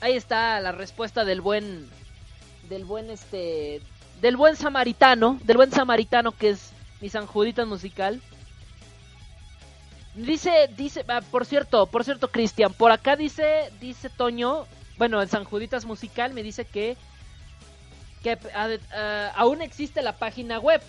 Ahí 0.00 0.14
está 0.14 0.60
la 0.60 0.72
respuesta 0.72 1.24
del 1.24 1.40
buen, 1.40 1.88
del 2.68 2.84
buen 2.84 3.08
este, 3.08 3.80
del 4.20 4.36
buen 4.36 4.56
samaritano, 4.56 5.38
del 5.44 5.56
buen 5.56 5.72
samaritano 5.72 6.32
que 6.32 6.50
es 6.50 6.72
mi 7.00 7.08
San 7.08 7.26
Juditas 7.26 7.66
musical. 7.66 8.20
Dice, 10.14 10.68
dice, 10.76 11.04
ah, 11.08 11.22
por 11.30 11.46
cierto, 11.46 11.86
por 11.86 12.04
cierto, 12.04 12.28
Cristian, 12.28 12.72
por 12.72 12.92
acá 12.92 13.16
dice, 13.16 13.72
dice 13.80 14.10
Toño, 14.10 14.66
bueno, 14.98 15.22
el 15.22 15.28
San 15.28 15.44
Juditas 15.44 15.86
musical 15.86 16.34
me 16.34 16.42
dice 16.42 16.64
que, 16.64 16.96
que 18.22 18.38
ah, 18.54 18.68
ah, 18.92 19.32
aún 19.36 19.62
existe 19.62 20.02
la 20.02 20.16
página 20.16 20.58
web. 20.58 20.82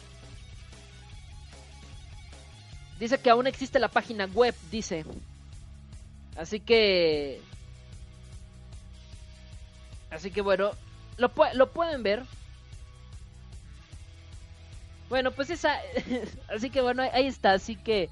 Dice 3.04 3.18
que 3.20 3.30
aún 3.30 3.48
existe 3.48 3.80
la 3.80 3.90
página 3.90 4.26
web, 4.28 4.56
dice. 4.72 5.04
Así 6.38 6.62
que... 6.62 7.42
Así 10.10 10.32
que 10.32 10.42
bueno, 10.42 10.72
lo, 11.18 11.34
pu- 11.34 11.54
lo 11.54 11.72
pueden 11.74 12.02
ver. 12.02 12.24
Bueno, 15.10 15.32
pues 15.32 15.50
esa... 15.50 15.78
así 16.48 16.70
que 16.70 16.80
bueno, 16.82 17.04
ahí 17.12 17.28
está. 17.28 17.52
Así 17.54 17.76
que... 17.76 18.04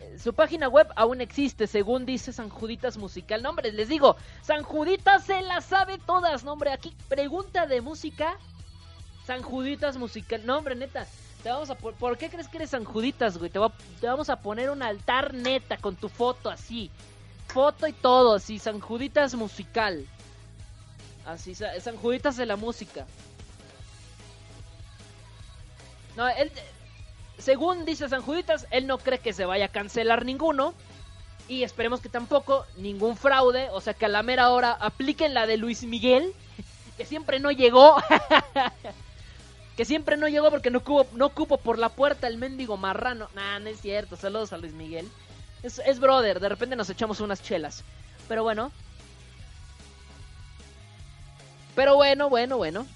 eh, 0.00 0.18
Su 0.18 0.34
página 0.34 0.68
web 0.68 0.88
aún 0.96 1.20
existe, 1.20 1.68
según 1.68 2.04
dice 2.04 2.32
San 2.32 2.48
Juditas 2.48 2.96
Musical. 2.96 3.42
No, 3.42 3.50
hombre, 3.50 3.70
les 3.72 3.88
digo, 3.88 4.16
San 4.42 4.64
Juditas 4.64 5.24
se 5.24 5.40
la 5.42 5.60
sabe 5.60 5.98
todas, 5.98 6.42
no, 6.42 6.52
hombre. 6.54 6.72
Aquí, 6.72 6.96
pregunta 7.08 7.66
de 7.66 7.80
música. 7.80 8.36
San 9.24 9.42
Juditas 9.42 9.96
Musical. 9.98 10.44
No, 10.44 10.58
hombre, 10.58 10.74
neta. 10.74 11.06
Te 11.42 11.48
vamos 11.48 11.70
a 11.70 11.74
po- 11.74 11.92
¿Por 11.92 12.18
qué 12.18 12.28
crees 12.28 12.48
que 12.48 12.58
eres 12.58 12.70
San 12.70 12.84
Juditas, 12.84 13.38
güey? 13.38 13.50
Te, 13.50 13.58
te 14.00 14.06
vamos 14.06 14.28
a 14.28 14.36
poner 14.40 14.70
un 14.70 14.82
altar 14.82 15.32
neta 15.34 15.78
con 15.78 15.96
tu 15.96 16.08
foto 16.08 16.50
así. 16.50 16.90
Foto 17.48 17.86
y 17.86 17.92
todo, 17.92 18.34
así. 18.34 18.58
San 18.58 18.78
Juditas 18.80 19.34
Musical. 19.34 20.06
Así, 21.26 21.54
Sa- 21.54 21.78
San 21.80 21.96
Juditas 21.96 22.36
de 22.36 22.46
la 22.46 22.56
música. 22.56 23.06
No, 26.16 26.28
él, 26.28 26.50
según 27.38 27.84
dice 27.86 28.08
San 28.08 28.22
Juditas, 28.22 28.66
él 28.70 28.86
no 28.86 28.98
cree 28.98 29.18
que 29.20 29.32
se 29.32 29.44
vaya 29.46 29.66
a 29.66 29.68
cancelar 29.68 30.24
ninguno. 30.26 30.74
Y 31.48 31.62
esperemos 31.64 32.00
que 32.00 32.08
tampoco 32.08 32.66
ningún 32.76 33.16
fraude. 33.16 33.68
O 33.72 33.80
sea, 33.80 33.94
que 33.94 34.04
a 34.04 34.08
la 34.08 34.22
mera 34.22 34.50
hora 34.50 34.72
apliquen 34.72 35.32
la 35.34 35.46
de 35.46 35.56
Luis 35.56 35.82
Miguel, 35.84 36.32
que 36.98 37.06
siempre 37.06 37.40
no 37.40 37.50
llegó. 37.50 37.96
Que 39.80 39.86
siempre 39.86 40.18
no 40.18 40.28
llegó 40.28 40.50
porque 40.50 40.70
no 40.70 40.84
cupo, 40.84 41.06
no 41.14 41.30
cupo 41.30 41.56
por 41.56 41.78
la 41.78 41.88
puerta 41.88 42.26
el 42.26 42.36
mendigo 42.36 42.76
marrano. 42.76 43.30
Nah, 43.34 43.60
no 43.60 43.70
es 43.70 43.80
cierto. 43.80 44.14
Saludos 44.14 44.52
a 44.52 44.58
Luis 44.58 44.74
Miguel. 44.74 45.10
Es, 45.62 45.78
es 45.78 45.98
brother, 45.98 46.38
de 46.38 46.50
repente 46.50 46.76
nos 46.76 46.90
echamos 46.90 47.18
unas 47.20 47.42
chelas. 47.42 47.82
Pero 48.28 48.42
bueno. 48.42 48.72
Pero 51.74 51.96
bueno, 51.96 52.28
bueno, 52.28 52.58
bueno. 52.58 52.86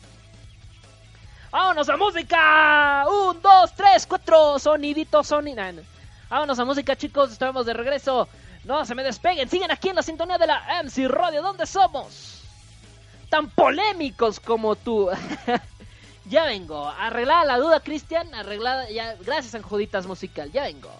¡Vámonos 1.50 1.88
a 1.88 1.96
música! 1.96 3.06
Un, 3.08 3.40
dos, 3.40 3.72
tres, 3.74 4.06
cuatro. 4.06 4.58
Sonidito, 4.58 5.22
no. 5.22 5.82
Vámonos 6.28 6.58
a 6.58 6.66
música, 6.66 6.94
chicos. 6.96 7.32
Estamos 7.32 7.64
de 7.64 7.72
regreso. 7.72 8.28
No 8.64 8.84
se 8.84 8.94
me 8.94 9.02
despeguen. 9.02 9.48
Siguen 9.48 9.70
aquí 9.70 9.88
en 9.88 9.96
la 9.96 10.02
sintonía 10.02 10.36
de 10.36 10.48
la 10.48 10.82
MC 10.82 11.08
Radio. 11.08 11.40
¿Dónde 11.40 11.64
somos? 11.64 12.42
Tan 13.30 13.48
polémicos 13.48 14.38
como 14.38 14.76
tú. 14.76 15.08
ya 16.26 16.44
vengo. 16.44 16.88
Arreglada 16.88 17.44
la 17.44 17.58
duda, 17.58 17.80
Cristian. 17.80 18.34
Arreglada. 18.34 18.90
Ya. 18.90 19.14
Gracias, 19.16 19.54
Anjuditas 19.54 20.06
Musical. 20.06 20.50
Ya 20.52 20.64
vengo. 20.64 20.90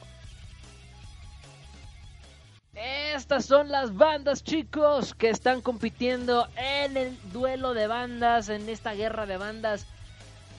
Estas 2.75 3.45
son 3.45 3.69
las 3.71 3.95
bandas, 3.95 4.43
chicos, 4.43 5.15
que 5.15 5.31
están 5.31 5.61
compitiendo 5.61 6.49
en 6.57 6.97
el 6.97 7.33
duelo 7.33 7.73
de 7.73 7.87
bandas, 7.87 8.49
en 8.49 8.69
esta 8.69 8.95
guerra 8.95 9.27
de 9.27 9.37
bandas 9.37 9.87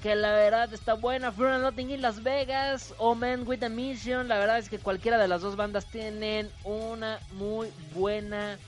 que 0.05 0.15
la 0.15 0.33
verdad 0.33 0.71
está 0.71 0.93
buena. 0.93 1.31
Fear 1.31 1.53
and 1.53 1.63
Nothing 1.63 1.89
in 1.89 2.01
Las 2.03 2.21
Vegas 2.21 2.93
o 2.99 3.15
Man 3.15 3.41
with 3.47 3.63
a 3.63 3.69
Mission. 3.69 4.27
La 4.27 4.37
verdad 4.37 4.59
es 4.59 4.69
que 4.69 4.77
cualquiera 4.77 5.17
de 5.17 5.27
las 5.27 5.41
dos 5.41 5.55
bandas 5.55 5.87
tienen 5.87 6.51
una 6.63 7.19
muy 7.33 7.69
buena 7.95 8.59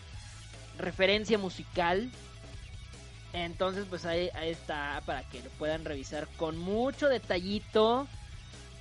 referencia 0.80 1.38
musical. 1.38 2.10
Entonces, 3.46 3.86
pues 3.90 4.06
ahí, 4.06 4.30
está 4.42 5.02
para 5.06 5.22
que 5.24 5.42
lo 5.42 5.50
puedan 5.52 5.86
revisar 5.86 6.28
con 6.38 6.58
mucho 6.58 7.08
detallito. 7.08 8.08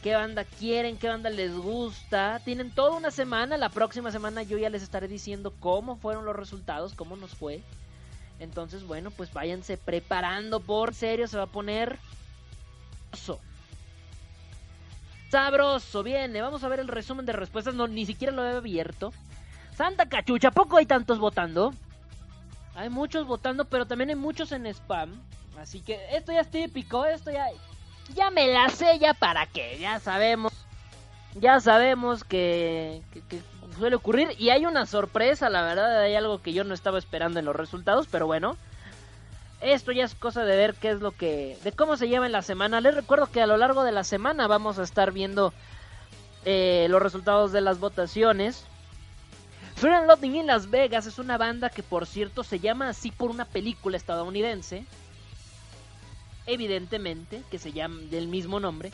Qué 0.02 0.14
banda 0.14 0.44
quieren, 0.44 0.98
qué 0.98 1.08
banda 1.08 1.30
les 1.30 1.54
gusta. 1.54 2.40
Tienen 2.44 2.70
toda 2.70 2.96
una 2.96 3.10
semana. 3.10 3.56
La 3.56 3.68
próxima 3.68 4.10
semana 4.10 4.42
yo 4.42 4.56
ya 4.56 4.70
les 4.70 4.82
estaré 4.82 5.08
diciendo 5.08 5.52
cómo 5.60 5.96
fueron 5.96 6.24
los 6.24 6.36
resultados, 6.36 6.94
cómo 6.94 7.16
nos 7.16 7.34
fue. 7.34 7.62
Entonces, 8.38 8.84
bueno, 8.84 9.10
pues 9.10 9.32
váyanse 9.32 9.76
preparando. 9.76 10.60
Por 10.60 10.94
serio, 10.94 11.26
se 11.26 11.36
va 11.36 11.44
a 11.44 11.48
poner 11.48 11.98
sabroso. 13.12 13.40
Sabroso, 15.30 16.02
viene. 16.02 16.40
Vamos 16.40 16.62
a 16.64 16.68
ver 16.68 16.80
el 16.80 16.88
resumen 16.88 17.26
de 17.26 17.32
respuestas. 17.32 17.74
No, 17.74 17.88
ni 17.88 18.06
siquiera 18.06 18.32
lo 18.32 18.46
he 18.46 18.56
abierto. 18.56 19.12
Santa 19.76 20.06
cachucha, 20.06 20.48
¿a 20.48 20.52
poco 20.52 20.78
hay 20.78 20.86
tantos 20.86 21.18
votando? 21.18 21.74
Hay 22.76 22.90
muchos 22.90 23.26
votando, 23.26 23.64
pero 23.64 23.86
también 23.86 24.10
hay 24.10 24.16
muchos 24.16 24.52
en 24.52 24.66
spam. 24.66 25.10
Así 25.58 25.80
que 25.80 25.98
esto 26.12 26.32
ya 26.32 26.40
es 26.40 26.50
típico, 26.50 27.04
esto 27.06 27.30
ya... 27.30 27.46
Ya 28.14 28.30
me 28.30 28.46
la 28.46 28.68
sé, 28.68 28.98
ya 29.00 29.14
para 29.14 29.46
qué, 29.46 29.78
ya 29.80 29.98
sabemos. 29.98 30.52
Ya 31.34 31.58
sabemos 31.58 32.22
que, 32.22 33.02
que, 33.28 33.40
suele 33.76 33.96
ocurrir. 33.96 34.28
Y 34.38 34.50
hay 34.50 34.64
una 34.64 34.86
sorpresa, 34.86 35.48
la 35.48 35.62
verdad, 35.62 36.02
hay 36.02 36.14
algo 36.14 36.40
que 36.40 36.52
yo 36.52 36.62
no 36.62 36.72
estaba 36.72 36.98
esperando 36.98 37.40
en 37.40 37.46
los 37.46 37.56
resultados, 37.56 38.06
pero 38.08 38.26
bueno. 38.26 38.56
Esto 39.62 39.90
ya 39.90 40.04
es 40.04 40.14
cosa 40.14 40.44
de 40.44 40.54
ver 40.54 40.74
qué 40.74 40.90
es 40.90 41.00
lo 41.00 41.12
que... 41.12 41.58
De 41.64 41.72
cómo 41.72 41.96
se 41.96 42.08
lleva 42.08 42.26
en 42.26 42.32
la 42.32 42.42
semana. 42.42 42.80
Les 42.82 42.94
recuerdo 42.94 43.26
que 43.26 43.40
a 43.40 43.46
lo 43.46 43.56
largo 43.56 43.82
de 43.82 43.92
la 43.92 44.04
semana 44.04 44.46
vamos 44.46 44.78
a 44.78 44.82
estar 44.82 45.12
viendo 45.12 45.52
eh, 46.44 46.86
los 46.90 47.02
resultados 47.02 47.52
de 47.52 47.62
las 47.62 47.80
votaciones. 47.80 48.66
Fear 49.76 49.92
and 49.92 50.06
Loathing 50.06 50.36
in 50.36 50.46
Las 50.46 50.70
Vegas 50.70 51.06
es 51.06 51.18
una 51.18 51.36
banda 51.36 51.68
que 51.68 51.82
por 51.82 52.06
cierto 52.06 52.42
se 52.42 52.60
llama 52.60 52.88
así 52.88 53.10
por 53.10 53.30
una 53.30 53.44
película 53.44 53.98
estadounidense. 53.98 54.86
Evidentemente, 56.46 57.42
que 57.50 57.58
se 57.58 57.72
llama 57.72 58.00
del 58.10 58.28
mismo 58.28 58.58
nombre. 58.58 58.90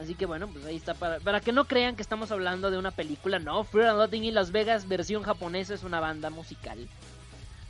Así 0.00 0.14
que 0.14 0.26
bueno, 0.26 0.48
pues 0.48 0.64
ahí 0.64 0.74
está. 0.74 0.94
Para, 0.94 1.20
para 1.20 1.40
que 1.40 1.52
no 1.52 1.66
crean 1.66 1.94
que 1.94 2.02
estamos 2.02 2.32
hablando 2.32 2.72
de 2.72 2.78
una 2.78 2.90
película. 2.90 3.38
No, 3.38 3.62
Fear 3.62 3.86
and 3.86 3.98
Loathing 3.98 4.24
in 4.24 4.34
Las 4.34 4.50
Vegas, 4.50 4.88
versión 4.88 5.22
japonesa, 5.22 5.74
es 5.74 5.84
una 5.84 6.00
banda 6.00 6.30
musical. 6.30 6.88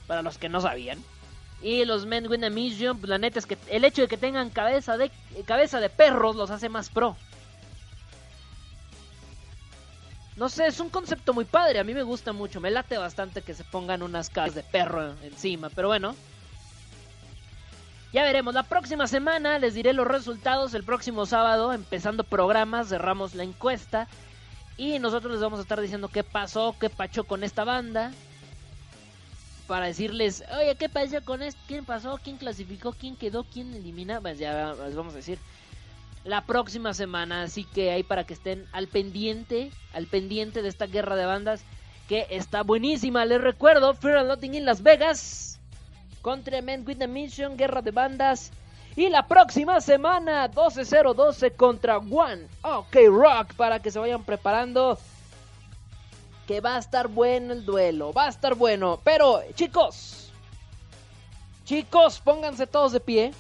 Para 0.07 0.23
los 0.23 0.39
que 0.39 0.49
no 0.49 0.63
sabían. 0.63 0.99
Y 1.61 1.85
los 1.85 2.07
Men 2.07 2.29
with 2.29 2.43
a 2.45 2.51
Mission, 2.51 2.99
pues 2.99 3.11
la 3.11 3.19
neta 3.19 3.39
es 3.39 3.47
que 3.47 3.59
el 3.69 3.85
hecho 3.85 4.03
de 4.03 4.09
que 4.09 4.17
tengan 4.17 4.51
cabeza 4.51 4.97
de, 4.97 5.11
cabeza 5.45 5.81
de 5.81 5.91
perros 5.91 6.37
los 6.37 6.51
hace 6.51 6.69
más 6.69 6.89
pro. 6.89 7.17
No 10.37 10.51
sé, 10.51 10.67
es 10.67 10.81
un 10.81 10.91
concepto 10.91 11.33
muy 11.33 11.47
padre, 11.47 11.79
a 11.79 11.85
mí 11.85 11.95
me 11.95 12.03
gusta 12.03 12.35
mucho, 12.35 12.61
me 12.61 12.71
late 12.71 12.99
bastante 12.99 13.41
que 13.41 13.55
se 13.55 13.65
pongan 13.65 14.03
unas 14.03 14.29
cabezas 14.29 14.57
de 14.57 14.63
perro 14.63 15.15
encima, 15.23 15.71
pero 15.71 15.89
bueno. 15.89 16.15
Ya 18.13 18.23
veremos, 18.23 18.55
la 18.55 18.63
próxima 18.63 19.07
semana 19.07 19.59
les 19.59 19.75
diré 19.75 19.95
los 19.95 20.07
resultados, 20.07 20.75
el 20.75 20.85
próximo 20.85 21.25
sábado, 21.25 21.73
empezando 21.73 22.23
programas, 22.23 22.89
cerramos 22.89 23.35
la 23.35 23.45
encuesta 23.45 24.09
y 24.77 24.99
nosotros 24.99 25.33
les 25.33 25.41
vamos 25.41 25.59
a 25.59 25.63
estar 25.63 25.81
diciendo 25.81 26.09
qué 26.09 26.23
pasó, 26.23 26.77
qué 26.79 26.91
pachó 26.91 27.25
con 27.25 27.43
esta 27.43 27.65
banda, 27.65 28.13
para 29.67 29.87
decirles, 29.87 30.45
oye, 30.59 30.77
¿qué 30.77 30.89
pasó 30.89 31.25
con 31.25 31.43
esto? 31.43 31.61
¿Quién 31.67 31.85
pasó? 31.85 32.21
¿Quién 32.23 32.37
clasificó? 32.37 32.93
¿Quién 32.93 33.17
quedó? 33.17 33.45
¿Quién 33.45 33.75
elimina? 33.75 34.21
Pues 34.21 34.39
ya 34.39 34.75
les 34.75 34.95
vamos 34.95 35.15
a 35.15 35.17
decir 35.17 35.39
la 36.27 36.45
próxima 36.45 36.93
semana. 36.93 37.43
Así 37.43 37.65
que 37.65 37.91
ahí 37.91 38.03
para 38.03 38.25
que 38.25 38.35
estén 38.35 38.67
al 38.73 38.89
pendiente, 38.89 39.71
al 39.93 40.07
pendiente 40.07 40.63
de 40.63 40.69
esta 40.69 40.87
guerra 40.87 41.17
de 41.17 41.27
bandas 41.27 41.65
que 42.09 42.27
está 42.31 42.63
buenísima. 42.63 43.25
Les 43.25 43.41
recuerdo, 43.41 43.95
Fear 43.95 44.19
and 44.19 44.29
Loathing 44.29 44.55
in 44.55 44.65
Las 44.65 44.83
Vegas 44.83 45.61
contra 46.23 46.61
Men 46.61 46.85
with 46.87 46.99
the 46.99 47.09
Mission, 47.09 47.57
guerra 47.57 47.83
de 47.83 47.93
bandas. 47.93 48.51
Y 48.97 49.09
la 49.11 49.27
próxima 49.27 49.81
semana, 49.81 50.51
12-0-12 50.51 51.55
contra 51.55 51.99
One 51.99 52.47
OK 52.63 52.97
Rock, 53.09 53.55
para 53.55 53.81
que 53.81 53.91
se 53.91 53.99
vayan 53.99 54.25
preparando 54.25 54.99
que 56.47 56.61
va 56.61 56.77
a 56.77 56.79
estar 56.79 57.09
bueno 57.09 57.53
el 57.53 57.65
duelo, 57.65 58.13
va 58.13 58.27
a 58.27 58.29
estar 58.29 58.55
bueno. 58.55 59.01
Pero, 59.05 59.43
chicos, 59.55 60.33
chicos, 61.65 62.21
pónganse 62.21 62.67
todos 62.67 62.93
de 62.93 63.01
pie. 63.01 63.35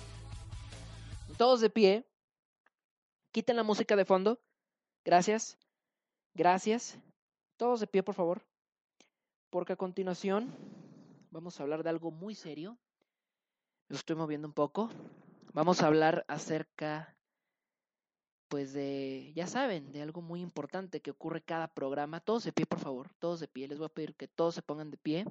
Todos 1.39 1.61
de 1.61 1.71
pie. 1.71 2.05
Quiten 3.37 3.57
la 3.57 3.65
música 3.65 3.97
de 3.97 4.07
fondo. 4.07 4.41
Gracias. 5.05 5.59
Gracias. 6.33 6.99
Todos 7.59 7.81
de 7.81 7.87
pie, 7.87 8.03
por 8.03 8.15
favor. 8.15 8.43
Porque 9.51 9.75
a 9.75 9.77
continuación 9.77 10.57
vamos 11.31 11.61
a 11.61 11.63
hablar 11.63 11.83
de 11.83 11.91
algo 11.91 12.11
muy 12.11 12.35
serio. 12.35 12.79
Lo 13.89 13.97
estoy 13.97 14.17
moviendo 14.17 14.49
un 14.49 14.55
poco. 14.55 14.89
Vamos 15.53 15.83
a 15.83 15.87
hablar 15.87 16.25
acerca 16.29 17.15
pues 18.49 18.73
de, 18.73 19.35
ya 19.37 19.47
saben, 19.47 19.93
de 19.93 20.01
algo 20.01 20.23
muy 20.23 20.41
importante 20.41 21.03
que 21.03 21.11
ocurre 21.11 21.43
cada 21.43 21.69
programa. 21.69 22.21
Todos 22.21 22.45
de 22.45 22.55
pie, 22.55 22.65
por 22.65 22.79
favor, 22.79 23.11
todos 23.19 23.41
de 23.41 23.49
pie. 23.49 23.69
Les 23.69 23.77
voy 23.77 23.85
a 23.85 23.91
pedir 23.91 24.17
que 24.17 24.29
todos 24.29 24.55
se 24.55 24.63
pongan 24.63 24.91
de 24.91 24.97
pie. 24.97 25.27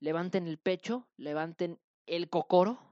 Levanten 0.00 0.48
el 0.48 0.58
pecho, 0.58 1.06
levanten 1.16 1.78
el 2.06 2.28
cocoro, 2.28 2.89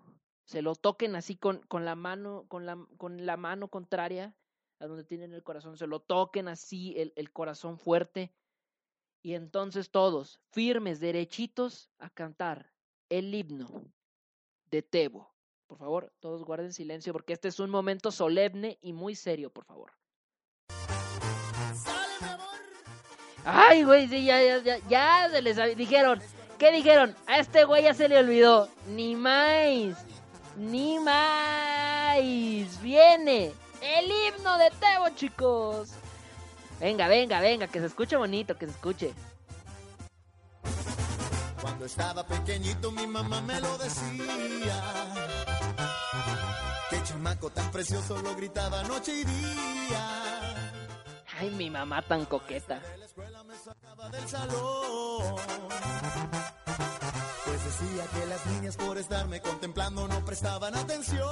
se 0.48 0.62
lo 0.62 0.74
toquen 0.74 1.14
así 1.14 1.36
con, 1.36 1.58
con 1.68 1.84
la 1.84 1.94
mano, 1.94 2.46
con 2.48 2.64
la, 2.64 2.78
con 2.96 3.26
la 3.26 3.36
mano 3.36 3.68
contraria 3.68 4.34
a 4.80 4.86
donde 4.86 5.04
tienen 5.04 5.34
el 5.34 5.42
corazón, 5.42 5.76
se 5.76 5.86
lo 5.86 6.00
toquen 6.00 6.48
así 6.48 6.94
el, 6.96 7.12
el 7.16 7.30
corazón 7.30 7.78
fuerte. 7.78 8.32
Y 9.22 9.34
entonces 9.34 9.90
todos, 9.90 10.40
firmes, 10.50 11.00
derechitos, 11.00 11.90
a 11.98 12.08
cantar 12.08 12.72
el 13.10 13.34
himno 13.34 13.68
de 14.70 14.80
Tebo. 14.80 15.34
Por 15.66 15.76
favor, 15.76 16.14
todos 16.18 16.44
guarden 16.44 16.72
silencio 16.72 17.12
porque 17.12 17.34
este 17.34 17.48
es 17.48 17.60
un 17.60 17.68
momento 17.68 18.10
solemne 18.10 18.78
y 18.80 18.94
muy 18.94 19.14
serio, 19.16 19.50
por 19.50 19.66
favor. 19.66 19.92
Ay, 23.44 23.84
güey, 23.84 24.08
sí, 24.08 24.24
ya, 24.24 24.60
ya, 24.60 24.78
ya, 24.88 25.28
se 25.30 25.42
les 25.42 25.76
dijeron. 25.76 26.20
¿Qué 26.58 26.72
dijeron? 26.72 27.14
A 27.26 27.38
este 27.38 27.64
güey 27.64 27.82
ya 27.82 27.92
se 27.92 28.08
le 28.08 28.18
olvidó. 28.18 28.68
Ni 28.88 29.14
más, 29.14 29.96
ni 30.58 30.98
más. 30.98 32.18
Viene 32.82 33.52
el 33.80 34.10
himno 34.10 34.58
de 34.58 34.70
Tebo, 34.70 35.08
chicos. 35.14 35.90
Venga, 36.80 37.06
venga, 37.08 37.40
venga, 37.40 37.68
que 37.68 37.80
se 37.80 37.86
escuche 37.86 38.16
bonito, 38.16 38.56
que 38.56 38.66
se 38.66 38.72
escuche. 38.72 39.14
Cuando 41.60 41.86
estaba 41.86 42.26
pequeñito 42.26 42.90
mi 42.90 43.06
mamá 43.06 43.40
me 43.42 43.60
lo 43.60 43.78
decía. 43.78 44.82
Qué 46.90 47.02
chamaco 47.04 47.50
tan 47.50 47.70
precioso 47.70 48.20
lo 48.22 48.34
gritaba 48.34 48.82
noche 48.84 49.12
y 49.12 49.24
día. 49.24 50.54
Ay, 51.38 51.50
mi 51.50 51.70
mamá 51.70 52.02
tan 52.02 52.24
coqueta. 52.24 52.80
De 52.80 52.98
la 52.98 53.04
escuela 53.04 53.44
me 53.44 53.54
sacaba 53.56 54.08
del 54.08 54.28
salón. 54.28 55.36
Decía 57.80 58.04
que 58.06 58.26
las 58.26 58.46
niñas 58.46 58.76
por 58.76 58.98
estarme 58.98 59.40
contemplando 59.40 60.08
no 60.08 60.24
prestaban 60.24 60.74
atención. 60.74 61.28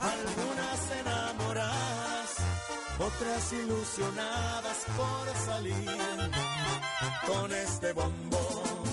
Algunas 0.00 0.90
enamoradas, 1.00 2.36
otras 2.98 3.52
ilusionadas 3.54 4.84
por 4.96 5.46
salir 5.46 5.74
con 7.26 7.52
este 7.52 7.92
bombón. 7.92 8.84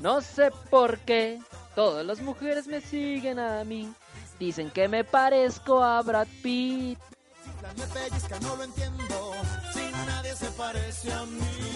No 0.00 0.20
sé 0.20 0.50
por 0.70 0.98
qué 0.98 1.40
Todas 1.76 2.06
las 2.06 2.22
mujeres 2.22 2.66
me 2.66 2.80
siguen 2.80 3.38
a 3.38 3.62
mí. 3.62 3.92
Dicen 4.38 4.70
que 4.70 4.88
me 4.88 5.04
parezco 5.04 5.84
a 5.84 6.00
Brad 6.00 6.26
Pitt. 6.42 6.98
Me 7.76 7.86
pellizca, 7.86 8.40
no 8.40 8.56
lo 8.56 8.64
entiendo. 8.64 9.32
Si 9.74 9.80
nadie 10.06 10.34
se 10.34 10.46
parece 10.52 11.12
a 11.12 11.22
mí. 11.26 11.75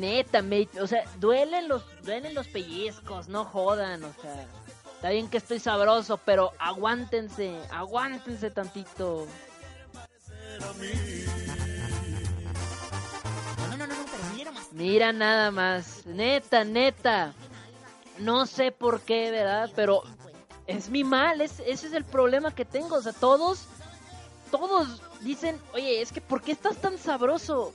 Neta, 0.00 0.40
me, 0.40 0.66
o 0.80 0.86
sea, 0.86 1.04
duelen 1.18 1.68
los, 1.68 1.84
duelen 2.02 2.34
los 2.34 2.48
pellizcos, 2.48 3.28
no 3.28 3.44
jodan, 3.44 4.02
o 4.02 4.12
sea. 4.14 4.46
Está 4.94 5.10
bien 5.10 5.28
que 5.28 5.36
estoy 5.36 5.58
sabroso, 5.58 6.18
pero 6.18 6.52
aguántense, 6.58 7.54
aguántense 7.70 8.50
tantito. 8.50 9.26
No, 13.68 13.76
no, 13.76 13.86
no, 13.86 13.94
no, 13.94 14.04
pero 14.10 14.24
mira 14.34 14.52
más. 14.52 14.72
Mira 14.72 15.12
nada 15.12 15.50
más, 15.50 16.06
neta, 16.06 16.64
neta. 16.64 17.34
No 18.18 18.46
sé 18.46 18.72
por 18.72 19.02
qué, 19.02 19.30
¿verdad? 19.30 19.70
Pero 19.76 20.02
es 20.66 20.88
mi 20.88 21.04
mal, 21.04 21.42
es, 21.42 21.60
ese 21.60 21.88
es 21.88 21.92
el 21.92 22.04
problema 22.04 22.54
que 22.54 22.64
tengo. 22.64 22.96
O 22.96 23.02
sea, 23.02 23.12
todos, 23.12 23.66
todos 24.50 25.02
dicen, 25.20 25.60
oye, 25.74 26.00
es 26.00 26.10
que 26.10 26.22
¿por 26.22 26.40
qué 26.40 26.52
estás 26.52 26.76
tan 26.76 26.96
sabroso? 26.96 27.72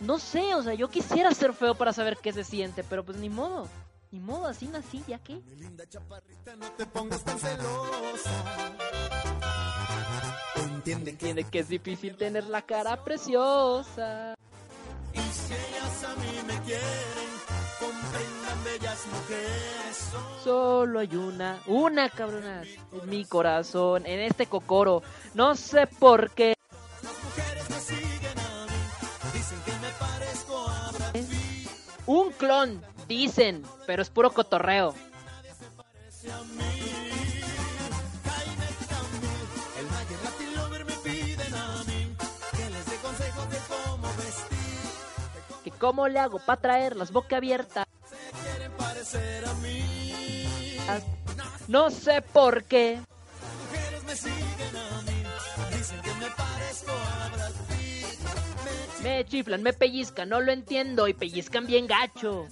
No 0.00 0.18
sé, 0.18 0.54
o 0.54 0.62
sea, 0.62 0.74
yo 0.74 0.88
quisiera 0.88 1.32
ser 1.34 1.52
feo 1.52 1.74
para 1.74 1.92
saber 1.92 2.16
qué 2.22 2.32
se 2.32 2.44
siente, 2.44 2.82
pero 2.84 3.04
pues 3.04 3.18
ni 3.18 3.28
modo. 3.28 3.68
Ni 4.10 4.18
modo, 4.18 4.46
así 4.46 4.66
nací, 4.66 5.04
¿ya 5.06 5.18
qué? 5.18 5.34
Mi 5.34 5.54
linda 5.56 5.86
chaparrita, 5.88 6.56
no 6.56 6.66
te 6.72 6.86
pongas 6.86 7.22
tan 7.22 7.38
celosa. 7.38 8.30
Entiende 10.56 11.10
que 11.16 11.28
Entiende 11.28 11.44
que 11.44 11.58
es 11.60 11.68
difícil 11.68 12.16
tener 12.16 12.44
la 12.44 12.62
cara 12.62 13.04
preciosa. 13.04 14.34
y 15.12 15.18
si 15.18 15.52
ellas 15.52 16.04
a 16.04 16.14
mí 16.16 16.42
me 16.46 16.60
quieren, 16.62 17.30
comprendan 17.78 18.64
bellas 18.64 19.06
mujeres. 19.12 20.10
Solo 20.42 20.98
hay 21.00 21.14
una, 21.14 21.60
una 21.66 22.08
cabronas, 22.08 22.66
en 22.92 23.10
mi 23.10 23.24
corazón, 23.26 24.06
en 24.06 24.20
este 24.20 24.46
cocoro. 24.46 25.02
No 25.34 25.54
sé 25.54 25.86
por 25.86 26.30
qué. 26.32 26.54
Un 32.12 32.32
clon, 32.32 32.82
dicen, 33.06 33.62
pero 33.86 34.02
es 34.02 34.10
puro 34.10 34.32
cotorreo. 34.32 34.96
Que 45.62 45.70
cómo 45.70 46.08
le 46.08 46.18
hago 46.18 46.40
para 46.44 46.60
traerlas 46.60 47.12
boca 47.12 47.36
abierta. 47.36 47.86
No 51.68 51.90
sé 51.90 52.22
por 52.22 52.64
qué. 52.64 53.00
mujeres 53.70 54.02
me 54.02 54.16
siguen 54.16 54.76
a 54.76 55.02
mí. 55.02 55.76
Dicen 55.76 56.00
que 56.00 56.14
me 56.14 56.26
parezco 56.32 56.90
a. 56.90 57.69
Me 59.02 59.24
chiflan, 59.24 59.62
me 59.62 59.72
pellizcan, 59.72 60.28
no 60.28 60.40
lo 60.40 60.52
entiendo 60.52 61.08
y 61.08 61.14
pellizcan 61.14 61.66
bien 61.66 61.86
gacho. 61.86 62.46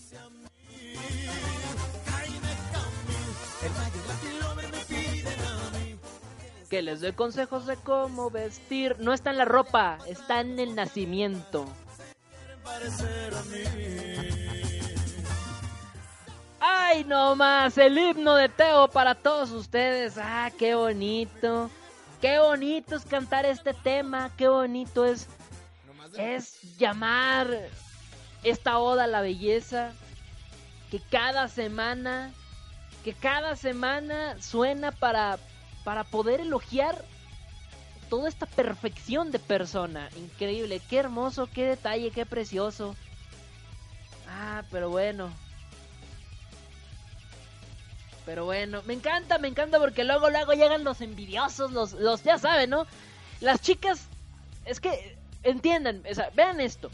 Que 6.71 6.83
les 6.83 7.01
doy 7.01 7.13
consejos 7.13 7.67
de 7.67 7.77
cómo 7.77 8.31
vestir. 8.31 8.97
No 8.99 9.13
está 9.13 9.31
en 9.31 9.39
la 9.39 9.45
ropa, 9.45 9.99
está 10.07 10.41
en 10.41 10.59
el 10.59 10.75
nacimiento. 10.75 11.67
¡Ay, 16.61 17.05
no 17.05 17.37
más! 17.37 17.79
El 17.79 17.97
himno 17.97 18.35
de 18.35 18.49
Teo 18.49 18.89
para 18.89 19.15
todos 19.15 19.51
ustedes. 19.51 20.15
¡Ah, 20.19 20.51
qué 20.59 20.75
bonito! 20.75 21.71
¡Qué 22.21 22.39
bonito 22.39 22.97
es 22.97 23.05
cantar 23.05 23.47
este 23.47 23.73
tema! 23.75 24.31
¡Qué 24.37 24.49
bonito 24.49 25.05
es, 25.05 25.29
es 26.19 26.61
llamar 26.77 27.49
esta 28.43 28.79
oda 28.79 29.05
a 29.05 29.07
la 29.09 29.21
belleza! 29.21 29.93
Que 30.91 31.01
cada 31.01 31.49
semana, 31.49 32.33
que 33.05 33.13
cada 33.13 33.57
semana 33.57 34.41
suena 34.41 34.91
para, 34.91 35.39
para 35.85 36.05
poder 36.05 36.41
elogiar 36.41 37.05
toda 38.09 38.29
esta 38.29 38.47
perfección 38.47 39.31
de 39.31 39.39
persona. 39.39 40.09
Increíble, 40.17 40.81
qué 40.89 40.99
hermoso, 40.99 41.49
qué 41.53 41.65
detalle, 41.67 42.11
qué 42.11 42.25
precioso. 42.27 42.97
Ah, 44.29 44.63
pero 44.71 44.89
bueno. 44.89 45.31
Pero 48.25 48.45
bueno, 48.45 48.83
me 48.87 48.95
encanta, 48.95 49.39
me 49.39 49.49
encanta 49.49 49.79
porque 49.79 50.05
luego, 50.05 50.31
luego 50.31 50.53
llegan 50.53 50.85
los 50.85 51.01
envidiosos, 51.01 51.73
los, 51.73 51.93
los, 51.93 52.23
ya 52.25 52.39
saben, 52.39 52.71
¿no? 52.71 52.87
Las 53.41 53.61
chicas, 53.61 54.07
es 54.65 54.81
que, 54.81 55.18
entiendan, 55.51 56.03
o 56.11 56.15
sea, 56.15 56.31
vean 56.35 56.61
esto. 56.61 56.91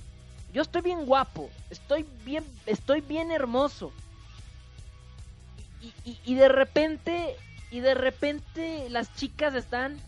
Yo 0.52 0.62
estoy 0.62 0.82
bien 0.82 1.04
guapo, 1.04 1.50
estoy 1.70 2.06
bien, 2.24 2.44
estoy 2.66 3.00
bien 3.00 3.30
hermoso. 3.30 3.92
Y, 6.04 6.34
de 6.34 6.48
repente, 6.48 7.36
y 7.70 7.80
de 7.80 7.92
repente 7.92 8.88
las 8.88 9.14
chicas 9.16 9.54
están, 9.54 10.00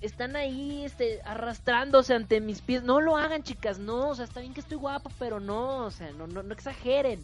están 0.00 0.36
ahí, 0.36 0.84
este, 0.86 1.20
arrastrándose 1.24 2.14
ante 2.14 2.40
mis 2.40 2.62
pies. 2.62 2.82
No 2.82 3.02
lo 3.02 3.18
hagan, 3.18 3.42
chicas, 3.42 3.78
no, 3.78 4.08
o 4.08 4.14
sea, 4.14 4.24
está 4.24 4.40
bien 4.40 4.54
que 4.54 4.60
estoy 4.60 4.78
guapo, 4.78 5.10
pero 5.18 5.38
no, 5.38 5.84
o 5.84 5.90
sea, 5.90 6.10
no, 6.12 6.26
no, 6.26 6.42
no 6.42 6.54
exageren. 6.54 7.22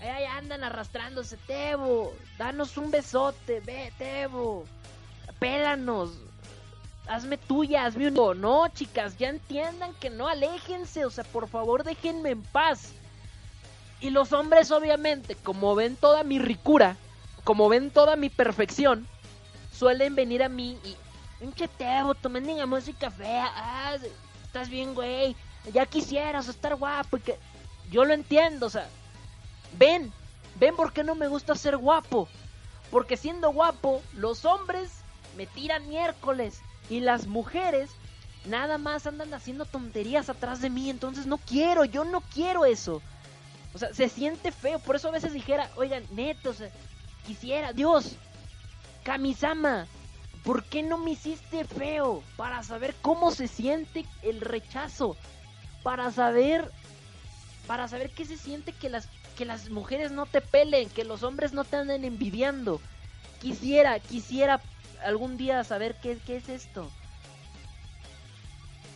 Ahí 0.00 0.24
andan 0.24 0.64
arrastrándose, 0.64 1.36
Tebo. 1.46 2.14
Danos 2.38 2.76
un 2.76 2.90
besote, 2.90 3.60
ve, 3.60 3.92
Tebo. 3.98 4.64
Pélanos. 5.38 6.10
Hazme 7.10 7.38
tuya, 7.38 7.86
hazme 7.86 8.06
un... 8.06 8.40
No, 8.40 8.68
chicas, 8.68 9.18
ya 9.18 9.30
entiendan 9.30 9.92
que 9.94 10.10
no, 10.10 10.28
aléjense. 10.28 11.04
O 11.04 11.10
sea, 11.10 11.24
por 11.24 11.48
favor, 11.48 11.82
déjenme 11.82 12.30
en 12.30 12.42
paz. 12.42 12.92
Y 14.00 14.10
los 14.10 14.32
hombres, 14.32 14.70
obviamente, 14.70 15.34
como 15.34 15.74
ven 15.74 15.96
toda 15.96 16.22
mi 16.22 16.38
ricura, 16.38 16.96
como 17.42 17.68
ven 17.68 17.90
toda 17.90 18.14
mi 18.14 18.30
perfección, 18.30 19.08
suelen 19.72 20.14
venir 20.14 20.44
a 20.44 20.48
mí 20.48 20.78
y... 20.84 20.96
Pinche 21.40 21.66
Tebo, 21.66 22.14
tu 22.14 22.30
mendiga 22.30 22.64
música 22.66 23.10
fea. 23.10 23.50
Ah, 23.56 23.96
estás 24.44 24.68
bien, 24.68 24.94
güey. 24.94 25.34
Ya 25.72 25.86
quisieras 25.86 26.46
estar 26.46 26.76
guapo 26.76 27.16
y 27.16 27.20
que... 27.22 27.38
Yo 27.90 28.04
lo 28.04 28.14
entiendo, 28.14 28.66
o 28.66 28.70
sea... 28.70 28.88
Ven, 29.76 30.12
ven 30.60 30.76
por 30.76 30.92
qué 30.92 31.02
no 31.02 31.16
me 31.16 31.26
gusta 31.26 31.56
ser 31.56 31.76
guapo. 31.76 32.28
Porque 32.92 33.16
siendo 33.16 33.52
guapo, 33.52 34.00
los 34.14 34.44
hombres 34.44 34.92
me 35.36 35.46
tiran 35.46 35.88
miércoles 35.88 36.60
y 36.90 37.00
las 37.00 37.26
mujeres 37.26 37.90
nada 38.44 38.76
más 38.76 39.06
andan 39.06 39.32
haciendo 39.32 39.64
tonterías 39.64 40.28
atrás 40.28 40.60
de 40.60 40.68
mí. 40.68 40.90
Entonces 40.90 41.26
no 41.26 41.38
quiero, 41.38 41.86
yo 41.86 42.04
no 42.04 42.20
quiero 42.20 42.66
eso. 42.66 43.00
O 43.72 43.78
sea, 43.78 43.94
se 43.94 44.08
siente 44.10 44.52
feo. 44.52 44.78
Por 44.78 44.96
eso 44.96 45.08
a 45.08 45.12
veces 45.12 45.32
dijera, 45.32 45.70
oigan, 45.76 46.02
neto, 46.10 46.50
o 46.50 46.54
sea, 46.54 46.70
quisiera, 47.26 47.72
Dios, 47.72 48.16
Kamisama, 49.04 49.86
¿por 50.44 50.64
qué 50.64 50.82
no 50.82 50.98
me 50.98 51.12
hiciste 51.12 51.64
feo? 51.64 52.22
Para 52.36 52.62
saber 52.62 52.94
cómo 53.00 53.30
se 53.30 53.48
siente 53.48 54.04
el 54.22 54.40
rechazo. 54.40 55.16
Para 55.82 56.10
saber, 56.10 56.70
para 57.66 57.88
saber 57.88 58.10
qué 58.10 58.26
se 58.26 58.36
siente 58.36 58.72
que 58.72 58.90
las 58.90 59.08
que 59.40 59.46
las 59.46 59.70
mujeres 59.70 60.12
no 60.12 60.26
te 60.26 60.42
pelen, 60.42 60.90
que 60.90 61.02
los 61.02 61.22
hombres 61.22 61.54
no 61.54 61.64
te 61.64 61.76
anden 61.76 62.04
envidiando. 62.04 62.78
Quisiera, 63.40 63.98
quisiera 63.98 64.60
algún 65.04 65.36
día 65.36 65.64
saber 65.64 65.96
qué, 66.00 66.18
qué 66.24 66.36
es 66.36 66.48
esto. 66.48 66.90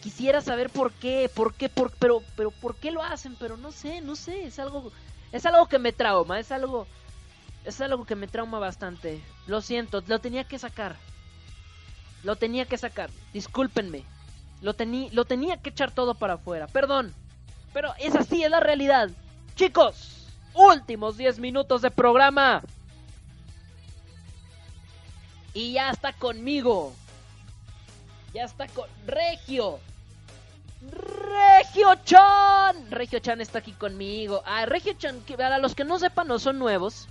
Quisiera 0.02 0.40
saber 0.40 0.68
por 0.70 0.92
qué, 0.92 1.30
por 1.34 1.55
qué, 1.55 1.68
por, 1.68 1.90
pero, 1.92 2.22
pero 2.36 2.50
por 2.50 2.76
qué 2.76 2.90
lo 2.90 3.02
hacen, 3.02 3.36
pero 3.38 3.57
no 3.57 3.72
sé, 3.72 4.00
no 4.02 4.16
sé, 4.16 4.44
es 4.44 4.59
algo, 4.59 4.92
es 5.32 5.46
algo 5.46 5.66
que 5.66 5.78
me 5.78 5.92
trauma, 5.92 6.38
es 6.38 6.52
algo, 6.52 6.86
es 7.64 7.80
algo 7.80 8.05
que 8.05 8.14
me 8.14 8.28
trauma 8.28 8.59
bastante. 8.59 9.20
Lo 9.46 9.62
siento, 9.62 10.02
lo 10.07 10.18
tenía 10.18 10.44
que 10.44 10.59
sacar, 10.59 10.96
lo 12.22 12.36
tenía 12.36 12.66
que 12.66 12.76
sacar. 12.76 13.09
Discúlpenme, 13.32 14.05
lo 14.61 14.74
tení, 14.74 15.09
lo 15.11 15.24
tenía 15.24 15.57
que 15.57 15.70
echar 15.70 15.90
todo 15.90 16.14
para 16.14 16.34
afuera. 16.34 16.66
Perdón, 16.66 17.14
pero 17.72 17.94
es 17.98 18.14
así, 18.14 18.44
es 18.44 18.50
la 18.50 18.61
realidad. 18.61 19.11
Chicos, 19.55 20.28
últimos 20.55 21.16
10 21.16 21.38
minutos 21.38 21.82
de 21.82 21.90
programa. 21.90 22.62
Y 25.55 25.72
ya 25.72 25.90
está 25.90 26.12
conmigo. 26.12 26.92
Ya 28.34 28.44
está 28.44 28.66
con 28.68 28.88
Regio. 29.07 29.78
Regio 30.90 31.94
Chan. 32.05 32.90
Regio 32.90 33.20
Chan 33.20 33.40
está 33.40 33.61
aquí 33.61 33.72
conmigo. 33.72 34.42
Ah, 34.44 34.66
Regio 34.66 34.92
Chan, 34.94 35.22
para 35.36 35.59
los 35.59 35.74
que 35.74 35.84
no 35.84 35.98
sepan, 35.98 36.28
no 36.28 36.38
son 36.38 36.59
nuevos. 36.59 37.09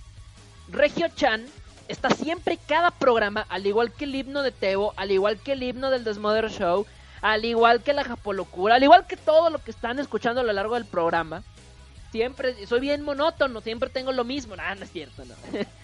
Regio 0.67 1.07
Chan 1.15 1.45
está 1.87 2.09
siempre 2.09 2.59
cada 2.67 2.91
programa, 2.91 3.45
al 3.49 3.65
igual 3.65 3.91
que 3.91 4.05
el 4.05 4.15
himno 4.15 4.43
de 4.43 4.51
Teo, 4.51 4.93
al 4.95 5.11
igual 5.11 5.39
que 5.39 5.53
el 5.53 5.63
himno 5.63 5.89
del 5.89 6.03
Desmother 6.03 6.49
Show, 6.49 6.85
al 7.21 7.45
igual 7.45 7.81
que 7.83 7.93
la 7.93 8.03
Japolocura, 8.03 8.75
al 8.75 8.83
igual 8.83 9.07
que 9.07 9.17
todo 9.17 9.49
lo 9.49 9.63
que 9.63 9.71
están 9.71 9.99
escuchando 9.99 10.41
a 10.41 10.43
lo 10.43 10.53
largo 10.53 10.75
del 10.75 10.85
programa 10.85 11.43
siempre, 12.13 12.67
soy 12.67 12.79
bien 12.79 13.01
monótono, 13.01 13.59
siempre 13.59 13.89
tengo 13.89 14.11
lo 14.11 14.23
mismo. 14.23 14.55
Ah, 14.59 14.75
no 14.75 14.83
es 14.83 14.91
cierto, 14.91 15.25
no. 15.25 15.33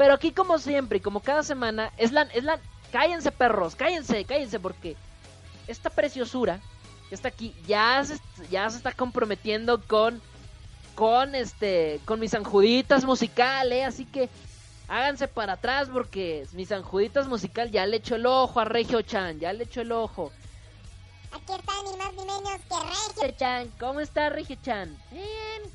Pero 0.00 0.14
aquí 0.14 0.32
como 0.32 0.58
siempre 0.58 0.96
y 0.96 1.00
como 1.02 1.20
cada 1.20 1.42
semana, 1.42 1.92
es 1.98 2.10
la, 2.10 2.22
es 2.22 2.42
la, 2.42 2.58
cállense 2.90 3.30
perros, 3.30 3.74
cállense, 3.74 4.24
cállense 4.24 4.58
porque 4.58 4.96
esta 5.66 5.90
preciosura 5.90 6.58
que 7.10 7.14
está 7.14 7.28
aquí 7.28 7.54
ya 7.66 8.02
se, 8.02 8.18
ya 8.50 8.70
se 8.70 8.78
está 8.78 8.92
comprometiendo 8.92 9.82
con, 9.82 10.22
con 10.94 11.34
este, 11.34 12.00
con 12.06 12.18
mis 12.18 12.32
anjuditas 12.32 13.04
musical, 13.04 13.72
eh, 13.72 13.84
así 13.84 14.06
que 14.06 14.30
háganse 14.88 15.28
para 15.28 15.52
atrás 15.52 15.90
porque 15.92 16.46
mis 16.52 16.72
anjuditas 16.72 17.28
musical 17.28 17.70
ya 17.70 17.84
le 17.84 17.98
echo 17.98 18.14
el 18.14 18.24
ojo 18.24 18.58
a 18.58 18.64
Regio 18.64 19.02
Chan, 19.02 19.38
ya 19.38 19.52
le 19.52 19.64
echo 19.64 19.82
el 19.82 19.92
ojo. 19.92 20.32
Aquí 21.30 21.52
está 21.52 21.72
ni 21.84 21.98
más 21.98 22.14
ni 22.14 22.24
menos 22.24 22.60
que. 22.70 23.20
Regio 23.20 23.36
Chan, 23.36 23.70
¿cómo 23.78 24.00
está 24.00 24.30
Regio 24.30 24.56
Chan? 24.62 24.96
Bien. 25.10 25.74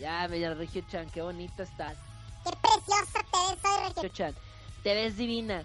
Ya, 0.00 0.26
mira 0.26 0.54
Regio 0.54 0.82
Chan, 0.90 1.10
qué 1.10 1.20
bonita 1.20 1.64
estás. 1.64 1.98
Qué 2.44 2.50
preciosa 2.60 3.24
te 3.32 3.38
ves 3.38 3.64
hoy, 3.64 4.02
Regio. 4.02 4.34
Te 4.82 4.94
ves 4.94 5.16
divina. 5.16 5.64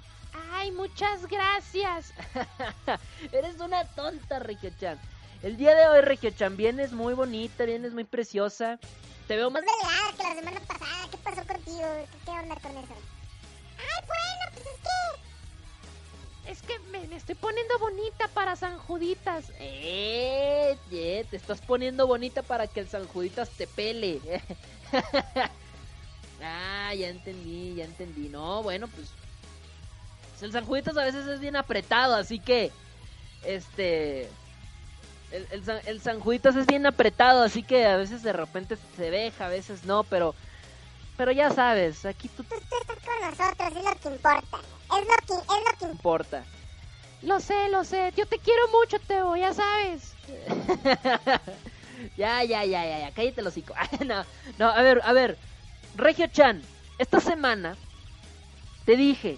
Ay, 0.53 0.71
muchas 0.71 1.27
gracias. 1.27 2.13
Eres 3.31 3.59
una 3.59 3.85
tonta, 3.85 4.39
Regio 4.39 4.71
Chan. 4.79 4.99
El 5.41 5.57
día 5.57 5.75
de 5.75 5.87
hoy, 5.87 6.01
Regio 6.01 6.31
Chan, 6.31 6.55
vienes 6.55 6.91
muy 6.93 7.13
bonita, 7.13 7.65
vienes 7.65 7.93
muy 7.93 8.05
preciosa. 8.05 8.79
Te 9.27 9.35
veo 9.35 9.49
más 9.49 9.63
delgada 9.63 10.11
que 10.17 10.23
la 10.23 10.35
semana 10.35 10.59
pasada. 10.67 11.07
¿Qué 11.11 11.17
pasó 11.17 11.45
contigo? 11.45 11.85
¿Qué, 12.25 12.31
onda 12.31 12.55
con 12.55 12.71
eso? 12.71 12.93
Ay, 13.77 14.05
bueno, 14.07 14.51
pues 14.53 14.65
es 14.65 14.79
que... 14.81 16.51
Es 16.51 16.61
que 16.63 16.79
me, 16.91 17.07
me 17.07 17.15
estoy 17.15 17.35
poniendo 17.35 17.77
bonita 17.77 18.27
para 18.29 18.55
San 18.55 18.79
Juditas. 18.79 19.51
Eh, 19.59 20.77
eh, 20.91 21.25
te 21.29 21.37
estás 21.37 21.61
poniendo 21.61 22.07
bonita 22.07 22.41
para 22.41 22.67
que 22.67 22.79
el 22.79 22.89
San 22.89 23.05
Juditas 23.07 23.49
te 23.51 23.67
pele. 23.67 24.19
ah, 26.43 26.93
ya 26.95 27.07
entendí, 27.09 27.75
ya 27.75 27.85
entendí. 27.85 28.29
No, 28.29 28.63
bueno, 28.63 28.87
pues, 28.87 29.07
el 30.41 30.51
San 30.51 30.65
Juditas 30.65 30.95
a 30.97 31.03
veces 31.03 31.27
es 31.27 31.39
bien 31.39 31.55
apretado, 31.55 32.15
así 32.15 32.39
que 32.39 32.71
este 33.45 34.29
el, 35.31 35.47
el, 35.51 35.63
San- 35.65 35.81
el 35.85 36.01
San 36.01 36.19
Juditas 36.19 36.55
es 36.55 36.65
bien 36.65 36.85
apretado, 36.85 37.43
así 37.43 37.61
que 37.63 37.85
a 37.85 37.97
veces 37.97 38.23
de 38.23 38.33
repente 38.33 38.77
se 38.95 39.11
deja, 39.11 39.45
a 39.45 39.49
veces 39.49 39.83
no, 39.83 40.03
pero 40.03 40.33
pero 41.17 41.31
ya 41.33 41.51
sabes, 41.51 42.05
aquí 42.05 42.29
tú 42.29 42.43
Tú, 42.45 42.55
tú 42.55 42.75
estás 42.81 42.97
con 43.05 43.29
nosotros, 43.29 43.77
es 43.77 43.83
lo 43.83 43.99
que 43.99 44.07
importa. 44.15 44.59
Es 44.97 45.05
lo 45.05 45.27
que, 45.27 45.33
es 45.33 45.47
lo 45.47 45.77
que 45.77 45.85
importa. 45.85 46.37
importa. 46.37 46.43
Lo 47.21 47.39
sé, 47.41 47.67
lo 47.69 47.83
sé. 47.83 48.13
Yo 48.15 48.25
te 48.25 48.39
quiero 48.39 48.61
mucho, 48.69 48.97
Teo, 49.05 49.35
ya 49.35 49.53
sabes. 49.53 50.13
ya, 52.17 52.43
ya, 52.45 52.63
ya, 52.63 52.85
ya, 52.85 52.99
ya. 52.99 53.11
Cállate 53.11 53.41
los 53.41 53.51
hocico. 53.51 53.73
no, 54.05 54.23
no, 54.57 54.69
a 54.69 54.81
ver, 54.81 55.01
a 55.03 55.11
ver. 55.11 55.37
Regio 55.99 56.27
Chan, 56.27 56.61
esta 56.97 57.19
semana 57.19 57.75
te 58.85 58.95
dije, 58.95 59.37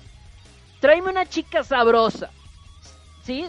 tráeme 0.80 1.10
una 1.10 1.26
chica 1.26 1.64
sabrosa. 1.64 2.30
¿Sí? 3.24 3.48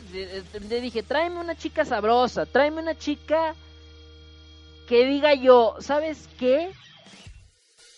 Te 0.53 0.81
dije, 0.81 1.03
tráeme 1.03 1.41
una 1.41 1.57
chica 1.57 1.85
sabrosa. 1.85 2.45
Tráeme 2.45 2.83
una 2.83 2.97
chica 2.97 3.55
que 4.89 5.07
diga 5.07 5.35
yo, 5.35 5.77
¿sabes 5.81 6.29
qué? 6.39 6.73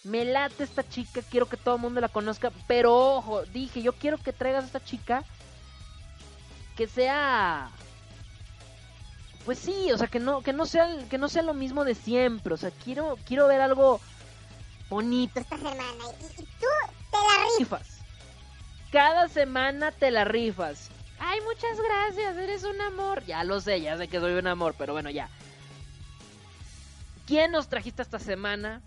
Me 0.05 0.25
late 0.25 0.65
esta 0.65 0.87
chica, 0.89 1.23
quiero 1.31 1.47
que 1.47 1.57
todo 1.57 1.77
el 1.77 1.81
mundo 1.81 2.01
la 2.01 2.09
conozca, 2.09 2.53
pero 2.69 2.95
ojo, 2.95 3.43
dije, 3.45 3.81
yo 3.81 3.95
quiero 3.95 4.19
que 4.19 4.35
traigas 4.35 4.65
a 4.65 4.67
esta 4.67 4.85
chica 4.85 5.25
que 6.77 6.87
sea 6.87 7.71
pues 9.45 9.59
sí, 9.59 9.93
o 9.93 9.99
sea, 9.99 10.09
que 10.09 10.21
no 10.21 10.43
que 10.43 10.53
no 10.53 10.67
sea 10.67 10.89
que 11.09 11.19
no 11.19 11.29
sea 11.29 11.43
lo 11.43 11.55
mismo 11.55 11.85
de 11.85 11.95
siempre, 11.95 12.55
o 12.55 12.57
sea, 12.57 12.71
quiero 12.71 13.17
quiero 13.27 13.47
ver 13.47 13.61
algo 13.61 14.01
bonito, 14.89 15.41
Esta 15.41 15.57
semana. 15.57 15.83
Y, 16.21 16.43
y 16.43 16.45
tú 16.45 16.67
te 17.11 17.17
la 17.17 17.59
rifas. 17.59 17.99
Cada 18.91 19.29
semana 19.29 19.93
te 19.93 20.11
la 20.11 20.25
rifas. 20.25 20.91
Ay, 21.19 21.41
muchas 21.41 21.79
gracias, 21.81 22.37
eres 22.37 22.65
un 22.65 22.81
amor. 22.81 23.25
Ya 23.25 23.45
lo 23.45 23.61
sé, 23.61 23.81
ya 23.81 23.97
sé 23.97 24.09
que 24.09 24.21
soy 24.21 24.35
un 24.35 24.47
amor, 24.47 24.75
pero 24.77 24.93
bueno, 24.93 25.11
ya. 25.11 25.29
¿Quién 27.27 27.53
nos 27.53 27.69
trajiste 27.69 28.03
esta 28.03 28.19
semana? 28.19 28.83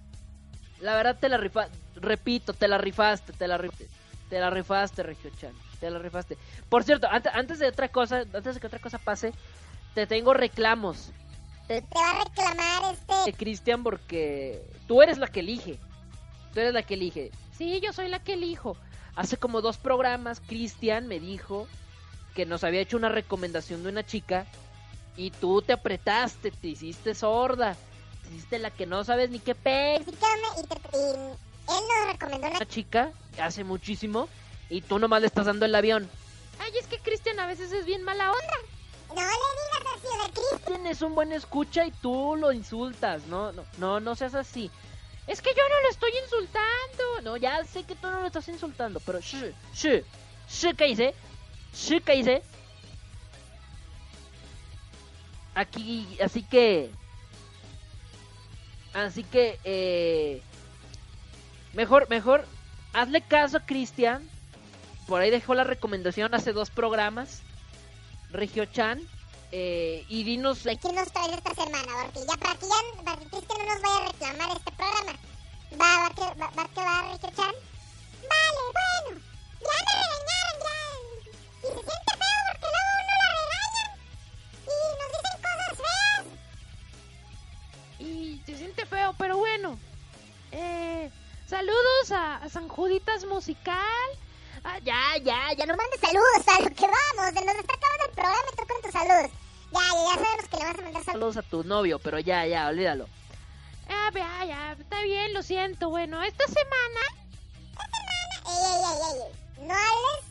La 0.80 0.96
verdad 0.96 1.18
te 1.20 1.28
la 1.30 1.38
rifaste, 1.38 1.76
repito, 1.96 2.54
te 2.54 2.68
la 2.68 2.78
rifaste, 2.78 3.34
te 3.34 3.48
la 3.48 3.58
rifaste. 3.58 3.88
Te 4.30 4.40
la 4.40 4.50
rifaste, 4.50 5.04
Regio 5.04 5.32
Chan. 5.40 5.54
Te 5.80 5.90
la 5.90 6.00
rifaste. 6.00 6.38
Por 6.70 6.84
cierto, 6.84 7.08
antes, 7.10 7.34
antes 7.34 7.60
de 7.60 7.68
otra 7.68 7.88
cosa, 7.88 8.20
antes 8.34 8.56
de 8.56 8.60
que 8.60 8.68
otra 8.68 8.80
cosa 8.80 8.98
pase, 8.98 9.34
te 9.94 10.06
tengo 10.06 10.34
reclamos. 10.34 11.12
Te 11.68 11.82
va 11.82 12.12
a 12.12 12.24
reclamar 12.24 12.94
este... 12.94 13.34
Cristian 13.34 13.84
porque 13.84 14.70
tú 14.88 15.02
eres 15.02 15.18
la 15.18 15.28
que 15.28 15.40
elige. 15.40 15.80
Tú 16.58 16.62
eres 16.62 16.74
la 16.74 16.82
que 16.82 16.96
elige. 16.96 17.30
Sí, 17.56 17.80
yo 17.82 17.94
soy 17.94 18.08
la 18.08 18.18
que 18.18 18.34
elijo. 18.34 18.78
Hace 19.16 19.38
como 19.38 19.62
dos 19.62 19.78
programas 19.78 20.40
Cristian 20.40 21.08
me 21.08 21.20
dijo 21.20 21.68
que 22.34 22.48
nos 22.48 22.64
había 22.64 22.82
hecho 22.82 22.98
una 22.98 23.10
recomendación 23.10 23.84
de 23.84 23.90
una 23.90 24.04
chica 24.04 24.48
y 25.16 25.30
tú 25.30 25.62
te 25.62 25.74
apretaste, 25.74 26.50
te 26.50 26.70
hiciste 26.70 27.14
sorda, 27.14 27.78
te 28.24 28.34
hiciste 28.34 28.58
la 28.58 28.72
que 28.72 28.88
no 28.88 29.04
sabes 29.04 29.30
ni 29.30 29.38
qué 29.38 29.54
pe... 29.54 29.98
Él 29.98 30.06
nos 30.08 30.16
recomendó 32.12 32.48
una 32.48 32.66
chica 32.66 33.12
hace 33.40 33.64
muchísimo 33.64 34.28
y 34.68 34.82
tú 34.82 34.98
nomás 34.98 35.22
le 35.22 35.28
estás 35.28 35.46
dando 35.46 35.68
el 35.68 35.76
avión. 35.76 36.10
Ay, 36.58 36.72
es 36.80 36.88
que 36.88 36.98
Cristian 36.98 37.40
a 37.40 37.46
veces 37.46 37.72
es 37.72 37.86
bien 37.86 38.02
mala 38.02 38.32
onda. 38.32 38.54
No 39.10 39.16
le 39.16 39.22
digas 39.22 39.94
así, 39.96 40.08
sea, 40.08 40.32
Cristian. 40.34 40.62
Tienes 40.66 41.04
un 41.04 41.14
buen 41.14 41.34
escucha 41.34 41.86
y 41.86 41.92
tú 41.92 42.36
lo 42.36 42.52
insultas. 42.52 43.28
No, 43.28 43.52
no, 43.52 43.64
no, 43.78 44.00
no 44.00 44.16
seas 44.16 44.34
así. 44.34 44.72
Es 45.28 45.42
que 45.42 45.50
yo 45.50 45.64
no 45.68 45.82
lo 45.82 45.90
estoy 45.90 46.12
insultando. 46.24 47.22
No, 47.24 47.38
ya 47.38 47.64
sé 47.66 47.84
que 47.84 47.96
tú 47.96 48.10
no 48.10 48.22
lo 48.22 48.28
estás 48.28 48.48
insultando, 48.48 49.00
pero 49.02 49.20
shh, 49.20 49.54
shh, 49.74 50.04
shh, 50.50 50.76
¿qué 50.78 50.88
hice? 50.88 51.14
Shh, 51.74 52.02
¿qué 52.04 52.16
hice? 52.16 52.42
Aquí, 55.54 56.18
así 56.24 56.44
que, 56.44 56.92
así 58.94 59.24
que, 59.24 59.60
eh, 59.64 60.42
mejor, 61.74 62.08
mejor, 62.10 62.46
hazle 62.94 63.22
caso 63.22 63.58
a 63.58 63.66
Cristian. 63.66 64.28
Por 65.08 65.22
ahí 65.22 65.32
dejó 65.32 65.56
la 65.56 65.64
recomendación 65.64 66.34
hace 66.36 66.54
dos 66.54 66.70
programas. 66.70 67.42
Regio 68.30 68.66
Chan. 68.66 69.02
Eh, 69.52 70.06
y 70.10 70.24
dinos 70.24 70.66
like, 70.66 70.82
¿Quién 70.82 70.96
nos 70.96 71.12
trae 71.12 71.34
esta 71.34 71.56
semana? 71.56 71.88
Porque 72.04 72.28
ya 72.28 72.38
para 72.38 72.56
que, 72.56 72.66
ya, 72.68 73.04
para 73.04 73.18
que 73.18 73.26
Cristian 73.28 73.60
no 73.60 73.74
nos 73.74 73.82
vaya 73.82 73.98
a 73.98 74.08
reclamar 74.12 74.58
este 74.58 74.72
programa. 74.72 75.14
¿Va, 75.80 76.00
va, 76.02 76.10
que, 76.16 76.40
va, 76.40 76.48
va 76.58 76.68
que 76.68 76.82
va 76.82 77.12
Richard 77.14 77.36
Chan? 77.36 77.56
Vale, 78.32 78.62
bueno. 78.78 79.22
Ya 79.62 79.76
me 79.86 79.92
regañaron, 80.04 80.58
ya. 80.66 80.78
Y 81.60 81.68
se 81.68 81.80
siente 81.80 82.14
feo 82.22 82.40
porque 82.48 82.68
luego 82.74 82.92
uno 83.04 83.14
lo 83.22 83.28
regañan. 83.40 83.90
Y 84.68 84.78
nos 85.00 85.10
dicen 85.16 85.38
cosas 85.48 85.74
feas. 85.78 86.26
y 88.00 88.42
se 88.46 88.58
siente 88.58 88.86
feo, 88.86 89.16
pero 89.18 89.38
bueno. 89.38 89.80
Eh, 90.52 91.10
saludos 91.48 92.12
a, 92.12 92.36
a 92.38 92.50
San 92.50 92.68
Juditas 92.68 93.26
Musical. 93.26 94.10
Ah, 94.64 94.78
ya, 94.84 95.18
ya, 95.24 95.54
ya 95.58 95.66
nos 95.66 95.78
mandes 95.78 96.00
saludos 96.00 96.48
a 96.48 96.62
lo 96.62 96.70
que 96.76 96.86
vamos. 96.88 97.34
Se 97.34 97.46
nos 97.46 97.56
está 97.56 97.74
acabando 97.74 98.06
el 98.06 98.12
programa 98.12 98.44
y 98.52 98.56
tú 98.56 98.68
con 98.68 98.82
tus 98.82 98.92
saludos. 98.92 99.32
Ya, 99.72 99.80
ya, 99.82 100.04
ya 100.04 100.24
sabemos 100.24 100.48
que 100.50 100.58
le 100.58 100.64
vas 100.66 100.80
a 100.80 100.82
mandar 100.82 101.04
saludos. 101.04 101.06
Saludos 101.06 101.38
a 101.38 101.42
tu 101.44 101.64
novio, 101.64 102.00
pero 102.00 102.20
ya, 102.20 102.46
ya, 102.46 102.68
olvídalo. 102.68 103.08
Ah, 103.90 104.10
ya, 104.14 104.46
ya, 104.46 104.72
está 104.80 105.02
bien, 105.04 105.34
lo 105.34 105.44
siento. 105.44 105.90
Bueno, 105.90 106.22
esta 106.24 106.46
semana. 106.48 107.02
Ey, 108.48 108.54
ey, 108.54 108.98
ey, 109.08 109.22
ey. 109.24 109.68
No 109.68 109.74
hables, 109.74 110.24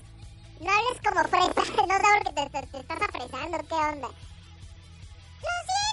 no 0.60 0.70
hables 0.70 1.00
como 1.04 1.22
fresa. 1.28 1.72
No 1.86 1.94
sé 1.96 2.02
por 2.02 2.24
qué 2.24 2.32
te, 2.32 2.50
te- 2.50 2.66
te 2.66 2.78
estás 2.80 3.02
apresando. 3.02 3.58
¿Qué 3.58 3.74
onda? 3.74 4.08
Lo 4.08 5.52
siento, 5.66 5.85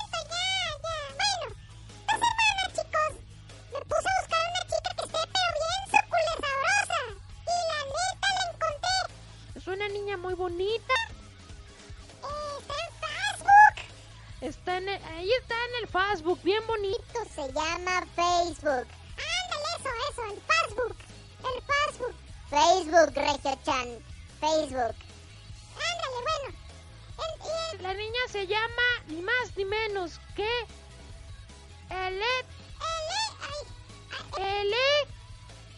Una 9.74 9.88
niña 9.90 10.18
muy 10.18 10.36
bonita. 10.36 10.94
Está 12.60 12.76
en 12.86 12.94
Facebook. 13.02 13.76
Está 14.42 14.78
en 14.78 14.90
el- 14.90 15.04
ahí 15.06 15.32
está 15.42 15.56
en 15.56 15.84
el 15.84 15.88
Facebook, 15.88 16.40
bien 16.44 16.66
bonito. 16.68 17.26
Se 17.34 17.52
llama 17.52 18.06
Facebook. 18.16 18.88
Ándale, 19.34 19.70
eso, 19.80 19.90
eso, 20.12 20.24
el 20.32 20.42
Facebook. 20.52 20.98
El 21.50 21.64
Facebook. 21.72 22.16
Facebook, 22.52 23.16
Regio 23.16 23.60
Chan. 23.66 23.90
Facebook. 24.40 24.96
Ándale, 25.90 26.20
bueno. 26.28 26.58
El- 27.24 27.78
el- 27.78 27.84
La 27.84 27.94
niña 27.96 28.20
se 28.32 28.46
llama 28.46 28.88
ni 29.08 29.22
más 29.22 29.58
ni 29.58 29.66
menos 29.66 30.20
que. 30.36 30.50
Ele. 31.90 32.46
Ele. 34.38 35.08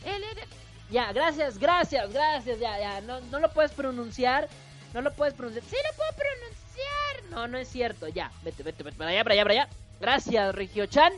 Ele. 0.03 0.47
Ya, 0.89 1.11
gracias, 1.11 1.57
gracias, 1.57 2.13
gracias, 2.13 2.59
ya, 2.59 2.79
ya. 2.79 3.01
No, 3.01 3.19
no 3.21 3.39
lo 3.39 3.51
puedes 3.51 3.71
pronunciar. 3.71 4.47
No 4.93 5.01
lo 5.01 5.11
puedes 5.13 5.33
pronunciar. 5.33 5.65
Sí 5.65 5.75
lo 5.75 5.97
puedo 5.97 6.11
pronunciar. 6.11 7.31
No, 7.31 7.47
no 7.47 7.57
es 7.57 7.67
cierto. 7.67 8.07
Ya, 8.07 8.31
vete, 8.43 8.63
vete, 8.63 8.83
vete. 8.83 8.97
Para 8.97 9.09
allá, 9.09 9.23
para 9.23 9.33
allá, 9.33 9.43
para 9.43 9.53
allá. 9.53 9.69
Gracias, 9.99 10.55
Regio-chan. 10.55 11.11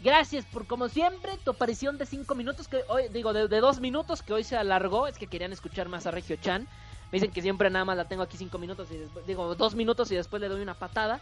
Gracias 0.00 0.44
por, 0.46 0.66
como 0.66 0.88
siempre, 0.88 1.32
tu 1.44 1.50
aparición 1.50 1.98
de 1.98 2.06
5 2.06 2.34
minutos, 2.34 2.68
que 2.68 2.84
hoy, 2.88 3.08
digo, 3.08 3.32
de 3.32 3.48
2 3.48 3.80
minutos, 3.80 4.22
que 4.22 4.32
hoy 4.32 4.44
se 4.44 4.56
alargó. 4.56 5.08
Es 5.08 5.18
que 5.18 5.26
querían 5.26 5.52
escuchar 5.52 5.88
más 5.88 6.06
a 6.06 6.10
Regio-chan. 6.10 6.62
Me 6.62 7.18
dicen 7.18 7.32
que 7.32 7.42
siempre 7.42 7.70
nada 7.70 7.84
más 7.84 7.96
la 7.96 8.06
tengo 8.06 8.22
aquí 8.22 8.36
5 8.36 8.58
minutos 8.58 8.88
y 8.90 8.96
después, 8.96 9.26
digo, 9.26 9.54
2 9.54 9.74
minutos 9.74 10.10
y 10.10 10.16
después 10.16 10.40
le 10.40 10.48
doy 10.48 10.60
una 10.60 10.74
patada. 10.74 11.20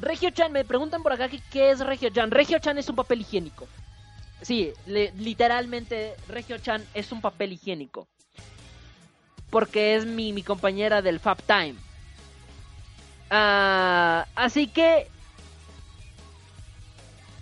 Regio-chan, 0.00 0.52
me 0.52 0.64
preguntan 0.64 1.02
por 1.02 1.12
acá 1.12 1.28
que 1.28 1.40
qué 1.50 1.70
es 1.70 1.80
Regio-chan. 1.80 2.30
Regio-chan 2.30 2.78
es 2.78 2.88
un 2.88 2.96
papel 2.96 3.20
higiénico. 3.20 3.66
Sí, 4.42 4.72
literalmente 4.86 6.14
Regio-chan 6.28 6.84
es 6.94 7.12
un 7.12 7.20
papel 7.20 7.52
higiénico. 7.52 8.08
Porque 9.50 9.96
es 9.96 10.04
mi, 10.06 10.32
mi 10.32 10.42
compañera 10.42 11.02
del 11.02 11.20
Fab 11.20 11.42
Time. 11.42 11.74
Ah, 13.30 14.26
así 14.34 14.66
que 14.66 15.06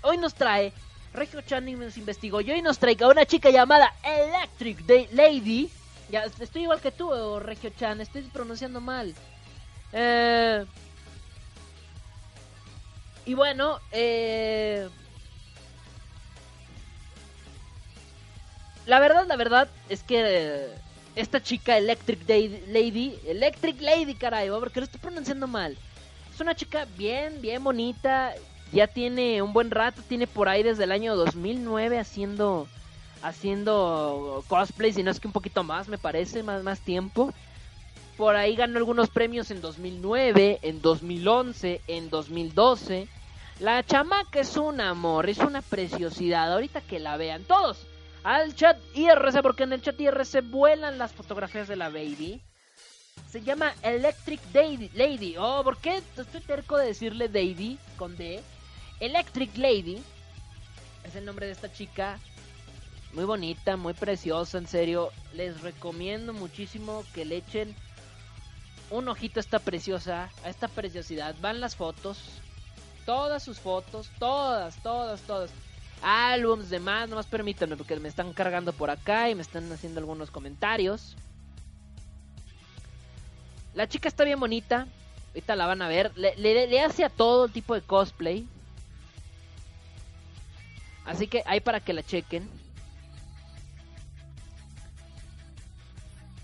hoy 0.03 0.19
nos 0.19 0.35
trae 0.35 0.73
Regio 1.13 1.41
Chan 1.41 1.65
nos 1.79 1.97
investigó 1.97 2.41
y 2.41 2.51
hoy 2.51 2.63
nos 2.63 2.79
trae 2.79 2.97
a 3.01 3.09
una 3.09 3.27
chica 3.27 3.51
llamada 3.51 3.93
Electric 4.05 5.11
Lady. 5.13 5.69
Ya 6.09 6.25
estoy 6.25 6.63
igual 6.63 6.81
que 6.81 6.93
tú, 6.93 7.41
Regio 7.41 7.71
Chan, 7.71 8.01
estoy 8.01 8.23
pronunciando 8.23 8.81
mal. 8.81 9.15
Eh, 9.93 10.65
y 13.27 13.35
bueno, 13.35 13.81
eh, 13.91 14.89
la 18.91 18.99
verdad, 18.99 19.25
la 19.29 19.37
verdad 19.37 19.69
es 19.89 20.03
que 20.03 20.67
esta 21.15 21.41
chica 21.41 21.79
Electric 21.79 22.29
Lady, 22.29 23.17
Electric 23.25 23.81
Lady, 23.81 24.15
caray, 24.15 24.51
porque 24.51 24.81
lo 24.81 24.85
estoy 24.87 25.01
pronunciando 25.01 25.47
mal. 25.47 25.79
Es 26.35 26.41
una 26.41 26.57
chica 26.57 26.89
bien, 26.99 27.41
bien 27.41 27.63
bonita. 27.63 28.33
Ya 28.73 28.89
tiene 28.89 29.43
un 29.43 29.53
buen 29.53 29.71
rato, 29.71 30.03
tiene 30.09 30.27
por 30.27 30.49
ahí 30.49 30.65
desde 30.65 30.85
el 30.85 30.91
año 30.91 31.15
2009 31.15 32.01
haciendo 32.01 32.67
haciendo 33.23 34.43
cosplays 34.49 34.99
y 34.99 35.05
no 35.05 35.13
es 35.13 35.21
que 35.21 35.29
un 35.29 35.35
poquito 35.35 35.63
más, 35.63 35.87
me 35.87 35.99
parece, 35.99 36.43
más 36.43 36.65
más 36.65 36.81
tiempo. 36.81 37.33
Por 38.17 38.35
ahí 38.35 38.57
ganó 38.57 38.79
algunos 38.79 39.09
premios 39.09 39.53
en 39.53 39.61
2009, 39.61 40.59
en 40.63 40.83
2011, 40.83 41.81
en 41.87 42.11
2012. 42.11 43.07
La 43.61 43.85
chamaca 43.87 44.41
es 44.41 44.57
un 44.57 44.81
amor, 44.81 45.31
es 45.31 45.39
una 45.39 45.63
preciosidad. 45.63 46.53
Ahorita 46.53 46.81
que 46.81 46.99
la 46.99 47.17
vean 47.17 47.45
todos 47.45 47.87
al 48.23 48.55
chat 48.55 48.79
IRC, 48.95 49.43
porque 49.43 49.65
en 49.65 49.73
el 49.73 49.83
chat 49.83 50.01
IRC 50.01 50.43
vuelan 50.51 50.99
las 50.99 51.13
fotografías 51.13 51.69
de 51.69 51.77
la 51.77 51.89
baby. 51.89 52.43
Se 53.31 53.43
llama 53.43 53.75
Electric 53.83 54.41
Lady. 54.95 55.37
Oh, 55.39 55.63
¿por 55.63 55.77
qué 55.79 56.03
estoy 56.17 56.41
terco 56.41 56.77
de 56.77 56.87
decirle 56.87 57.29
Lady 57.29 57.79
con 57.97 58.17
D? 58.17 58.43
Electric 58.99 59.57
Lady 59.57 60.03
es 61.05 61.17
el 61.17 61.25
nombre 61.25 61.47
de 61.47 61.53
esta 61.53 61.73
chica. 61.73 62.19
Muy 63.13 63.25
bonita, 63.25 63.77
muy 63.77 63.95
preciosa, 63.95 64.59
en 64.59 64.67
serio. 64.67 65.11
Les 65.33 65.61
recomiendo 65.63 66.33
muchísimo 66.33 67.05
que 67.15 67.25
le 67.25 67.39
echen 67.39 67.75
un 68.91 69.09
ojito 69.09 69.41
a 69.41 69.43
esta 69.43 69.59
preciosa, 69.59 70.31
a 70.45 70.51
esta 70.51 70.69
preciosidad. 70.69 71.35
Van 71.41 71.61
las 71.61 71.77
fotos, 71.77 72.19
todas 73.07 73.43
sus 73.43 73.59
fotos, 73.59 74.11
todas, 74.19 74.81
todas, 74.83 75.21
todas. 75.23 75.51
Álbums, 76.03 76.71
demás, 76.71 77.09
nomás 77.09 77.27
permítanme 77.27 77.77
porque 77.77 77.97
me 77.97 78.09
están 78.09 78.33
cargando 78.33 78.73
por 78.73 78.91
acá 78.91 79.29
y 79.29 79.35
me 79.35 79.43
están 79.43 79.71
haciendo 79.73 80.01
algunos 80.01 80.31
comentarios. 80.31 81.17
La 83.75 83.89
chica 83.89 84.09
está 84.09 84.25
bien 84.25 84.41
bonita. 84.41 84.87
Ahorita 85.29 85.55
la 85.57 85.67
van 85.67 85.83
a 85.83 85.89
ver. 85.89 86.13
Le, 86.17 86.81
hace 86.81 87.05
a 87.05 87.09
todo 87.11 87.49
tipo 87.49 87.75
de 87.75 87.83
cosplay. 87.83 88.49
Así 91.05 91.27
que 91.29 91.43
ahí 91.47 91.61
para 91.61 91.81
que 91.81 91.93
la 91.93 92.03
chequen. 92.03 92.49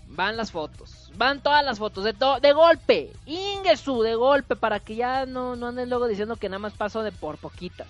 Van 0.07 0.37
las 0.37 0.51
fotos. 0.51 1.11
Van 1.15 1.41
todas 1.41 1.63
las 1.65 1.79
fotos. 1.79 2.03
De, 2.03 2.13
to- 2.13 2.39
de 2.39 2.53
golpe. 2.53 3.11
Ingesu, 3.25 4.01
de 4.01 4.15
golpe. 4.15 4.55
Para 4.55 4.79
que 4.79 4.95
ya 4.95 5.25
no, 5.25 5.55
no 5.55 5.67
anden 5.67 5.89
luego 5.89 6.07
diciendo 6.07 6.37
que 6.37 6.47
nada 6.49 6.59
más 6.59 6.73
paso 6.73 7.03
de 7.03 7.11
por 7.11 7.37
poquitas. 7.37 7.87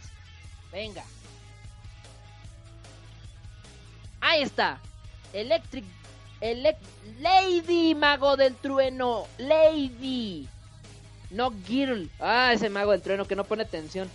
Venga. 0.72 1.03
Está. 4.42 4.80
Electric. 5.34 5.86
Elec- 6.42 6.78
Lady 7.20 7.96
Mago 7.96 8.38
del 8.38 8.56
Trueno. 8.56 9.26
Lady. 9.38 10.48
No 11.32 11.52
Girl. 11.66 12.10
Ah, 12.20 12.52
ese 12.54 12.70
mago 12.70 12.92
del 12.92 13.02
trueno 13.02 13.28
que 13.28 13.36
no 13.36 13.44
pone 13.44 13.64
atención. 13.64 14.10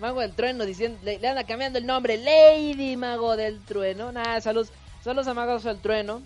mago 0.00 0.20
del 0.20 0.32
trueno 0.32 0.64
diciendo. 0.64 0.98
Le, 1.02 1.18
le 1.18 1.28
anda 1.28 1.44
cambiando 1.44 1.78
el 1.78 1.86
nombre. 1.86 2.16
Lady 2.18 2.96
Mago 2.96 3.36
del 3.36 3.60
Trueno. 3.64 4.12
Nada, 4.12 4.40
saludos. 4.40 4.72
Saludos 5.02 5.28
a 5.28 5.34
Magos 5.34 5.64
del 5.64 5.80
Trueno. 5.80 6.22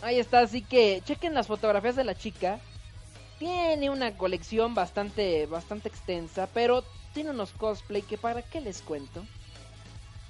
Ahí 0.00 0.18
está, 0.18 0.40
así 0.40 0.62
que 0.62 1.02
chequen 1.04 1.34
las 1.34 1.46
fotografías 1.46 1.96
de 1.96 2.04
la 2.04 2.14
chica. 2.14 2.60
Tiene 3.38 3.90
una 3.90 4.16
colección 4.16 4.74
bastante, 4.74 5.46
bastante 5.46 5.88
extensa, 5.88 6.48
pero 6.54 6.84
tiene 7.18 7.30
unos 7.32 7.50
cosplay 7.50 8.02
que 8.02 8.16
para 8.16 8.42
qué 8.42 8.60
les 8.60 8.80
cuento. 8.80 9.24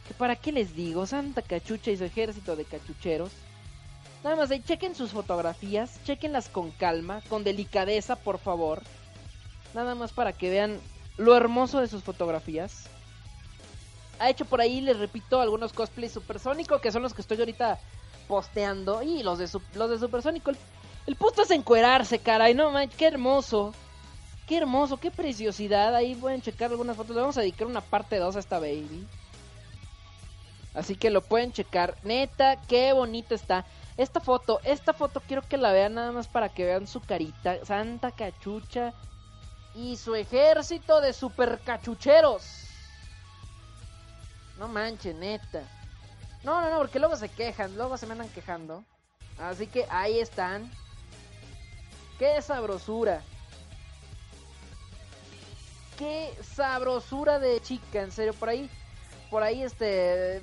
Que 0.06 0.14
para 0.14 0.36
qué 0.36 0.52
les 0.52 0.74
digo, 0.74 1.04
Santa 1.06 1.42
Cachucha 1.42 1.90
y 1.90 1.98
su 1.98 2.04
ejército 2.04 2.56
de 2.56 2.64
cachucheros. 2.64 3.30
Nada 4.24 4.36
más 4.36 4.50
ahí, 4.50 4.62
chequen 4.62 4.94
sus 4.94 5.10
fotografías, 5.10 6.00
chequenlas 6.04 6.48
con 6.48 6.70
calma, 6.70 7.20
con 7.28 7.44
delicadeza, 7.44 8.16
por 8.16 8.38
favor. 8.38 8.82
Nada 9.74 9.94
más 9.94 10.12
para 10.14 10.32
que 10.32 10.48
vean 10.48 10.80
lo 11.18 11.36
hermoso 11.36 11.78
de 11.80 11.88
sus 11.88 12.02
fotografías. 12.02 12.86
Ha 14.18 14.30
hecho 14.30 14.46
por 14.46 14.62
ahí, 14.62 14.80
les 14.80 14.98
repito, 14.98 15.42
algunos 15.42 15.74
cosplays 15.74 16.12
supersónico, 16.12 16.80
que 16.80 16.90
son 16.90 17.02
los 17.02 17.12
que 17.12 17.20
estoy 17.20 17.38
ahorita 17.38 17.78
posteando. 18.28 19.02
Y 19.02 19.22
los 19.22 19.38
de, 19.38 19.46
su- 19.46 19.60
los 19.74 19.90
de 19.90 19.98
supersónico. 19.98 20.52
El, 20.52 20.56
el 21.06 21.16
punto 21.16 21.42
es 21.42 21.50
encuerarse, 21.50 22.18
caray, 22.18 22.54
no 22.54 22.70
manches, 22.70 22.96
qué 22.96 23.08
hermoso. 23.08 23.74
Qué 24.48 24.56
hermoso, 24.56 24.96
qué 24.96 25.10
preciosidad. 25.10 25.94
Ahí 25.94 26.14
pueden 26.14 26.40
checar 26.40 26.70
algunas 26.70 26.96
fotos. 26.96 27.14
Le 27.14 27.20
vamos 27.20 27.36
a 27.36 27.42
dedicar 27.42 27.66
una 27.66 27.82
parte 27.82 28.16
2 28.16 28.34
a 28.34 28.38
esta 28.38 28.58
baby. 28.58 29.06
Así 30.72 30.96
que 30.96 31.10
lo 31.10 31.20
pueden 31.20 31.52
checar. 31.52 31.96
Neta, 32.02 32.56
qué 32.66 32.94
bonito 32.94 33.34
está. 33.34 33.66
Esta 33.98 34.20
foto, 34.20 34.60
esta 34.64 34.94
foto 34.94 35.20
quiero 35.26 35.42
que 35.42 35.58
la 35.58 35.72
vean 35.72 35.94
nada 35.94 36.12
más 36.12 36.28
para 36.28 36.48
que 36.48 36.64
vean 36.64 36.86
su 36.86 37.00
carita. 37.00 37.62
Santa 37.66 38.10
cachucha. 38.10 38.94
Y 39.74 39.96
su 39.96 40.14
ejército 40.14 41.02
de 41.02 41.12
super 41.12 41.60
cachucheros. 41.60 42.64
No 44.58 44.66
manches, 44.66 45.14
neta. 45.14 45.62
No, 46.42 46.62
no, 46.62 46.70
no, 46.70 46.78
porque 46.78 46.98
luego 46.98 47.16
se 47.16 47.28
quejan. 47.28 47.76
Luego 47.76 47.98
se 47.98 48.06
me 48.06 48.12
andan 48.12 48.30
quejando. 48.30 48.82
Así 49.38 49.66
que 49.66 49.84
ahí 49.90 50.18
están. 50.18 50.72
Qué 52.18 52.40
sabrosura. 52.40 53.22
Qué 55.98 56.32
sabrosura 56.54 57.40
de 57.40 57.60
chica, 57.60 58.02
en 58.02 58.12
serio. 58.12 58.32
Por 58.32 58.48
ahí, 58.48 58.70
por 59.30 59.42
ahí 59.42 59.64
este... 59.64 60.40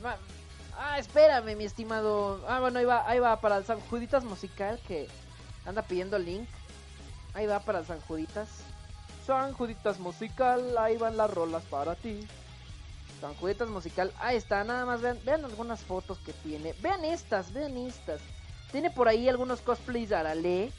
Ah, 0.77 0.99
espérame, 0.99 1.55
mi 1.55 1.63
estimado. 1.63 2.43
Ah, 2.49 2.59
bueno, 2.59 2.79
ahí 2.79 2.85
va, 2.85 3.09
ahí 3.09 3.19
va 3.19 3.39
para 3.39 3.55
el 3.55 3.65
San 3.65 3.79
Juditas 3.79 4.25
musical 4.25 4.77
que 4.85 5.07
anda 5.65 5.81
pidiendo 5.81 6.19
link. 6.19 6.49
Ahí 7.33 7.45
va 7.47 7.61
para 7.61 7.79
el 7.79 7.85
San 7.85 8.01
Juditas. 8.01 8.49
San 9.25 9.53
Juditas 9.53 9.97
musical, 9.99 10.77
ahí 10.77 10.97
van 10.97 11.15
las 11.15 11.33
rolas 11.33 11.63
para 11.63 11.95
ti. 11.95 12.27
San 13.21 13.33
Juditas 13.35 13.69
musical, 13.69 14.11
ahí 14.19 14.35
está, 14.35 14.65
nada 14.65 14.85
más 14.85 15.01
vean, 15.01 15.17
vean 15.23 15.45
algunas 15.45 15.79
fotos 15.79 16.17
que 16.19 16.33
tiene. 16.33 16.73
Vean 16.81 17.05
estas, 17.05 17.53
vean 17.53 17.77
estas. 17.77 18.19
Tiene 18.73 18.91
por 18.91 19.07
ahí 19.07 19.29
algunos 19.29 19.61
cosplays 19.61 20.09
de 20.09 20.15
Arale. 20.17 20.71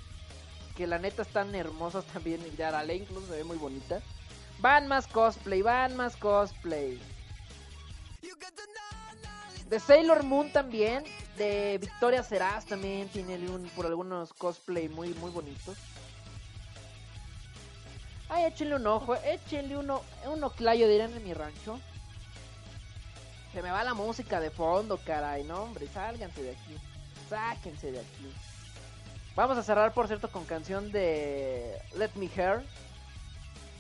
Que 0.76 0.86
la 0.86 0.98
neta 0.98 1.22
están 1.22 1.54
hermosos 1.54 2.04
también. 2.12 2.42
y 2.46 2.50
De 2.54 2.64
Arale 2.64 2.94
incluso 2.94 3.28
se 3.28 3.36
ve 3.36 3.44
muy 3.44 3.56
bonita. 3.56 4.02
Van 4.58 4.86
más 4.88 5.06
cosplay, 5.06 5.62
van 5.62 5.96
más 5.96 6.16
cosplay. 6.16 7.00
De 9.68 9.80
Sailor 9.80 10.22
Moon 10.22 10.50
también. 10.52 11.04
De 11.36 11.76
Victoria 11.78 12.22
Serás 12.22 12.64
también 12.64 13.08
tiene 13.08 13.36
un- 13.50 13.68
por 13.70 13.84
algunos 13.84 14.32
cosplay 14.32 14.88
muy, 14.88 15.10
muy 15.14 15.30
bonitos. 15.30 15.76
Ay, 18.28 18.44
échenle 18.46 18.76
un 18.76 18.86
ojo, 18.86 19.14
échenle 19.16 19.76
uno, 19.76 20.02
un 20.26 20.42
oclayo 20.42 20.88
dirán 20.88 21.12
en 21.14 21.22
mi 21.22 21.34
rancho. 21.34 21.78
Se 23.52 23.62
me 23.62 23.70
va 23.70 23.84
la 23.84 23.94
música 23.94 24.40
de 24.40 24.50
fondo, 24.50 24.98
caray, 25.04 25.44
no 25.44 25.62
hombre, 25.64 25.86
sálganse 25.88 26.42
de 26.42 26.50
aquí. 26.50 26.76
Sáquense 27.28 27.92
de 27.92 28.00
aquí. 28.00 28.32
Vamos 29.34 29.58
a 29.58 29.62
cerrar, 29.62 29.92
por 29.92 30.06
cierto, 30.06 30.30
con 30.30 30.44
canción 30.46 30.90
de 30.90 31.78
Let 31.96 32.10
Me 32.14 32.30
Hear. 32.34 32.64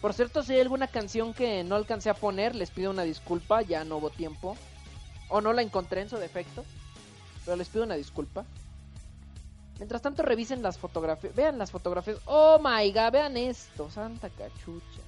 Por 0.06 0.14
cierto, 0.14 0.44
si 0.44 0.52
hay 0.52 0.60
alguna 0.60 0.86
canción 0.86 1.34
que 1.34 1.64
no 1.64 1.74
alcancé 1.74 2.10
a 2.10 2.14
poner, 2.14 2.54
les 2.54 2.70
pido 2.70 2.92
una 2.92 3.02
disculpa, 3.02 3.62
ya 3.62 3.82
no 3.82 3.96
hubo 3.96 4.08
tiempo. 4.08 4.56
O 5.28 5.40
no 5.40 5.52
la 5.52 5.62
encontré 5.62 6.00
en 6.00 6.08
su 6.08 6.16
defecto. 6.16 6.64
Pero 7.44 7.56
les 7.56 7.68
pido 7.68 7.82
una 7.82 7.96
disculpa. 7.96 8.44
Mientras 9.78 10.02
tanto 10.02 10.22
revisen 10.22 10.62
las 10.62 10.78
fotografías. 10.78 11.34
Vean 11.34 11.58
las 11.58 11.72
fotografías. 11.72 12.18
Oh 12.26 12.60
my 12.60 12.88
god, 12.92 13.10
vean 13.10 13.36
esto. 13.36 13.90
Santa 13.90 14.30
cachucha. 14.30 15.00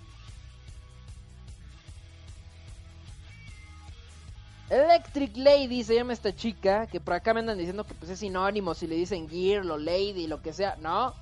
Electric 4.68 5.36
Lady 5.36 5.84
se 5.84 5.94
llama 5.94 6.12
esta 6.12 6.34
chica. 6.34 6.88
Que 6.88 6.98
por 6.98 7.14
acá 7.14 7.32
me 7.34 7.38
andan 7.38 7.58
diciendo 7.58 7.84
que 7.84 7.94
pues 7.94 8.10
es 8.10 8.18
sinónimo 8.18 8.74
si 8.74 8.88
le 8.88 8.96
dicen 8.96 9.28
Gear 9.28 9.64
o 9.64 9.78
Lady, 9.78 10.26
lo 10.26 10.42
que 10.42 10.52
sea. 10.52 10.74
No. 10.80 11.14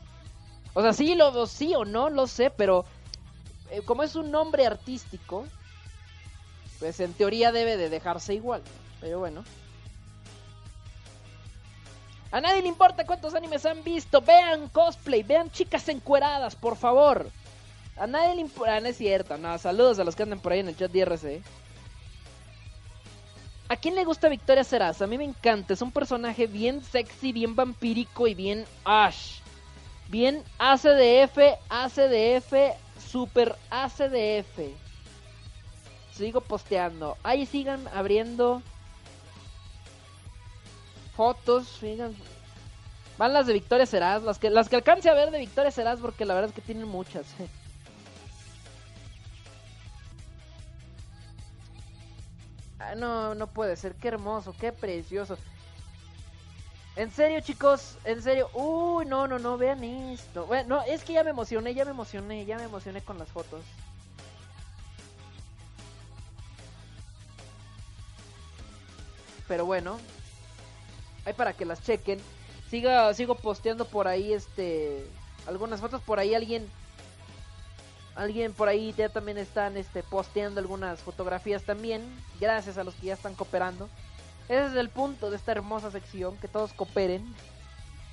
O 0.73 0.81
sea, 0.81 0.95
sí, 0.95 1.15
lo, 1.15 1.47
sí 1.47 1.75
o 1.75 1.85
no, 1.85 2.09
lo 2.09 2.27
sé, 2.27 2.49
pero 2.49 2.87
eh, 3.71 3.83
como 3.85 4.03
es 4.03 4.15
un 4.15 4.31
nombre 4.31 4.67
artístico, 4.67 5.47
pues 6.79 7.01
en 7.01 7.13
teoría 7.15 7.53
debe 7.53 7.77
de 7.77 7.89
dejarse 7.89 8.35
igual. 8.35 8.63
Pero 9.01 9.19
bueno. 9.19 9.45
A 12.33 12.41
nadie 12.41 12.63
le 12.63 12.69
importa 12.69 13.07
cuántos 13.07 13.35
animes 13.35 13.65
han 13.67 13.83
visto. 13.85 14.21
Vean 14.21 14.69
cosplay, 14.69 15.23
vean 15.23 15.51
chicas 15.51 15.89
encueradas, 15.89 16.57
por 16.57 16.77
favor. 16.77 17.31
A 17.97 18.07
nadie 18.07 18.35
le 18.35 18.43
importa. 18.43 18.81
no 18.81 18.89
es 18.89 18.97
cierto, 18.97 19.39
no. 19.39 19.57
Saludos 19.59 19.99
a 19.99 20.05
los 20.05 20.15
que 20.15 20.23
andan 20.23 20.41
por 20.41 20.53
ahí 20.53 20.61
en 20.61 20.69
el 20.69 20.77
chat 20.77 20.91
de 20.91 20.99
IRC. 20.99 21.43
¿A 23.69 23.77
quién 23.77 23.97
le 23.97 24.05
gusta 24.05 24.29
Victoria 24.29 24.63
Serás? 24.63 25.03
A 25.03 25.07
mí 25.07 25.19
me 25.19 25.25
encanta. 25.25 25.73
Es 25.73 25.83
un 25.83 25.91
personaje 25.91 26.47
bien 26.47 26.85
sexy, 26.85 27.33
bien 27.33 27.57
vampírico 27.57 28.27
y 28.29 28.35
bien 28.35 28.65
Ash. 28.85 29.41
Bien 30.09 30.45
ACDF, 30.59 31.39
ACDF, 31.69 32.53
Super 33.17 33.57
ACDF. 33.71 34.59
Sigo 36.13 36.43
posteando. 36.43 37.17
Ahí 37.23 37.47
sigan 37.47 37.89
abriendo 37.95 38.61
fotos. 41.17 41.81
Van 43.17 43.33
las 43.33 43.47
de 43.47 43.55
Victoria 43.55 43.87
Serás. 43.87 44.23
Las 44.23 44.39
que, 44.39 44.51
las 44.51 44.69
que 44.69 44.77
alcance 44.77 45.09
a 45.09 45.15
ver 45.15 45.31
de 45.31 45.39
Victoria 45.39 45.71
Serás 45.71 45.99
porque 45.99 46.27
la 46.27 46.35
verdad 46.35 46.51
es 46.51 46.55
que 46.57 46.61
tienen 46.61 46.87
muchas. 46.89 47.25
Ah, 52.79 52.95
no, 52.95 53.35
no 53.35 53.47
puede 53.47 53.75
ser. 53.77 53.95
Qué 53.95 54.09
hermoso, 54.09 54.55
qué 54.61 54.71
precioso. 54.71 55.39
En 56.97 57.11
serio, 57.11 57.41
chicos, 57.41 57.99
en 58.05 58.23
serio. 58.23 58.49
Uy, 58.55 59.05
no, 59.05 59.29
no, 59.29 59.39
no, 59.39 59.59
vean 59.59 59.85
esto. 59.85 60.47
Bueno, 60.47 60.77
no, 60.77 60.83
es 60.83 61.05
que 61.05 61.13
ya 61.13 61.23
me 61.23 61.31
emocioné, 61.31 61.75
ya 61.75 61.85
me 61.85 61.91
emocioné, 61.91 62.47
ya 62.47 62.57
me 62.57 62.65
emocioné 62.65 63.03
con 63.03 63.19
las 63.19 63.29
fotos. 63.29 63.63
Pero 69.47 69.67
bueno, 69.67 69.99
hay 71.27 71.35
para 71.35 71.53
que 71.53 71.67
las 71.67 71.83
chequen. 71.83 72.19
Siga, 72.71 73.13
sigo 73.13 73.35
posteando 73.35 73.85
por 73.87 74.09
ahí 74.09 74.33
este 74.33 75.07
algunas 75.47 75.81
fotos 75.81 76.03
por 76.03 76.19
ahí 76.19 76.35
alguien 76.35 76.69
alguien 78.17 78.53
por 78.53 78.69
ahí 78.69 78.93
ya 78.97 79.09
también 79.09 79.39
están 79.39 79.77
este 79.77 80.03
posteando 80.03 80.59
algunas 80.59 81.01
fotografías 81.01 81.63
también, 81.63 82.03
gracias 82.41 82.77
a 82.79 82.83
los 82.83 82.95
que 82.95 83.09
ya 83.09 83.15
están 83.15 83.35
cooperando. 83.35 83.89
Ese 84.49 84.67
es 84.67 84.75
el 84.75 84.89
punto 84.91 85.31
de 85.31 85.37
esta 85.37 85.53
hermosa 85.53 85.91
sección, 85.91 86.37
que 86.37 86.49
todos 86.49 86.73
cooperen. 86.73 87.35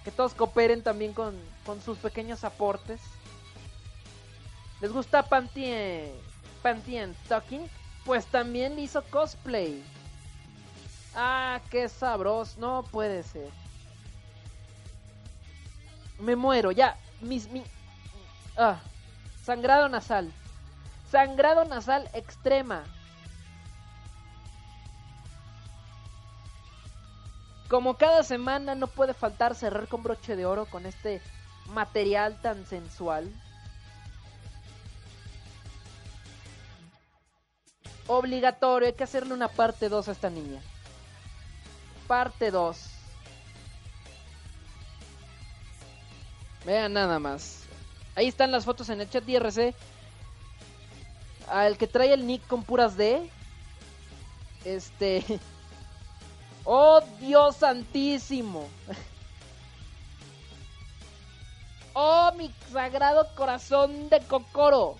Que 0.04 0.12
todos 0.12 0.34
cooperen 0.34 0.84
también 0.84 1.14
con, 1.14 1.40
con 1.66 1.82
sus 1.82 1.98
pequeños 1.98 2.44
aportes. 2.44 3.00
¿Les 4.82 4.92
gusta 4.92 5.24
Pantien, 5.24 6.12
Pantien 6.62 7.16
Stocking? 7.26 7.70
Pues 8.04 8.26
también 8.26 8.78
hizo 8.80 9.02
cosplay. 9.04 9.82
Ah, 11.16 11.62
qué 11.70 11.88
sabroso. 11.88 12.60
No 12.60 12.84
puede 12.92 13.24
ser. 13.24 13.50
Me 16.20 16.36
muero, 16.36 16.72
ya. 16.72 16.98
Mis, 17.22 17.48
mi... 17.50 17.64
Ah, 18.58 18.82
sangrado 19.44 19.88
nasal. 19.88 20.32
Sangrado 21.10 21.64
nasal 21.66 22.10
extrema. 22.14 22.84
Como 27.74 27.98
cada 27.98 28.22
semana 28.22 28.76
no 28.76 28.86
puede 28.86 29.16
faltar 29.16 29.56
cerrar 29.56 29.88
con 29.88 30.04
broche 30.04 30.36
de 30.36 30.46
oro 30.46 30.68
con 30.68 30.86
este 30.86 31.24
material 31.70 32.40
tan 32.40 32.68
sensual. 32.68 33.34
Obligatorio, 38.06 38.90
hay 38.90 38.94
que 38.94 39.06
hacerle 39.06 39.34
una 39.34 39.48
parte 39.48 39.90
2 39.90 40.08
a 40.08 40.12
esta 40.12 40.30
niña. 40.30 40.62
Parte 42.06 42.52
2. 42.52 42.78
Vean 46.68 46.94
nada 46.94 47.18
más. 47.18 47.64
Ahí 48.14 48.28
están 48.28 48.52
las 48.52 48.66
fotos 48.66 48.88
en 48.90 49.02
el 49.02 49.10
chat 49.10 49.28
IRC. 49.28 49.74
Al 51.48 51.80
que 51.80 51.88
trae 51.88 52.14
el 52.14 52.28
nick 52.28 52.46
con 52.46 52.64
puras 52.64 52.98
D. 52.98 53.28
Este. 54.64 55.40
¡Oh, 56.66 57.02
Dios 57.20 57.58
santísimo! 57.58 58.70
¡Oh, 61.94 62.32
mi 62.38 62.54
sagrado 62.72 63.28
corazón 63.36 64.10
de 64.10 64.20
Kokoro! 64.22 64.96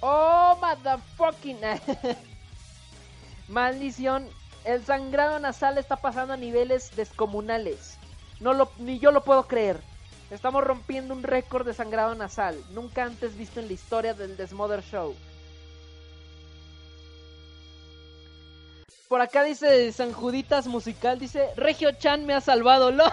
¡Oh, 0.00 0.56
motherfucking! 0.60 1.58
Maldición, 3.48 4.28
el 4.64 4.84
sangrado 4.84 5.38
nasal 5.40 5.76
está 5.78 5.96
pasando 5.96 6.34
a 6.34 6.36
niveles 6.36 6.94
descomunales. 6.94 7.98
No 8.40 8.52
lo, 8.52 8.70
ni 8.78 8.98
yo 8.98 9.10
lo 9.10 9.24
puedo 9.24 9.46
creer. 9.48 9.80
Estamos 10.30 10.64
rompiendo 10.64 11.14
un 11.14 11.22
récord 11.22 11.66
de 11.66 11.74
sangrado 11.74 12.14
nasal, 12.14 12.62
nunca 12.70 13.04
antes 13.04 13.36
visto 13.36 13.60
en 13.60 13.66
la 13.66 13.74
historia 13.74 14.14
del 14.14 14.36
Desmother 14.36 14.82
Show. 14.82 15.14
Por 19.08 19.20
acá 19.20 19.44
dice 19.44 19.92
San 19.92 20.12
Juditas 20.12 20.66
Musical, 20.66 21.18
dice 21.18 21.50
Regio 21.56 21.92
Chan 21.92 22.24
me 22.24 22.34
ha 22.34 22.40
salvado. 22.40 22.90
¡Lo! 22.90 23.04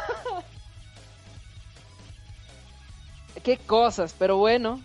Qué 3.43 3.57
cosas, 3.57 4.15
pero 4.17 4.37
bueno. 4.37 4.81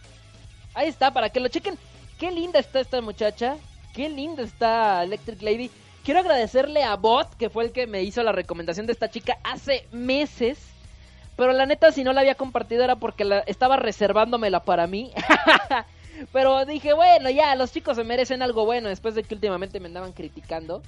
Ahí 0.74 0.88
está, 0.88 1.12
para 1.12 1.30
que 1.30 1.40
lo 1.40 1.48
chequen. 1.48 1.78
Qué 2.18 2.30
linda 2.30 2.58
está 2.58 2.80
esta 2.80 3.00
muchacha. 3.00 3.56
Qué 3.94 4.08
linda 4.08 4.42
está 4.42 5.02
Electric 5.04 5.42
Lady. 5.42 5.70
Quiero 6.04 6.20
agradecerle 6.20 6.82
a 6.84 6.96
Bot, 6.96 7.34
que 7.36 7.50
fue 7.50 7.64
el 7.64 7.72
que 7.72 7.86
me 7.86 8.02
hizo 8.02 8.22
la 8.22 8.32
recomendación 8.32 8.86
de 8.86 8.92
esta 8.92 9.10
chica 9.10 9.38
hace 9.42 9.86
meses. 9.92 10.58
Pero 11.36 11.52
la 11.52 11.66
neta, 11.66 11.92
si 11.92 12.04
no 12.04 12.12
la 12.12 12.20
había 12.20 12.34
compartido 12.34 12.84
era 12.84 12.96
porque 12.96 13.24
la, 13.24 13.40
estaba 13.40 13.76
reservándomela 13.76 14.60
para 14.60 14.86
mí. 14.86 15.12
Pero 16.32 16.64
dije, 16.64 16.92
bueno, 16.92 17.30
ya, 17.30 17.54
los 17.54 17.72
chicos 17.72 17.96
se 17.96 18.04
merecen 18.04 18.42
algo 18.42 18.64
bueno 18.64 18.88
después 18.88 19.14
de 19.14 19.22
que 19.22 19.34
últimamente 19.34 19.80
me 19.80 19.88
andaban 19.88 20.12
criticando. 20.12 20.82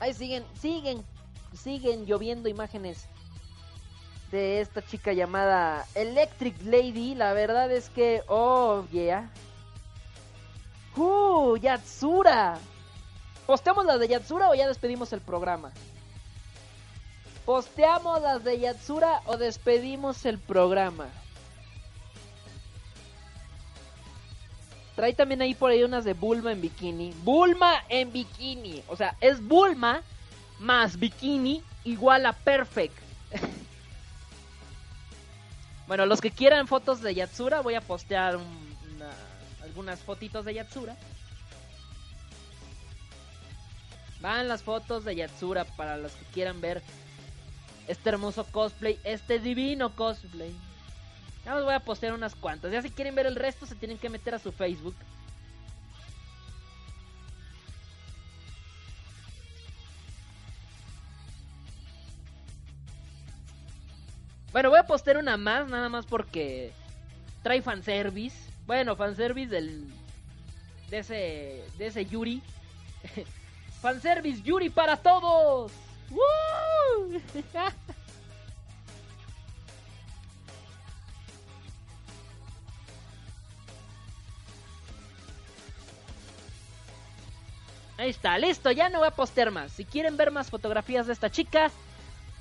Ahí 0.00 0.14
siguen, 0.14 0.44
siguen, 0.60 1.04
siguen 1.54 2.06
lloviendo 2.06 2.48
imágenes 2.48 3.06
de 4.30 4.60
esta 4.60 4.84
chica 4.84 5.12
llamada 5.12 5.86
Electric 5.94 6.62
Lady. 6.62 7.14
La 7.14 7.32
verdad 7.32 7.70
es 7.72 7.90
que, 7.90 8.22
oh, 8.28 8.84
yeah. 8.92 9.30
¡Uh! 10.96 11.56
¡Yatsura! 11.56 12.58
¿Posteamos 13.46 13.86
las 13.86 13.98
de 13.98 14.08
Yatsura 14.08 14.50
o 14.50 14.54
ya 14.54 14.68
despedimos 14.68 15.12
el 15.12 15.20
programa? 15.20 15.72
¿Posteamos 17.48 18.20
las 18.20 18.44
de 18.44 18.58
Yatsura 18.58 19.22
o 19.24 19.38
despedimos 19.38 20.26
el 20.26 20.38
programa? 20.38 21.08
Trae 24.94 25.14
también 25.14 25.40
ahí 25.40 25.54
por 25.54 25.70
ahí 25.70 25.82
unas 25.82 26.04
de 26.04 26.12
Bulma 26.12 26.52
en 26.52 26.60
bikini. 26.60 27.14
Bulma 27.22 27.72
en 27.88 28.12
bikini. 28.12 28.82
O 28.88 28.96
sea, 28.96 29.16
es 29.22 29.42
Bulma 29.42 30.02
más 30.58 30.98
bikini 30.98 31.62
igual 31.84 32.26
a 32.26 32.34
perfect. 32.34 32.92
bueno, 35.88 36.04
los 36.04 36.20
que 36.20 36.30
quieran 36.30 36.68
fotos 36.68 37.00
de 37.00 37.14
Yatsura, 37.14 37.62
voy 37.62 37.76
a 37.76 37.80
postear 37.80 38.36
un- 38.36 38.76
una- 38.94 39.16
algunas 39.62 40.00
fotitos 40.00 40.44
de 40.44 40.52
Yatsura. 40.52 40.98
Van 44.20 44.48
las 44.48 44.62
fotos 44.62 45.06
de 45.06 45.16
Yatsura 45.16 45.64
para 45.64 45.96
los 45.96 46.12
que 46.12 46.26
quieran 46.26 46.60
ver 46.60 46.82
este 47.88 48.10
hermoso 48.10 48.44
cosplay, 48.44 49.00
este 49.02 49.38
divino 49.38 49.96
cosplay. 49.96 50.54
Ya 51.44 51.56
os 51.56 51.64
voy 51.64 51.74
a 51.74 51.80
postear 51.80 52.12
unas 52.12 52.34
cuantas. 52.34 52.70
Ya 52.70 52.82
si 52.82 52.90
quieren 52.90 53.14
ver 53.14 53.26
el 53.26 53.34
resto 53.34 53.66
se 53.66 53.74
tienen 53.74 53.98
que 53.98 54.10
meter 54.10 54.34
a 54.34 54.38
su 54.38 54.52
Facebook. 54.52 54.94
Bueno, 64.52 64.70
voy 64.70 64.78
a 64.78 64.86
postear 64.86 65.16
una 65.16 65.36
más, 65.36 65.68
nada 65.68 65.88
más 65.88 66.04
porque 66.04 66.72
trae 67.42 67.62
fanservice. 67.62 68.36
Bueno, 68.66 68.96
fanservice 68.96 69.50
del 69.50 69.86
de 70.90 70.98
ese 70.98 71.64
de 71.76 71.86
ese 71.86 72.06
Yuri 72.06 72.42
Fanservice 73.80 74.42
Yuri 74.42 74.70
para 74.70 74.96
todos. 74.96 75.72
¡Woo! 76.10 77.20
Ahí 87.98 88.10
está, 88.10 88.38
listo, 88.38 88.70
ya 88.70 88.88
no 88.88 89.00
voy 89.00 89.08
a 89.08 89.10
postear 89.10 89.50
más. 89.50 89.72
Si 89.72 89.84
quieren 89.84 90.16
ver 90.16 90.30
más 90.30 90.50
fotografías 90.50 91.08
de 91.08 91.12
esta 91.12 91.30
chica, 91.30 91.70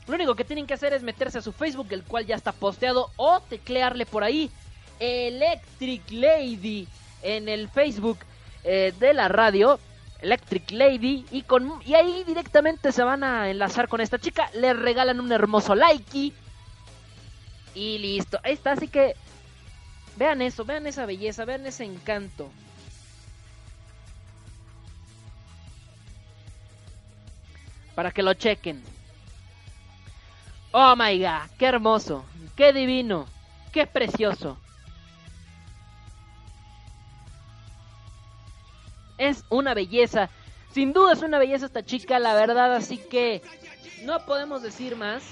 lo 0.07 0.14
único 0.14 0.35
que 0.35 0.45
tienen 0.45 0.68
que 0.68 0.76
hacer 0.76 0.94
es 0.94 1.02
meterse 1.02 1.39
a 1.39 1.41
su 1.41 1.52
Facebook, 1.52 1.88
el 1.89 2.03
cual 2.03 2.27
ya 2.27 2.35
está 2.35 2.52
posteado, 2.52 3.10
o 3.18 3.39
teclearle 3.41 4.06
por 4.06 4.23
ahí 4.23 4.52
Electric 4.99 6.11
Lady 6.11 6.88
en 7.23 7.49
el 7.49 7.69
Facebook 7.69 8.19
eh, 8.64 8.94
de 8.99 9.14
la 9.15 9.30
radio. 9.30 9.80
Electric 10.22 10.72
Lady 10.72 11.26
y 11.31 11.44
con 11.44 11.81
y 11.85 11.94
ahí 11.94 12.23
directamente 12.26 12.91
se 12.91 13.03
van 13.03 13.23
a 13.23 13.49
enlazar 13.49 13.88
con 13.88 14.02
esta 14.02 14.18
chica, 14.18 14.49
le 14.53 14.73
regalan 14.73 15.19
un 15.19 15.31
hermoso 15.31 15.76
likey 15.76 16.34
y 17.76 17.98
listo. 17.99 18.39
Ahí 18.44 18.53
está, 18.53 18.72
así 18.72 18.88
que 18.88 19.15
vean 20.15 20.41
eso, 20.41 20.65
vean 20.65 20.88
esa 20.88 21.06
belleza, 21.06 21.45
vean 21.45 21.65
ese 21.65 21.84
encanto. 21.84 22.49
Para 27.94 28.11
que 28.11 28.23
lo 28.23 28.34
chequen. 28.34 28.84
Oh 30.72 30.95
my 30.95 31.19
god, 31.19 31.49
qué 31.57 31.65
hermoso, 31.65 32.26
qué 32.56 32.73
divino, 32.73 33.27
qué 33.72 33.88
precioso. 33.88 34.57
Es 39.18 39.44
una 39.49 39.73
belleza, 39.73 40.30
sin 40.73 40.94
duda 40.94 41.14
es 41.14 41.22
una 41.22 41.39
belleza 41.39 41.65
esta 41.65 41.84
chica, 41.84 42.19
la 42.19 42.35
verdad, 42.35 42.76
así 42.76 42.98
que 42.98 43.41
no 44.03 44.26
podemos 44.26 44.61
decir 44.61 44.95
más. 44.95 45.23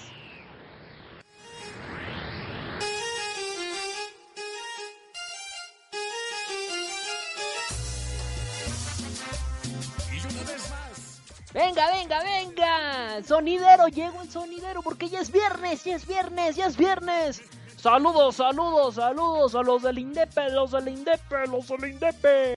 Venga, 11.53 11.89
venga, 11.89 12.21
venga. 12.21 13.23
Sonidero, 13.23 13.87
llego 13.87 14.21
el 14.21 14.29
sonidero 14.29 14.81
porque 14.81 15.07
ya 15.07 15.21
es 15.21 15.31
viernes, 15.31 15.85
ya 15.85 15.95
es 15.95 16.05
viernes, 16.05 16.57
ya 16.57 16.65
es 16.65 16.75
viernes. 16.75 17.41
Saludos, 17.77 18.35
saludos, 18.35 18.95
saludos 18.95 19.55
a 19.55 19.61
los 19.61 19.83
del 19.83 19.99
Indepe, 19.99 20.49
los 20.49 20.71
del 20.71 20.89
Indepe, 20.89 21.47
los 21.47 21.67
del 21.69 21.91
Indepe. 21.91 22.54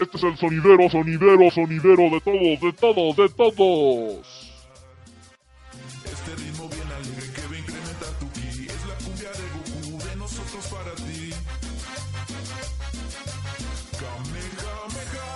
Este 0.00 0.16
es 0.16 0.22
el 0.22 0.36
sonidero, 0.38 0.88
sonidero, 0.88 1.50
sonidero 1.50 2.08
de 2.08 2.20
todos, 2.22 2.60
de 2.60 2.72
todos, 2.72 3.16
de 3.16 3.28
todos. 3.28 4.50
este 6.04 6.36
ritmo 6.36 6.68
bien 6.68 6.90
alegre 6.90 7.32
que 7.34 7.42
va 7.42 7.54
a 7.54 7.58
incrementar 7.58 8.12
tu 8.18 8.30
ki. 8.32 8.66
Es 8.66 8.86
la 8.86 8.94
cumbia 9.04 9.30
de 9.30 9.44
Goku, 9.52 9.98
de 10.02 10.16
nosotros 10.16 10.66
para 10.68 10.94
ti. 10.94 11.30
Kamehameha, 14.00 15.32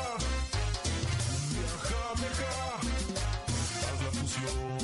jameja. 1.89 2.55
Haz 3.85 3.99
la 4.01 4.11
fusión. 4.17 4.79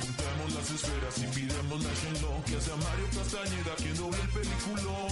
Juntemos 0.00 0.48
las 0.54 0.70
esferas 0.70 1.18
y 1.18 1.26
pidemos 1.34 1.78
la 1.82 1.92
Shenlong 1.92 2.42
que 2.44 2.54
hace 2.56 2.70
a 2.70 2.76
Mario 2.76 3.06
Castañeda 3.14 3.74
quien 3.78 3.96
doble 3.96 4.20
el 4.22 4.28
peliculón. 4.28 5.07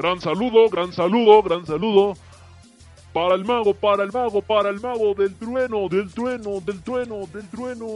Gran 0.00 0.18
saludo, 0.18 0.70
gran 0.70 0.94
saludo, 0.94 1.42
gran 1.42 1.66
saludo. 1.66 2.16
Para 3.12 3.34
el 3.34 3.44
mago, 3.44 3.74
para 3.74 4.02
el 4.02 4.10
mago, 4.10 4.40
para 4.40 4.70
el 4.70 4.80
mago 4.80 5.12
del 5.12 5.34
trueno, 5.34 5.90
del 5.90 6.10
trueno, 6.10 6.58
del 6.62 6.82
trueno, 6.82 7.26
del 7.26 7.46
trueno. 7.50 7.86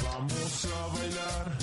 Vamos 0.00 0.64
a 0.66 0.96
bailar. 0.96 1.58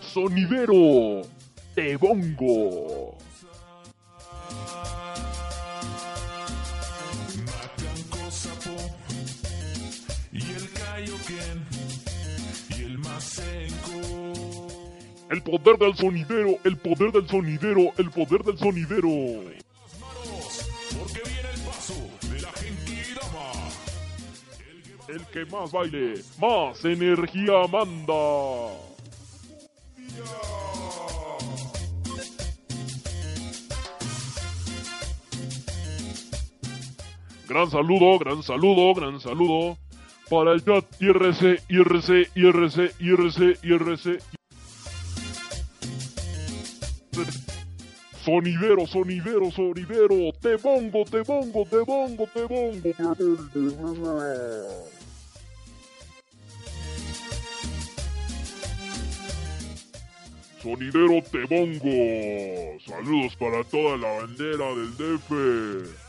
Sonidero 0.00 1.28
de 1.76 1.96
bongo. 1.96 3.21
El 15.32 15.42
poder 15.42 15.78
del 15.78 15.96
sonidero, 15.96 16.58
el 16.62 16.76
poder 16.76 17.10
del 17.10 17.26
sonidero, 17.26 17.90
el 17.96 18.10
poder 18.10 18.44
del 18.44 18.58
sonidero. 18.58 19.08
Manos, 19.98 20.68
porque 20.98 21.22
viene 21.24 21.48
el 21.54 21.60
paso 21.62 21.94
de 22.30 22.42
la 22.42 22.52
Genkidama. 22.52 23.52
El 25.08 25.24
que 25.28 25.46
más 25.46 25.72
baile, 25.72 26.20
más 26.38 26.84
energía 26.84 27.66
manda. 27.66 28.12
Gran 37.48 37.70
saludo, 37.70 38.18
gran 38.18 38.42
saludo, 38.42 38.92
gran 38.92 39.18
saludo 39.18 39.78
para 40.28 40.52
el 40.52 40.62
chat 40.62 40.84
IRC, 41.00 41.62
IRC, 41.70 42.30
IRC, 42.34 42.94
IRC, 43.00 43.58
IRC. 43.62 44.41
Sonidero, 48.32 48.86
sonidero, 48.86 49.50
sonidero, 49.50 50.32
te 50.40 50.56
bongo, 50.56 51.04
te 51.04 51.20
bongo, 51.20 51.66
te 51.66 51.76
bongo, 51.80 52.26
te 52.32 52.44
bongo. 52.44 52.90
Sonidero 60.62 61.22
te 61.30 61.44
bongo. 61.44 62.80
Saludos 62.86 63.36
para 63.36 63.62
toda 63.64 63.98
la 63.98 64.08
bandera 64.22 64.64
del 64.76 64.96
DF. 64.96 66.01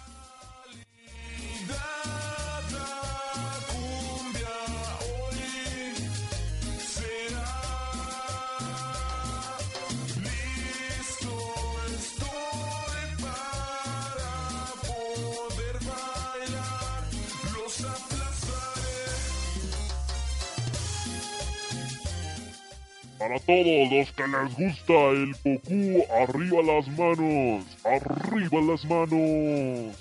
Para 23.23 23.39
todos 23.39 23.89
los 23.89 24.11
que 24.11 24.27
les 24.27 24.53
gusta 24.57 24.93
el 25.11 25.31
Goku, 25.45 26.03
arriba 26.11 26.61
las 26.61 26.87
manos. 26.89 27.63
Arriba 27.85 28.61
las 28.61 28.83
manos. 28.83 29.95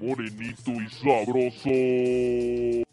Morenito 0.00 0.70
y 0.70 0.88
sabroso. 1.02 2.85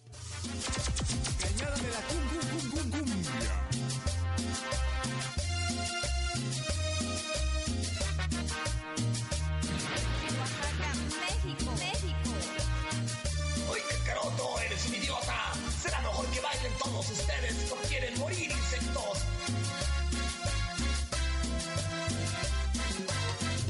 Todos 17.03 17.19
ustedes. 17.19 17.69
No 17.69 17.75
quieren 17.87 18.19
morir, 18.19 18.51
insectos. 18.51 19.17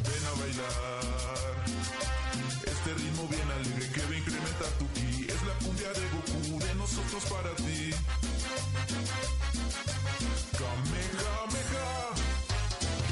Ven 0.07 0.25
a 0.25 0.33
bailar. 0.39 1.65
Este 2.65 2.93
ritmo 2.93 3.27
bien 3.27 3.51
alegre 3.51 3.89
que 3.91 4.01
va 4.01 4.13
a 4.13 4.17
incrementar 4.17 4.71
tu 4.79 4.87
ki. 4.93 5.27
Es 5.29 5.43
la 5.43 5.53
cumbia 5.65 5.89
de 5.93 6.09
Goku, 6.13 6.59
de 6.59 6.75
nosotros 6.75 7.23
para 7.25 7.55
ti. 7.55 7.91
Kamehameha. 10.59 11.91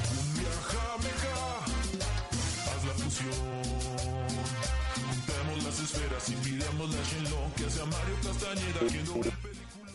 Cumbia 0.09 0.53
jameja. 0.71 1.37
Haz 2.69 2.83
la 2.85 2.93
fusión. 2.93 3.61
Juntemos 5.07 5.63
las 5.63 5.79
esferas 5.79 6.29
y 6.29 6.35
pidamos 6.35 6.89
la 6.89 7.03
Shenlong 7.03 7.51
que 7.55 7.65
hace 7.65 7.81
a 7.81 7.85
Mario 7.85 8.15
Castañeda 8.23 8.79
quien 8.89 9.05
doble. 9.05 9.40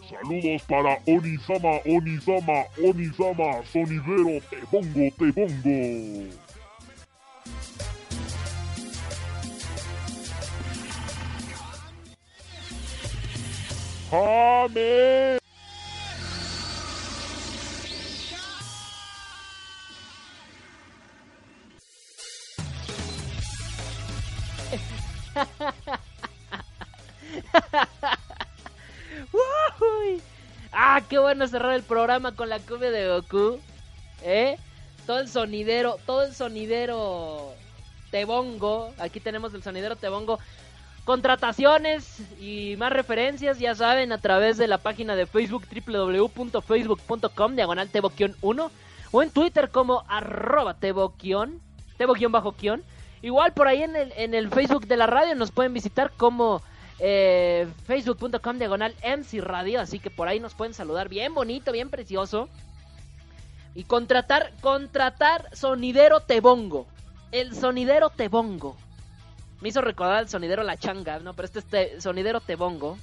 Saludos 0.08 0.62
para 0.68 1.00
Onisama, 1.06 1.80
Onisama, 1.84 2.64
Onisama, 2.78 3.64
sonidero, 3.72 4.40
te 4.48 4.58
pongo, 4.70 5.10
te 5.18 5.32
pongo. 5.32 6.46
Ah, 30.78 31.00
qué 31.08 31.18
bueno 31.18 31.48
cerrar 31.48 31.72
el 31.72 31.82
programa 31.82 32.32
con 32.32 32.50
la 32.50 32.58
cumbia 32.58 32.90
de 32.90 33.08
Goku. 33.08 33.58
¿Eh? 34.22 34.58
Todo 35.06 35.20
el 35.20 35.28
sonidero, 35.28 35.96
todo 36.04 36.22
el 36.24 36.34
sonidero 36.34 37.54
Tebongo. 38.10 38.92
Aquí 38.98 39.18
tenemos 39.20 39.54
el 39.54 39.62
sonidero 39.62 39.96
Tebongo. 39.96 40.38
Contrataciones 41.06 42.20
y 42.40 42.74
más 42.76 42.92
referencias, 42.92 43.58
ya 43.58 43.74
saben, 43.74 44.12
a 44.12 44.20
través 44.20 44.58
de 44.58 44.66
la 44.66 44.76
página 44.76 45.16
de 45.16 45.26
Facebook 45.26 45.64
www.facebook.com 45.86 47.54
diagonal 47.56 47.88
tebo-1 47.90 48.70
o 49.12 49.22
en 49.22 49.30
Twitter 49.30 49.70
como 49.70 50.04
arroba 50.08 50.74
tebo-kion, 50.74 51.60
tebo-kion. 51.96 52.82
Igual 53.22 53.52
por 53.54 53.68
ahí 53.68 53.82
en 53.82 54.34
el 54.34 54.50
Facebook 54.50 54.86
de 54.86 54.96
la 54.96 55.06
radio 55.06 55.34
nos 55.36 55.52
pueden 55.52 55.72
visitar 55.72 56.10
como 56.16 56.60
eh, 56.98 57.66
facebook.com 57.86 58.58
diagonal 58.58 58.94
MC 59.02 59.40
Radio, 59.40 59.80
así 59.80 59.98
que 59.98 60.10
por 60.10 60.28
ahí 60.28 60.40
nos 60.40 60.54
pueden 60.54 60.74
saludar 60.74 61.08
bien 61.08 61.34
bonito, 61.34 61.72
bien 61.72 61.90
precioso. 61.90 62.48
Y 63.74 63.84
contratar, 63.84 64.52
contratar 64.62 65.48
sonidero 65.54 66.20
Tebongo. 66.20 66.86
El 67.32 67.54
sonidero 67.54 68.08
Tebongo. 68.10 68.76
Me 69.60 69.68
hizo 69.68 69.80
recordar 69.82 70.22
el 70.22 70.28
sonidero 70.28 70.62
La 70.62 70.76
Changa, 70.78 71.18
¿no? 71.18 71.34
Pero 71.34 71.46
este 71.46 71.58
es 71.58 71.64
te- 71.66 72.00
sonidero 72.00 72.40
Tebongo. 72.40 72.96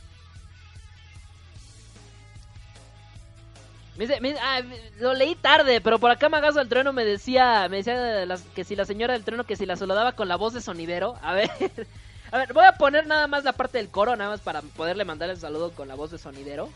Dice- 3.98 4.20
me 4.22 4.36
ah, 4.42 4.62
lo 5.00 5.14
leí 5.14 5.36
tarde, 5.36 5.80
pero 5.80 6.00
por 6.00 6.10
acá 6.10 6.28
Magazo 6.28 6.58
del 6.58 6.68
Trueno 6.70 6.94
me 6.94 7.06
decía, 7.06 7.68
me 7.70 7.78
decía 7.78 8.26
que 8.56 8.64
si 8.64 8.76
la 8.76 8.86
señora 8.86 9.14
del 9.14 9.24
trueno 9.24 9.44
que 9.44 9.56
si 9.56 9.68
la 9.68 9.76
saludaba 9.76 10.14
con 10.14 10.28
la 10.28 10.36
voz 10.36 10.54
de 10.54 10.62
sonidero. 10.62 11.16
A 11.22 11.34
ver, 11.34 11.52
a 12.34 12.40
ver, 12.40 12.52
voy 12.52 12.66
a 12.66 12.72
poner 12.72 13.06
nada 13.06 13.28
más 13.28 13.44
la 13.44 13.54
parte 13.54 13.78
del 13.78 13.92
coro, 13.92 14.16
nada 14.16 14.32
más 14.32 14.42
para 14.42 14.64
poderle 14.64 15.06
mandar 15.06 15.30
el 15.30 15.38
saludo 15.38 15.72
con 15.72 15.88
la 15.88 15.94
voz 15.94 16.10
de 16.10 16.18
sonidero. 16.18 16.68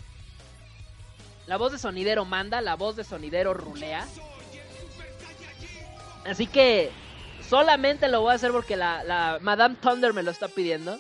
La 1.48 1.58
voz 1.58 1.72
de 1.72 1.80
sonidero 1.80 2.26
manda, 2.26 2.62
la 2.62 2.76
voz 2.76 2.96
de 2.96 3.04
sonidero 3.04 3.56
rulea. 3.56 4.08
Así 6.26 6.46
que 6.46 6.92
solamente 7.50 8.08
lo 8.08 8.22
voy 8.22 8.34
a 8.34 8.36
hacer 8.36 8.52
porque 8.52 8.76
la, 8.76 9.40
Madame 9.42 9.78
Thunder 9.82 10.14
me 10.14 10.22
lo 10.22 10.30
está 10.30 10.48
pidiendo. 10.48 11.00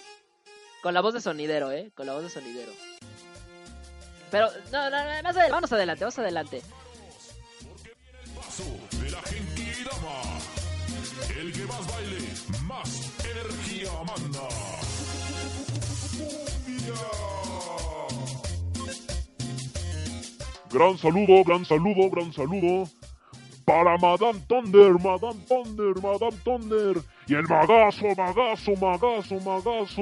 Con 0.81 0.95
la 0.95 1.01
voz 1.01 1.13
de 1.13 1.21
sonidero, 1.21 1.71
¿eh? 1.71 1.91
Con 1.93 2.07
la 2.07 2.13
voz 2.13 2.23
de 2.23 2.29
sonidero. 2.31 2.71
Pero, 4.31 4.49
no, 4.71 4.89
no, 4.89 4.97
no, 4.97 5.21
más 5.21 5.37
adelante, 5.37 5.51
vamos 5.51 5.71
adelante, 5.71 6.03
vamos 6.03 6.17
adelante. 6.17 6.61
Paso 8.35 8.63
de 9.03 9.11
la 9.11 9.21
Genkidama. 9.21 10.39
El 11.37 11.53
que 11.53 11.63
más 11.65 11.87
baile, 11.87 12.26
Gran 20.71 20.97
saludo, 20.97 21.43
gran 21.43 21.65
saludo, 21.65 22.09
gran 22.09 22.31
saludo. 22.33 22.89
Para 23.65 23.97
Madame 23.97 24.39
Thunder, 24.47 24.93
Madame 24.93 25.39
Thunder, 25.47 26.01
Madame 26.01 26.37
Thunder. 26.43 27.03
Y 27.27 27.33
el 27.33 27.47
magazo, 27.47 28.05
magazo, 28.15 28.71
magazo, 28.79 29.39
magazo. 29.41 30.01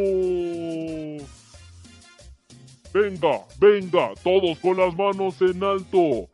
Venga, 2.94 3.45
venga, 3.60 4.14
todos 4.23 4.60
con 4.60 4.77
las 4.77 4.95
manos 4.95 5.41
en 5.41 5.64
alto. 5.64 6.30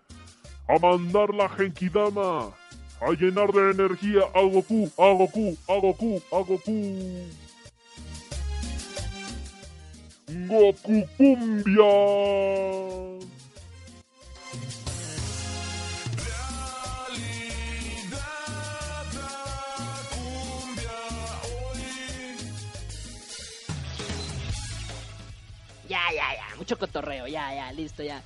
A 0.68 0.80
mandar 0.80 1.34
la 1.34 1.48
Genkidama. 1.50 2.52
A 3.02 3.12
llenar 3.20 3.52
de 3.52 3.72
energía 3.72 4.22
a 4.34 4.42
Goku, 4.42 4.90
a 4.98 5.14
Goku, 5.14 5.58
a 5.68 5.74
Goku, 5.80 6.22
a 6.32 6.40
Goku. 6.40 7.41
Goku 10.32 11.04
Cumbia. 11.18 11.92
Ya, 25.90 26.00
ya, 26.16 26.34
ya, 26.36 26.56
mucho 26.58 26.78
cotorreo, 26.78 27.28
ya, 27.28 27.54
ya, 27.54 27.72
listo, 27.74 28.04
ya. 28.04 28.22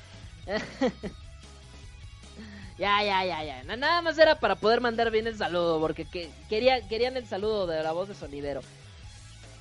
ya, 2.78 3.02
ya, 3.04 3.26
ya, 3.26 3.44
ya. 3.44 3.64
Na- 3.64 3.78
Nada 3.78 4.02
más 4.02 4.18
era 4.20 4.40
para 4.40 4.56
poder 4.56 4.82
mandar 4.82 5.10
bien 5.10 5.26
el 5.28 5.38
saludo, 5.38 5.80
porque 5.80 6.06
que- 6.06 6.30
quería, 6.50 6.88
querían 6.88 7.18
el 7.18 7.26
saludo 7.26 7.66
de 7.66 7.82
la 7.82 7.92
voz 7.92 8.10
de 8.10 8.16
sonidero. 8.16 8.62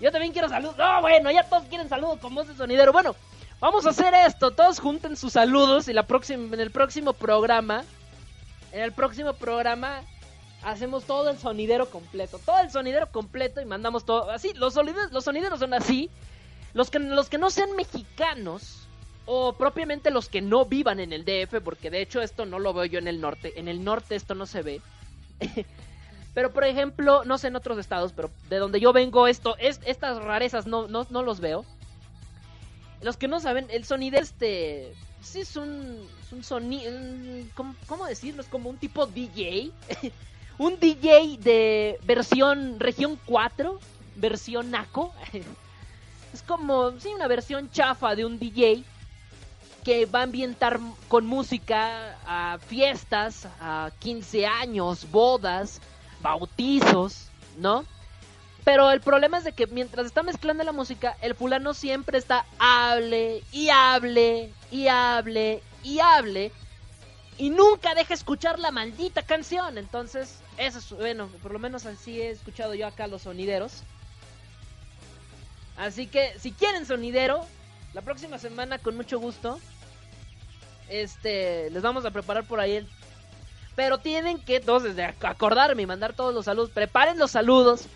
Yo 0.00 0.10
también 0.10 0.32
quiero 0.32 0.48
saludos. 0.48 0.76
No, 0.76 1.00
bueno, 1.00 1.30
ya 1.30 1.44
todos 1.44 1.64
quieren 1.64 1.88
saludos 1.88 2.18
con 2.18 2.34
voz 2.34 2.48
de 2.48 2.54
sonidero. 2.54 2.92
Bueno, 2.92 3.14
vamos 3.60 3.86
a 3.86 3.90
hacer 3.90 4.14
esto. 4.14 4.50
Todos 4.50 4.80
junten 4.80 5.16
sus 5.16 5.32
saludos 5.32 5.88
y 5.88 5.92
la 5.92 6.06
próxima, 6.06 6.54
en 6.54 6.60
el 6.60 6.70
próximo 6.70 7.12
programa, 7.12 7.84
en 8.72 8.82
el 8.82 8.92
próximo 8.92 9.32
programa 9.34 10.02
hacemos 10.64 11.04
todo 11.04 11.30
el 11.30 11.38
sonidero 11.38 11.90
completo. 11.90 12.38
Todo 12.38 12.58
el 12.60 12.70
sonidero 12.70 13.10
completo 13.10 13.60
y 13.60 13.64
mandamos 13.64 14.04
todo. 14.04 14.30
Así, 14.30 14.52
los 14.54 14.74
sonideros, 14.74 15.12
los 15.12 15.24
sonideros 15.24 15.60
son 15.60 15.74
así. 15.74 16.10
Los 16.72 16.90
que, 16.90 16.98
los 16.98 17.28
que 17.28 17.38
no 17.38 17.50
sean 17.50 17.76
mexicanos, 17.76 18.88
o 19.26 19.54
propiamente 19.54 20.10
los 20.10 20.28
que 20.28 20.42
no 20.42 20.64
vivan 20.64 21.00
en 21.00 21.12
el 21.12 21.24
DF, 21.24 21.62
porque 21.62 21.90
de 21.90 22.02
hecho 22.02 22.20
esto 22.20 22.46
no 22.46 22.58
lo 22.58 22.74
veo 22.74 22.84
yo 22.84 22.98
en 22.98 23.08
el 23.08 23.20
norte. 23.20 23.58
En 23.58 23.68
el 23.68 23.84
norte 23.84 24.16
esto 24.16 24.34
no 24.34 24.46
se 24.46 24.62
ve. 24.62 24.80
pero 26.35 26.52
por 26.52 26.65
ejemplo, 26.65 27.24
no 27.24 27.39
sé 27.39 27.47
en 27.48 27.56
otros 27.56 27.78
estados, 27.78 28.12
pero 28.12 28.31
de 28.48 28.59
donde 28.59 28.81
yo 28.81 28.93
vengo, 28.93 29.28
esto, 29.28 29.56
es, 29.59 29.81
estas 29.86 30.23
rarezas 30.23 30.66
no, 30.66 30.89
no, 30.89 31.06
no 31.09 31.23
los 31.23 31.40
veo. 31.40 31.65
Los 33.01 33.16
que 33.16 33.28
no 33.28 33.39
saben, 33.39 33.66
el 33.70 33.85
sonido 33.85 34.19
este. 34.19 34.93
Sí, 35.20 35.40
es 35.40 35.56
un. 35.56 36.09
Es 36.24 36.32
un 36.32 36.43
sonido. 36.43 36.93
¿cómo, 37.55 37.74
¿Cómo 37.86 38.06
decirlo? 38.06 38.43
Es 38.43 38.48
como 38.48 38.69
un 38.70 38.78
tipo 38.78 39.06
DJ. 39.06 39.70
un 40.59 40.81
DJ 40.81 41.39
de 41.39 41.98
versión 42.05 42.81
región 42.81 43.19
4, 43.27 43.78
versión 44.16 44.70
NACO. 44.70 45.12
Es 46.32 46.43
como, 46.43 46.98
sí, 46.98 47.11
una 47.15 47.28
versión 47.28 47.70
chafa 47.70 48.16
de 48.16 48.24
un 48.24 48.40
DJ 48.40 48.82
que 49.85 50.05
va 50.06 50.19
a 50.19 50.23
ambientar 50.24 50.81
con 51.06 51.27
música 51.27 52.19
a 52.27 52.59
fiestas, 52.59 53.47
a 53.61 53.93
15 54.01 54.44
años, 54.44 55.09
bodas, 55.12 55.81
bautizos, 56.24 57.28
¿no? 57.59 57.84
Pero 58.64 58.90
el 58.90 59.02
problema 59.02 59.38
es 59.38 59.44
de 59.44 59.52
que 59.52 59.66
mientras 59.66 60.06
está 60.06 60.22
mezclando 60.22 60.64
la 60.64 60.72
música, 60.72 61.16
el 61.20 61.34
fulano 61.34 61.74
siempre 61.74 62.16
está 62.16 62.46
hable 62.59 63.44
y 63.52 63.68
hable 63.68 64.51
y 64.70 64.88
hable 64.88 65.62
y 65.82 66.01
hable 66.01 66.51
y 67.36 67.51
nunca 67.51 67.94
deja 67.94 68.14
escuchar 68.14 68.59
la 68.59 68.70
maldita 68.70 69.22
canción. 69.22 69.76
Entonces, 69.76 70.38
eso 70.56 70.78
es, 70.78 70.90
bueno, 70.90 71.28
por 71.42 71.52
lo 71.52 71.59
menos 71.59 71.84
así 71.84 72.22
he 72.22 72.30
escuchado 72.30 72.74
yo 72.74 72.86
acá 72.86 73.06
los 73.06 73.22
sonideros. 73.22 73.82
Así 75.76 76.06
que 76.06 76.32
si 76.38 76.52
quieren 76.52 76.86
sonidero, 76.86 77.44
la 77.92 78.01
próxima 78.01 78.38
semana 78.38 78.78
con 78.78 78.96
mucho 78.96 79.18
gusto, 79.18 79.60
este, 80.88 81.68
les 81.70 81.82
vamos 81.82 82.06
a 82.06 82.10
preparar 82.10 82.44
por 82.44 82.60
ahí 82.60 82.76
el... 82.76 82.88
Pero 83.76 83.98
tienen 83.98 84.38
que 84.38 84.56
entonces 84.56 84.96
acordarme 85.22 85.82
y 85.82 85.86
mandar 85.86 86.12
todos 86.12 86.32
los 86.34 86.44
saludos. 86.44 86.70
Preparen 86.70 87.18
los 87.18 87.32
saludos, 87.32 87.86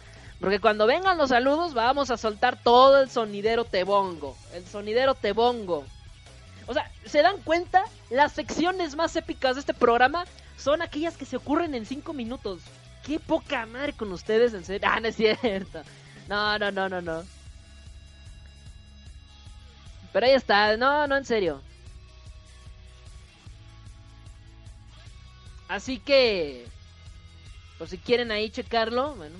porque 0.41 0.61
cuando 0.61 0.87
vengan 0.87 1.19
los 1.19 1.31
saludos 1.31 1.75
vamos 1.75 2.11
a 2.11 2.17
soltar 2.17 2.61
todo 2.63 3.01
el 3.01 3.11
sonidero 3.11 3.65
tebongo. 3.65 4.37
El 4.55 4.67
sonidero 4.67 5.15
tebongo. 5.15 5.85
O 6.67 6.75
sea, 6.75 6.91
¿se 7.07 7.23
dan 7.23 7.39
cuenta? 7.43 7.85
Las 8.11 8.33
secciones 8.33 8.97
más 8.97 9.17
épicas 9.17 9.55
de 9.57 9.61
este 9.61 9.75
programa 9.75 10.25
son 10.57 10.83
aquellas 10.83 11.17
que 11.17 11.25
se 11.25 11.37
ocurren 11.37 11.75
en 11.75 11.87
5 11.87 12.13
minutos. 12.13 12.61
Qué 13.05 13.19
poca 13.19 13.65
madre 13.67 13.95
con 13.95 14.13
ustedes, 14.13 14.53
en 14.53 14.65
serio. 14.65 14.89
Ah, 14.91 15.01
no 15.01 15.09
es 15.09 15.17
cierto. 15.17 15.83
No, 16.29 16.59
no, 16.59 16.71
no, 16.71 16.89
no, 16.89 17.01
no. 17.01 17.23
Pero 20.13 20.27
ahí 20.27 20.33
está, 20.33 20.77
no, 20.77 21.07
no, 21.07 21.17
en 21.17 21.25
serio. 21.25 21.63
Así 25.69 25.99
que, 25.99 26.67
por 27.79 27.89
si 27.89 27.99
quieren 27.99 28.33
ahí 28.33 28.51
checarlo, 28.51 29.15
bueno. 29.15 29.37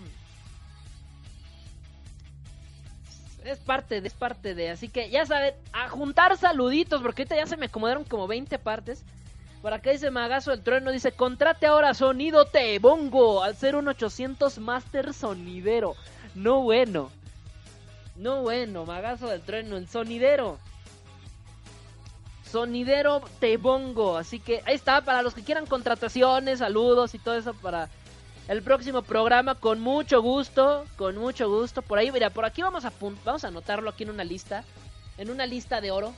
Es 3.45 3.59
parte 3.59 4.03
de, 4.03 4.09
es 4.09 4.15
parte 4.15 4.55
de. 4.55 4.71
Así 4.71 4.89
que 4.89 5.09
ya 5.09 5.25
saben, 5.25 5.55
a 5.73 5.89
juntar 5.89 6.37
saluditos, 6.37 7.01
porque 7.01 7.23
ahorita 7.23 7.37
ya 7.37 7.47
se 7.47 7.57
me 7.57 7.67
acomodaron 7.67 8.05
como 8.05 8.27
20 8.27 8.59
partes. 8.59 9.05
Por 9.63 9.73
acá 9.73 9.91
dice 9.91 10.11
Magazo 10.11 10.51
del 10.51 10.63
Trueno, 10.63 10.93
dice, 10.93 11.13
contrate 11.13 11.67
ahora 11.67 11.95
sonido 11.95 12.45
te 12.45 12.79
bongo 12.79 13.43
al 13.43 13.57
ser 13.57 13.75
un 13.75 13.89
800 13.89 14.59
Master 14.59 15.15
Sonidero. 15.15 15.97
No 16.35 16.61
bueno. 16.63 17.11
No 18.17 18.43
bueno, 18.43 18.85
Magazo 18.85 19.29
del 19.29 19.41
Trueno, 19.41 19.77
el 19.77 19.89
sonidero. 19.89 20.59
Sonidero 22.51 23.21
te 23.41 23.57
bongo. 23.57 24.17
Así 24.17 24.41
que 24.41 24.63
ahí 24.67 24.75
está, 24.75 25.01
para 25.03 25.23
los 25.23 25.35
que 25.35 25.43
quieran 25.45 25.67
contrataciones, 25.67 26.61
saludos 26.61 27.15
y 27.15 27.19
todo 27.19 27.37
eso 27.37 27.55
para 27.55 27.89
el 28.49 28.63
próximo 28.63 29.03
programa 29.03 29.55
con 29.55 29.81
mucho 29.81 30.23
gusto, 30.23 30.87
con 30.97 31.17
mucho 31.17 31.49
gusto. 31.49 31.83
Por 31.83 31.99
ahí, 31.99 32.11
mira, 32.11 32.31
por 32.31 32.45
aquí 32.45 32.63
vamos 32.63 32.85
a 32.85 32.93
vamos 33.25 33.45
a 33.45 33.49
anotarlo 33.49 33.91
aquí 33.91 34.05
en 34.05 34.11
una 34.11 34.25
lista, 34.25 34.65
en 35.19 35.31
una 35.31 35.47
lista 35.47 35.81
de 35.81 35.91
oro. 35.91 36.15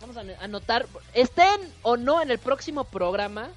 Vamos 0.00 0.16
a 0.16 0.20
an- 0.20 0.36
anotar, 0.40 0.86
estén 1.14 1.60
o 1.82 1.96
no 1.96 2.20
en 2.20 2.30
el 2.30 2.38
próximo 2.38 2.84
programa. 2.84 3.48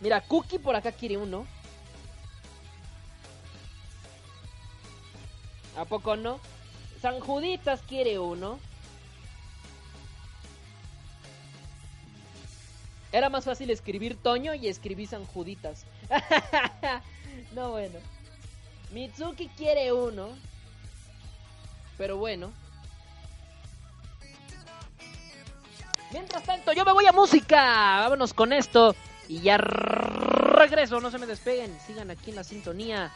Mira, 0.00 0.20
Cookie 0.20 0.58
por 0.58 0.76
acá 0.76 0.92
quiere 0.92 1.16
uno. 1.16 1.46
¿A 5.76 5.84
poco 5.84 6.16
no? 6.16 6.38
San 7.02 7.18
Juditas 7.20 7.80
quiere 7.88 8.18
uno. 8.18 8.58
Era 13.16 13.30
más 13.30 13.46
fácil 13.46 13.70
escribir 13.70 14.14
Toño 14.22 14.52
y 14.52 14.68
escribí 14.68 15.06
San 15.06 15.24
Juditas. 15.24 15.86
no, 17.54 17.70
bueno. 17.70 17.98
Mitsuki 18.92 19.48
quiere 19.56 19.90
uno. 19.90 20.36
Pero 21.96 22.18
bueno. 22.18 22.52
Mientras 26.12 26.42
tanto, 26.42 26.74
yo 26.74 26.84
me 26.84 26.92
voy 26.92 27.06
a 27.06 27.12
música. 27.12 28.00
Vámonos 28.00 28.34
con 28.34 28.52
esto. 28.52 28.94
Y 29.28 29.40
ya 29.40 29.56
regreso. 29.56 31.00
No 31.00 31.10
se 31.10 31.16
me 31.16 31.24
despeguen. 31.24 31.74
Sigan 31.86 32.10
aquí 32.10 32.28
en 32.28 32.36
la 32.36 32.44
sintonía 32.44 33.10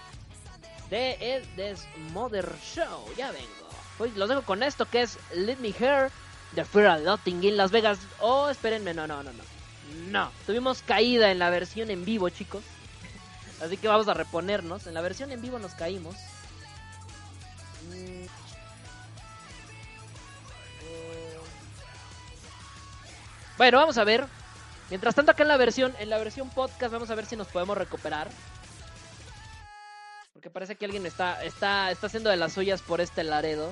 de 0.88 1.18
el 1.20 1.56
Desmother 1.56 2.50
Show. 2.62 3.04
Ya 3.18 3.32
vengo. 3.32 3.68
Hoy 3.98 4.10
los 4.16 4.30
dejo 4.30 4.40
con 4.40 4.62
esto 4.62 4.86
que 4.86 5.02
es 5.02 5.18
Let 5.34 5.56
Me 5.56 5.74
Hear 5.78 6.10
de 6.52 6.64
Fear 6.64 7.00
Lotting 7.00 7.44
in 7.44 7.58
Las 7.58 7.70
Vegas. 7.70 7.98
Oh, 8.18 8.48
espérenme. 8.48 8.94
No, 8.94 9.06
no, 9.06 9.22
no, 9.22 9.30
no. 9.30 9.59
No. 10.08 10.30
Tuvimos 10.46 10.82
caída 10.82 11.30
en 11.30 11.38
la 11.38 11.50
versión 11.50 11.90
en 11.90 12.04
vivo, 12.04 12.28
chicos. 12.28 12.62
Así 13.62 13.76
que 13.76 13.88
vamos 13.88 14.08
a 14.08 14.14
reponernos. 14.14 14.86
En 14.86 14.94
la 14.94 15.00
versión 15.00 15.30
en 15.32 15.42
vivo 15.42 15.58
nos 15.58 15.74
caímos. 15.74 16.16
Bueno, 23.58 23.78
vamos 23.78 23.98
a 23.98 24.04
ver. 24.04 24.26
Mientras 24.88 25.14
tanto 25.14 25.32
acá 25.32 25.42
en 25.42 25.48
la 25.48 25.56
versión, 25.56 25.94
en 25.98 26.10
la 26.10 26.18
versión 26.18 26.50
podcast 26.50 26.92
vamos 26.92 27.10
a 27.10 27.14
ver 27.14 27.26
si 27.26 27.36
nos 27.36 27.48
podemos 27.48 27.76
recuperar. 27.76 28.28
Porque 30.32 30.50
parece 30.50 30.76
que 30.76 30.86
alguien 30.86 31.04
está, 31.04 31.44
está, 31.44 31.90
está 31.90 32.06
haciendo 32.06 32.30
de 32.30 32.38
las 32.38 32.54
suyas 32.54 32.80
por 32.80 33.00
este 33.00 33.22
Laredo. 33.22 33.70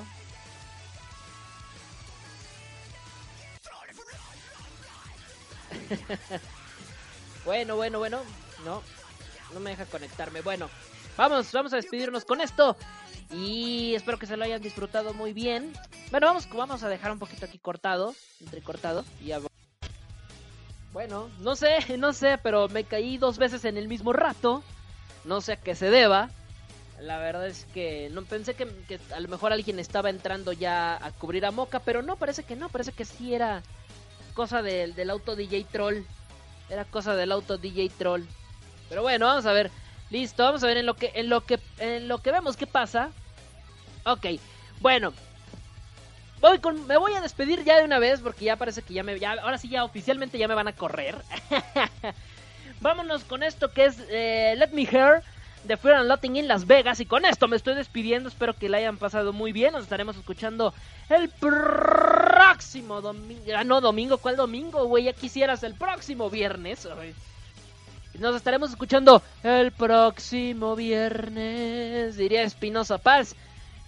bueno, 7.45 7.77
bueno, 7.77 7.99
bueno. 7.99 8.21
No, 8.65 8.83
no 9.55 9.61
me 9.61 9.71
deja 9.71 9.87
conectarme. 9.87 10.41
Bueno, 10.41 10.69
vamos, 11.17 11.53
vamos 11.53 11.73
a 11.73 11.77
despedirnos 11.77 12.25
con 12.25 12.41
esto. 12.41 12.77
Y 13.31 13.95
espero 13.95 14.19
que 14.19 14.27
se 14.27 14.37
lo 14.37 14.45
hayan 14.45 14.63
disfrutado 14.63 15.13
muy 15.15 15.33
bien. 15.33 15.73
Bueno, 16.11 16.27
vamos, 16.27 16.49
vamos 16.51 16.83
a 16.83 16.89
dejar 16.89 17.13
un 17.13 17.19
poquito 17.19 17.45
aquí 17.45 17.59
cortado, 17.59 18.15
entrecortado. 18.41 19.05
Y 19.21 19.27
ya 19.27 19.41
bueno, 20.93 21.31
no 21.41 21.55
sé, 21.55 21.79
no 21.99 22.13
sé, 22.13 22.39
pero 22.43 22.69
me 22.69 22.85
caí 22.85 23.19
dos 23.19 23.39
veces 23.39 23.65
en 23.65 23.77
el 23.77 23.89
mismo 23.89 24.13
rato. 24.13 24.63
No 25.25 25.41
sé 25.41 25.53
a 25.53 25.61
qué 25.61 25.75
se 25.75 25.91
deba. 25.91 26.31
La 27.01 27.19
verdad 27.19 27.47
es 27.47 27.67
que 27.67 28.11
no 28.11 28.23
pensé 28.23 28.55
que, 28.55 28.67
que 28.89 28.99
a 29.15 29.21
lo 29.21 29.29
mejor 29.29 29.53
alguien 29.53 29.79
estaba 29.79 30.11
entrando 30.11 30.53
ya 30.53 30.97
a 30.97 31.13
cubrir 31.13 31.47
a 31.47 31.53
Moca, 31.53 31.79
pero 31.79 32.03
no, 32.03 32.17
parece 32.17 32.43
que 32.43 32.57
no, 32.57 32.69
parece 32.69 32.91
que 32.91 33.05
sí 33.05 33.35
era 33.35 33.63
cosa 34.39 34.63
del, 34.63 34.95
del 34.95 35.11
auto 35.11 35.35
DJ 35.35 35.65
Troll. 35.65 36.05
Era 36.71 36.85
cosa 36.85 37.17
del 37.17 37.33
auto 37.33 37.59
DJ 37.59 37.89
Troll. 37.99 38.23
Pero 38.89 39.03
bueno, 39.03 39.27
vamos 39.27 39.47
a 39.47 39.53
ver. 39.53 39.69
Listo, 40.11 40.45
vamos 40.45 40.63
a 40.63 40.69
ver 40.69 40.77
en 40.77 40.87
lo 40.87 40.95
que 40.95 41.11
en 41.17 41.29
lo 41.29 41.41
que 41.45 41.59
en 41.79 42.07
lo 42.07 42.19
que 42.19 42.31
vemos 42.31 42.57
qué 42.57 42.69
pasa. 42.69 43.11
Ok. 44.05 44.27
Bueno, 44.79 45.13
Voy 46.41 46.61
con, 46.61 46.87
me 46.87 46.97
voy 46.97 47.15
a 47.15 47.21
despedir 47.21 47.65
ya 47.65 47.79
de 47.79 47.85
una 47.85 47.99
vez 47.99 48.21
porque 48.21 48.45
ya 48.45 48.55
parece 48.55 48.83
que 48.83 48.95
ya 48.95 49.03
me, 49.03 49.19
ahora 49.27 49.59
sí 49.59 49.69
ya 49.69 49.83
oficialmente 49.83 50.39
ya 50.39 50.47
me 50.47 50.55
van 50.55 50.69
a 50.69 50.73
correr. 50.73 51.17
Vámonos 52.81 53.25
con 53.25 53.43
esto 53.43 53.73
que 53.73 53.87
es 53.87 53.97
eh, 54.09 54.55
Let 54.57 54.71
Me 54.71 54.85
Hear 54.85 55.25
de 55.65 55.77
Fear 55.77 55.97
and 55.97 56.09
Loathing 56.09 56.37
in 56.37 56.49
Las 56.49 56.67
Vegas 56.67 57.01
y 57.01 57.07
con 57.07 57.25
esto 57.25 57.49
me 57.49 57.57
estoy 57.57 57.75
despidiendo. 57.75 58.29
Espero 58.29 58.55
que 58.55 58.69
la 58.69 58.79
hayan 58.79 58.97
pasado 58.97 59.33
muy 59.33 59.53
bien. 59.53 59.73
Nos 59.73 59.83
estaremos 59.83 60.17
escuchando 60.17 60.75
el 61.09 61.29
próximo 61.29 63.01
domingo. 63.01 63.43
Ah, 63.57 63.65
no, 63.65 63.81
domingo, 63.81 64.19
¿cuál 64.19 64.37
domingo, 64.37 64.85
güey? 64.87 65.05
Ya 65.05 65.13
quisieras 65.13 65.63
el 65.63 65.75
próximo 65.75 66.31
viernes. 66.31 66.89
Nos 68.19 68.37
estaremos 68.37 68.71
escuchando 68.71 69.23
el 69.43 69.71
próximo 69.73 70.75
viernes, 70.75 72.17
diría 72.17 72.43
Espinosa 72.43 72.99
Paz. 72.99 73.37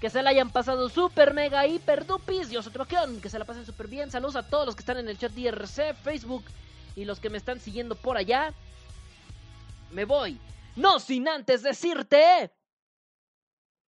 Que 0.01 0.09
se 0.09 0.23
la 0.23 0.31
hayan 0.31 0.51
pasado 0.51 0.89
super 0.89 1.35
mega 1.35 1.67
hiper 1.67 2.07
dupis. 2.07 2.49
Soy 2.49 2.73
Troqueón. 2.73 3.21
Que 3.21 3.29
se 3.29 3.39
la 3.39 3.45
pasen 3.45 3.67
súper 3.67 3.87
bien. 3.87 4.11
Saludos 4.11 4.37
a 4.37 4.43
todos 4.43 4.65
los 4.65 4.75
que 4.75 4.81
están 4.81 4.97
en 4.97 5.09
el 5.09 5.19
chat 5.19 5.37
IRC, 5.37 5.95
Facebook 6.03 6.45
y 6.97 7.05
los 7.05 7.21
que 7.21 7.29
me 7.29 7.37
están 7.37 7.61
siguiendo 7.61 7.95
por 7.97 8.17
allá. 8.17 8.55
Me 9.91 10.07
voy. 10.07 10.39
No 10.77 11.01
sin 11.01 11.29
antes 11.29 11.63
decirte. 11.63 12.53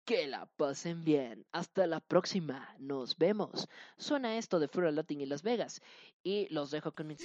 Que 0.06 0.28
la 0.28 0.48
pasen 0.58 1.04
bien. 1.04 1.46
Hasta 1.52 1.86
la 1.86 2.00
próxima. 2.00 2.76
Nos 2.80 3.18
vemos. 3.18 3.68
Suena 3.98 4.38
esto 4.38 4.60
de 4.60 4.68
Flora 4.68 4.92
Latin 4.92 5.22
y 5.22 5.26
Las 5.26 5.44
Vegas. 5.44 5.82
Y 6.24 6.48
los 6.54 6.72
dejo 6.72 6.94
con 6.94 7.08
mi. 7.08 7.16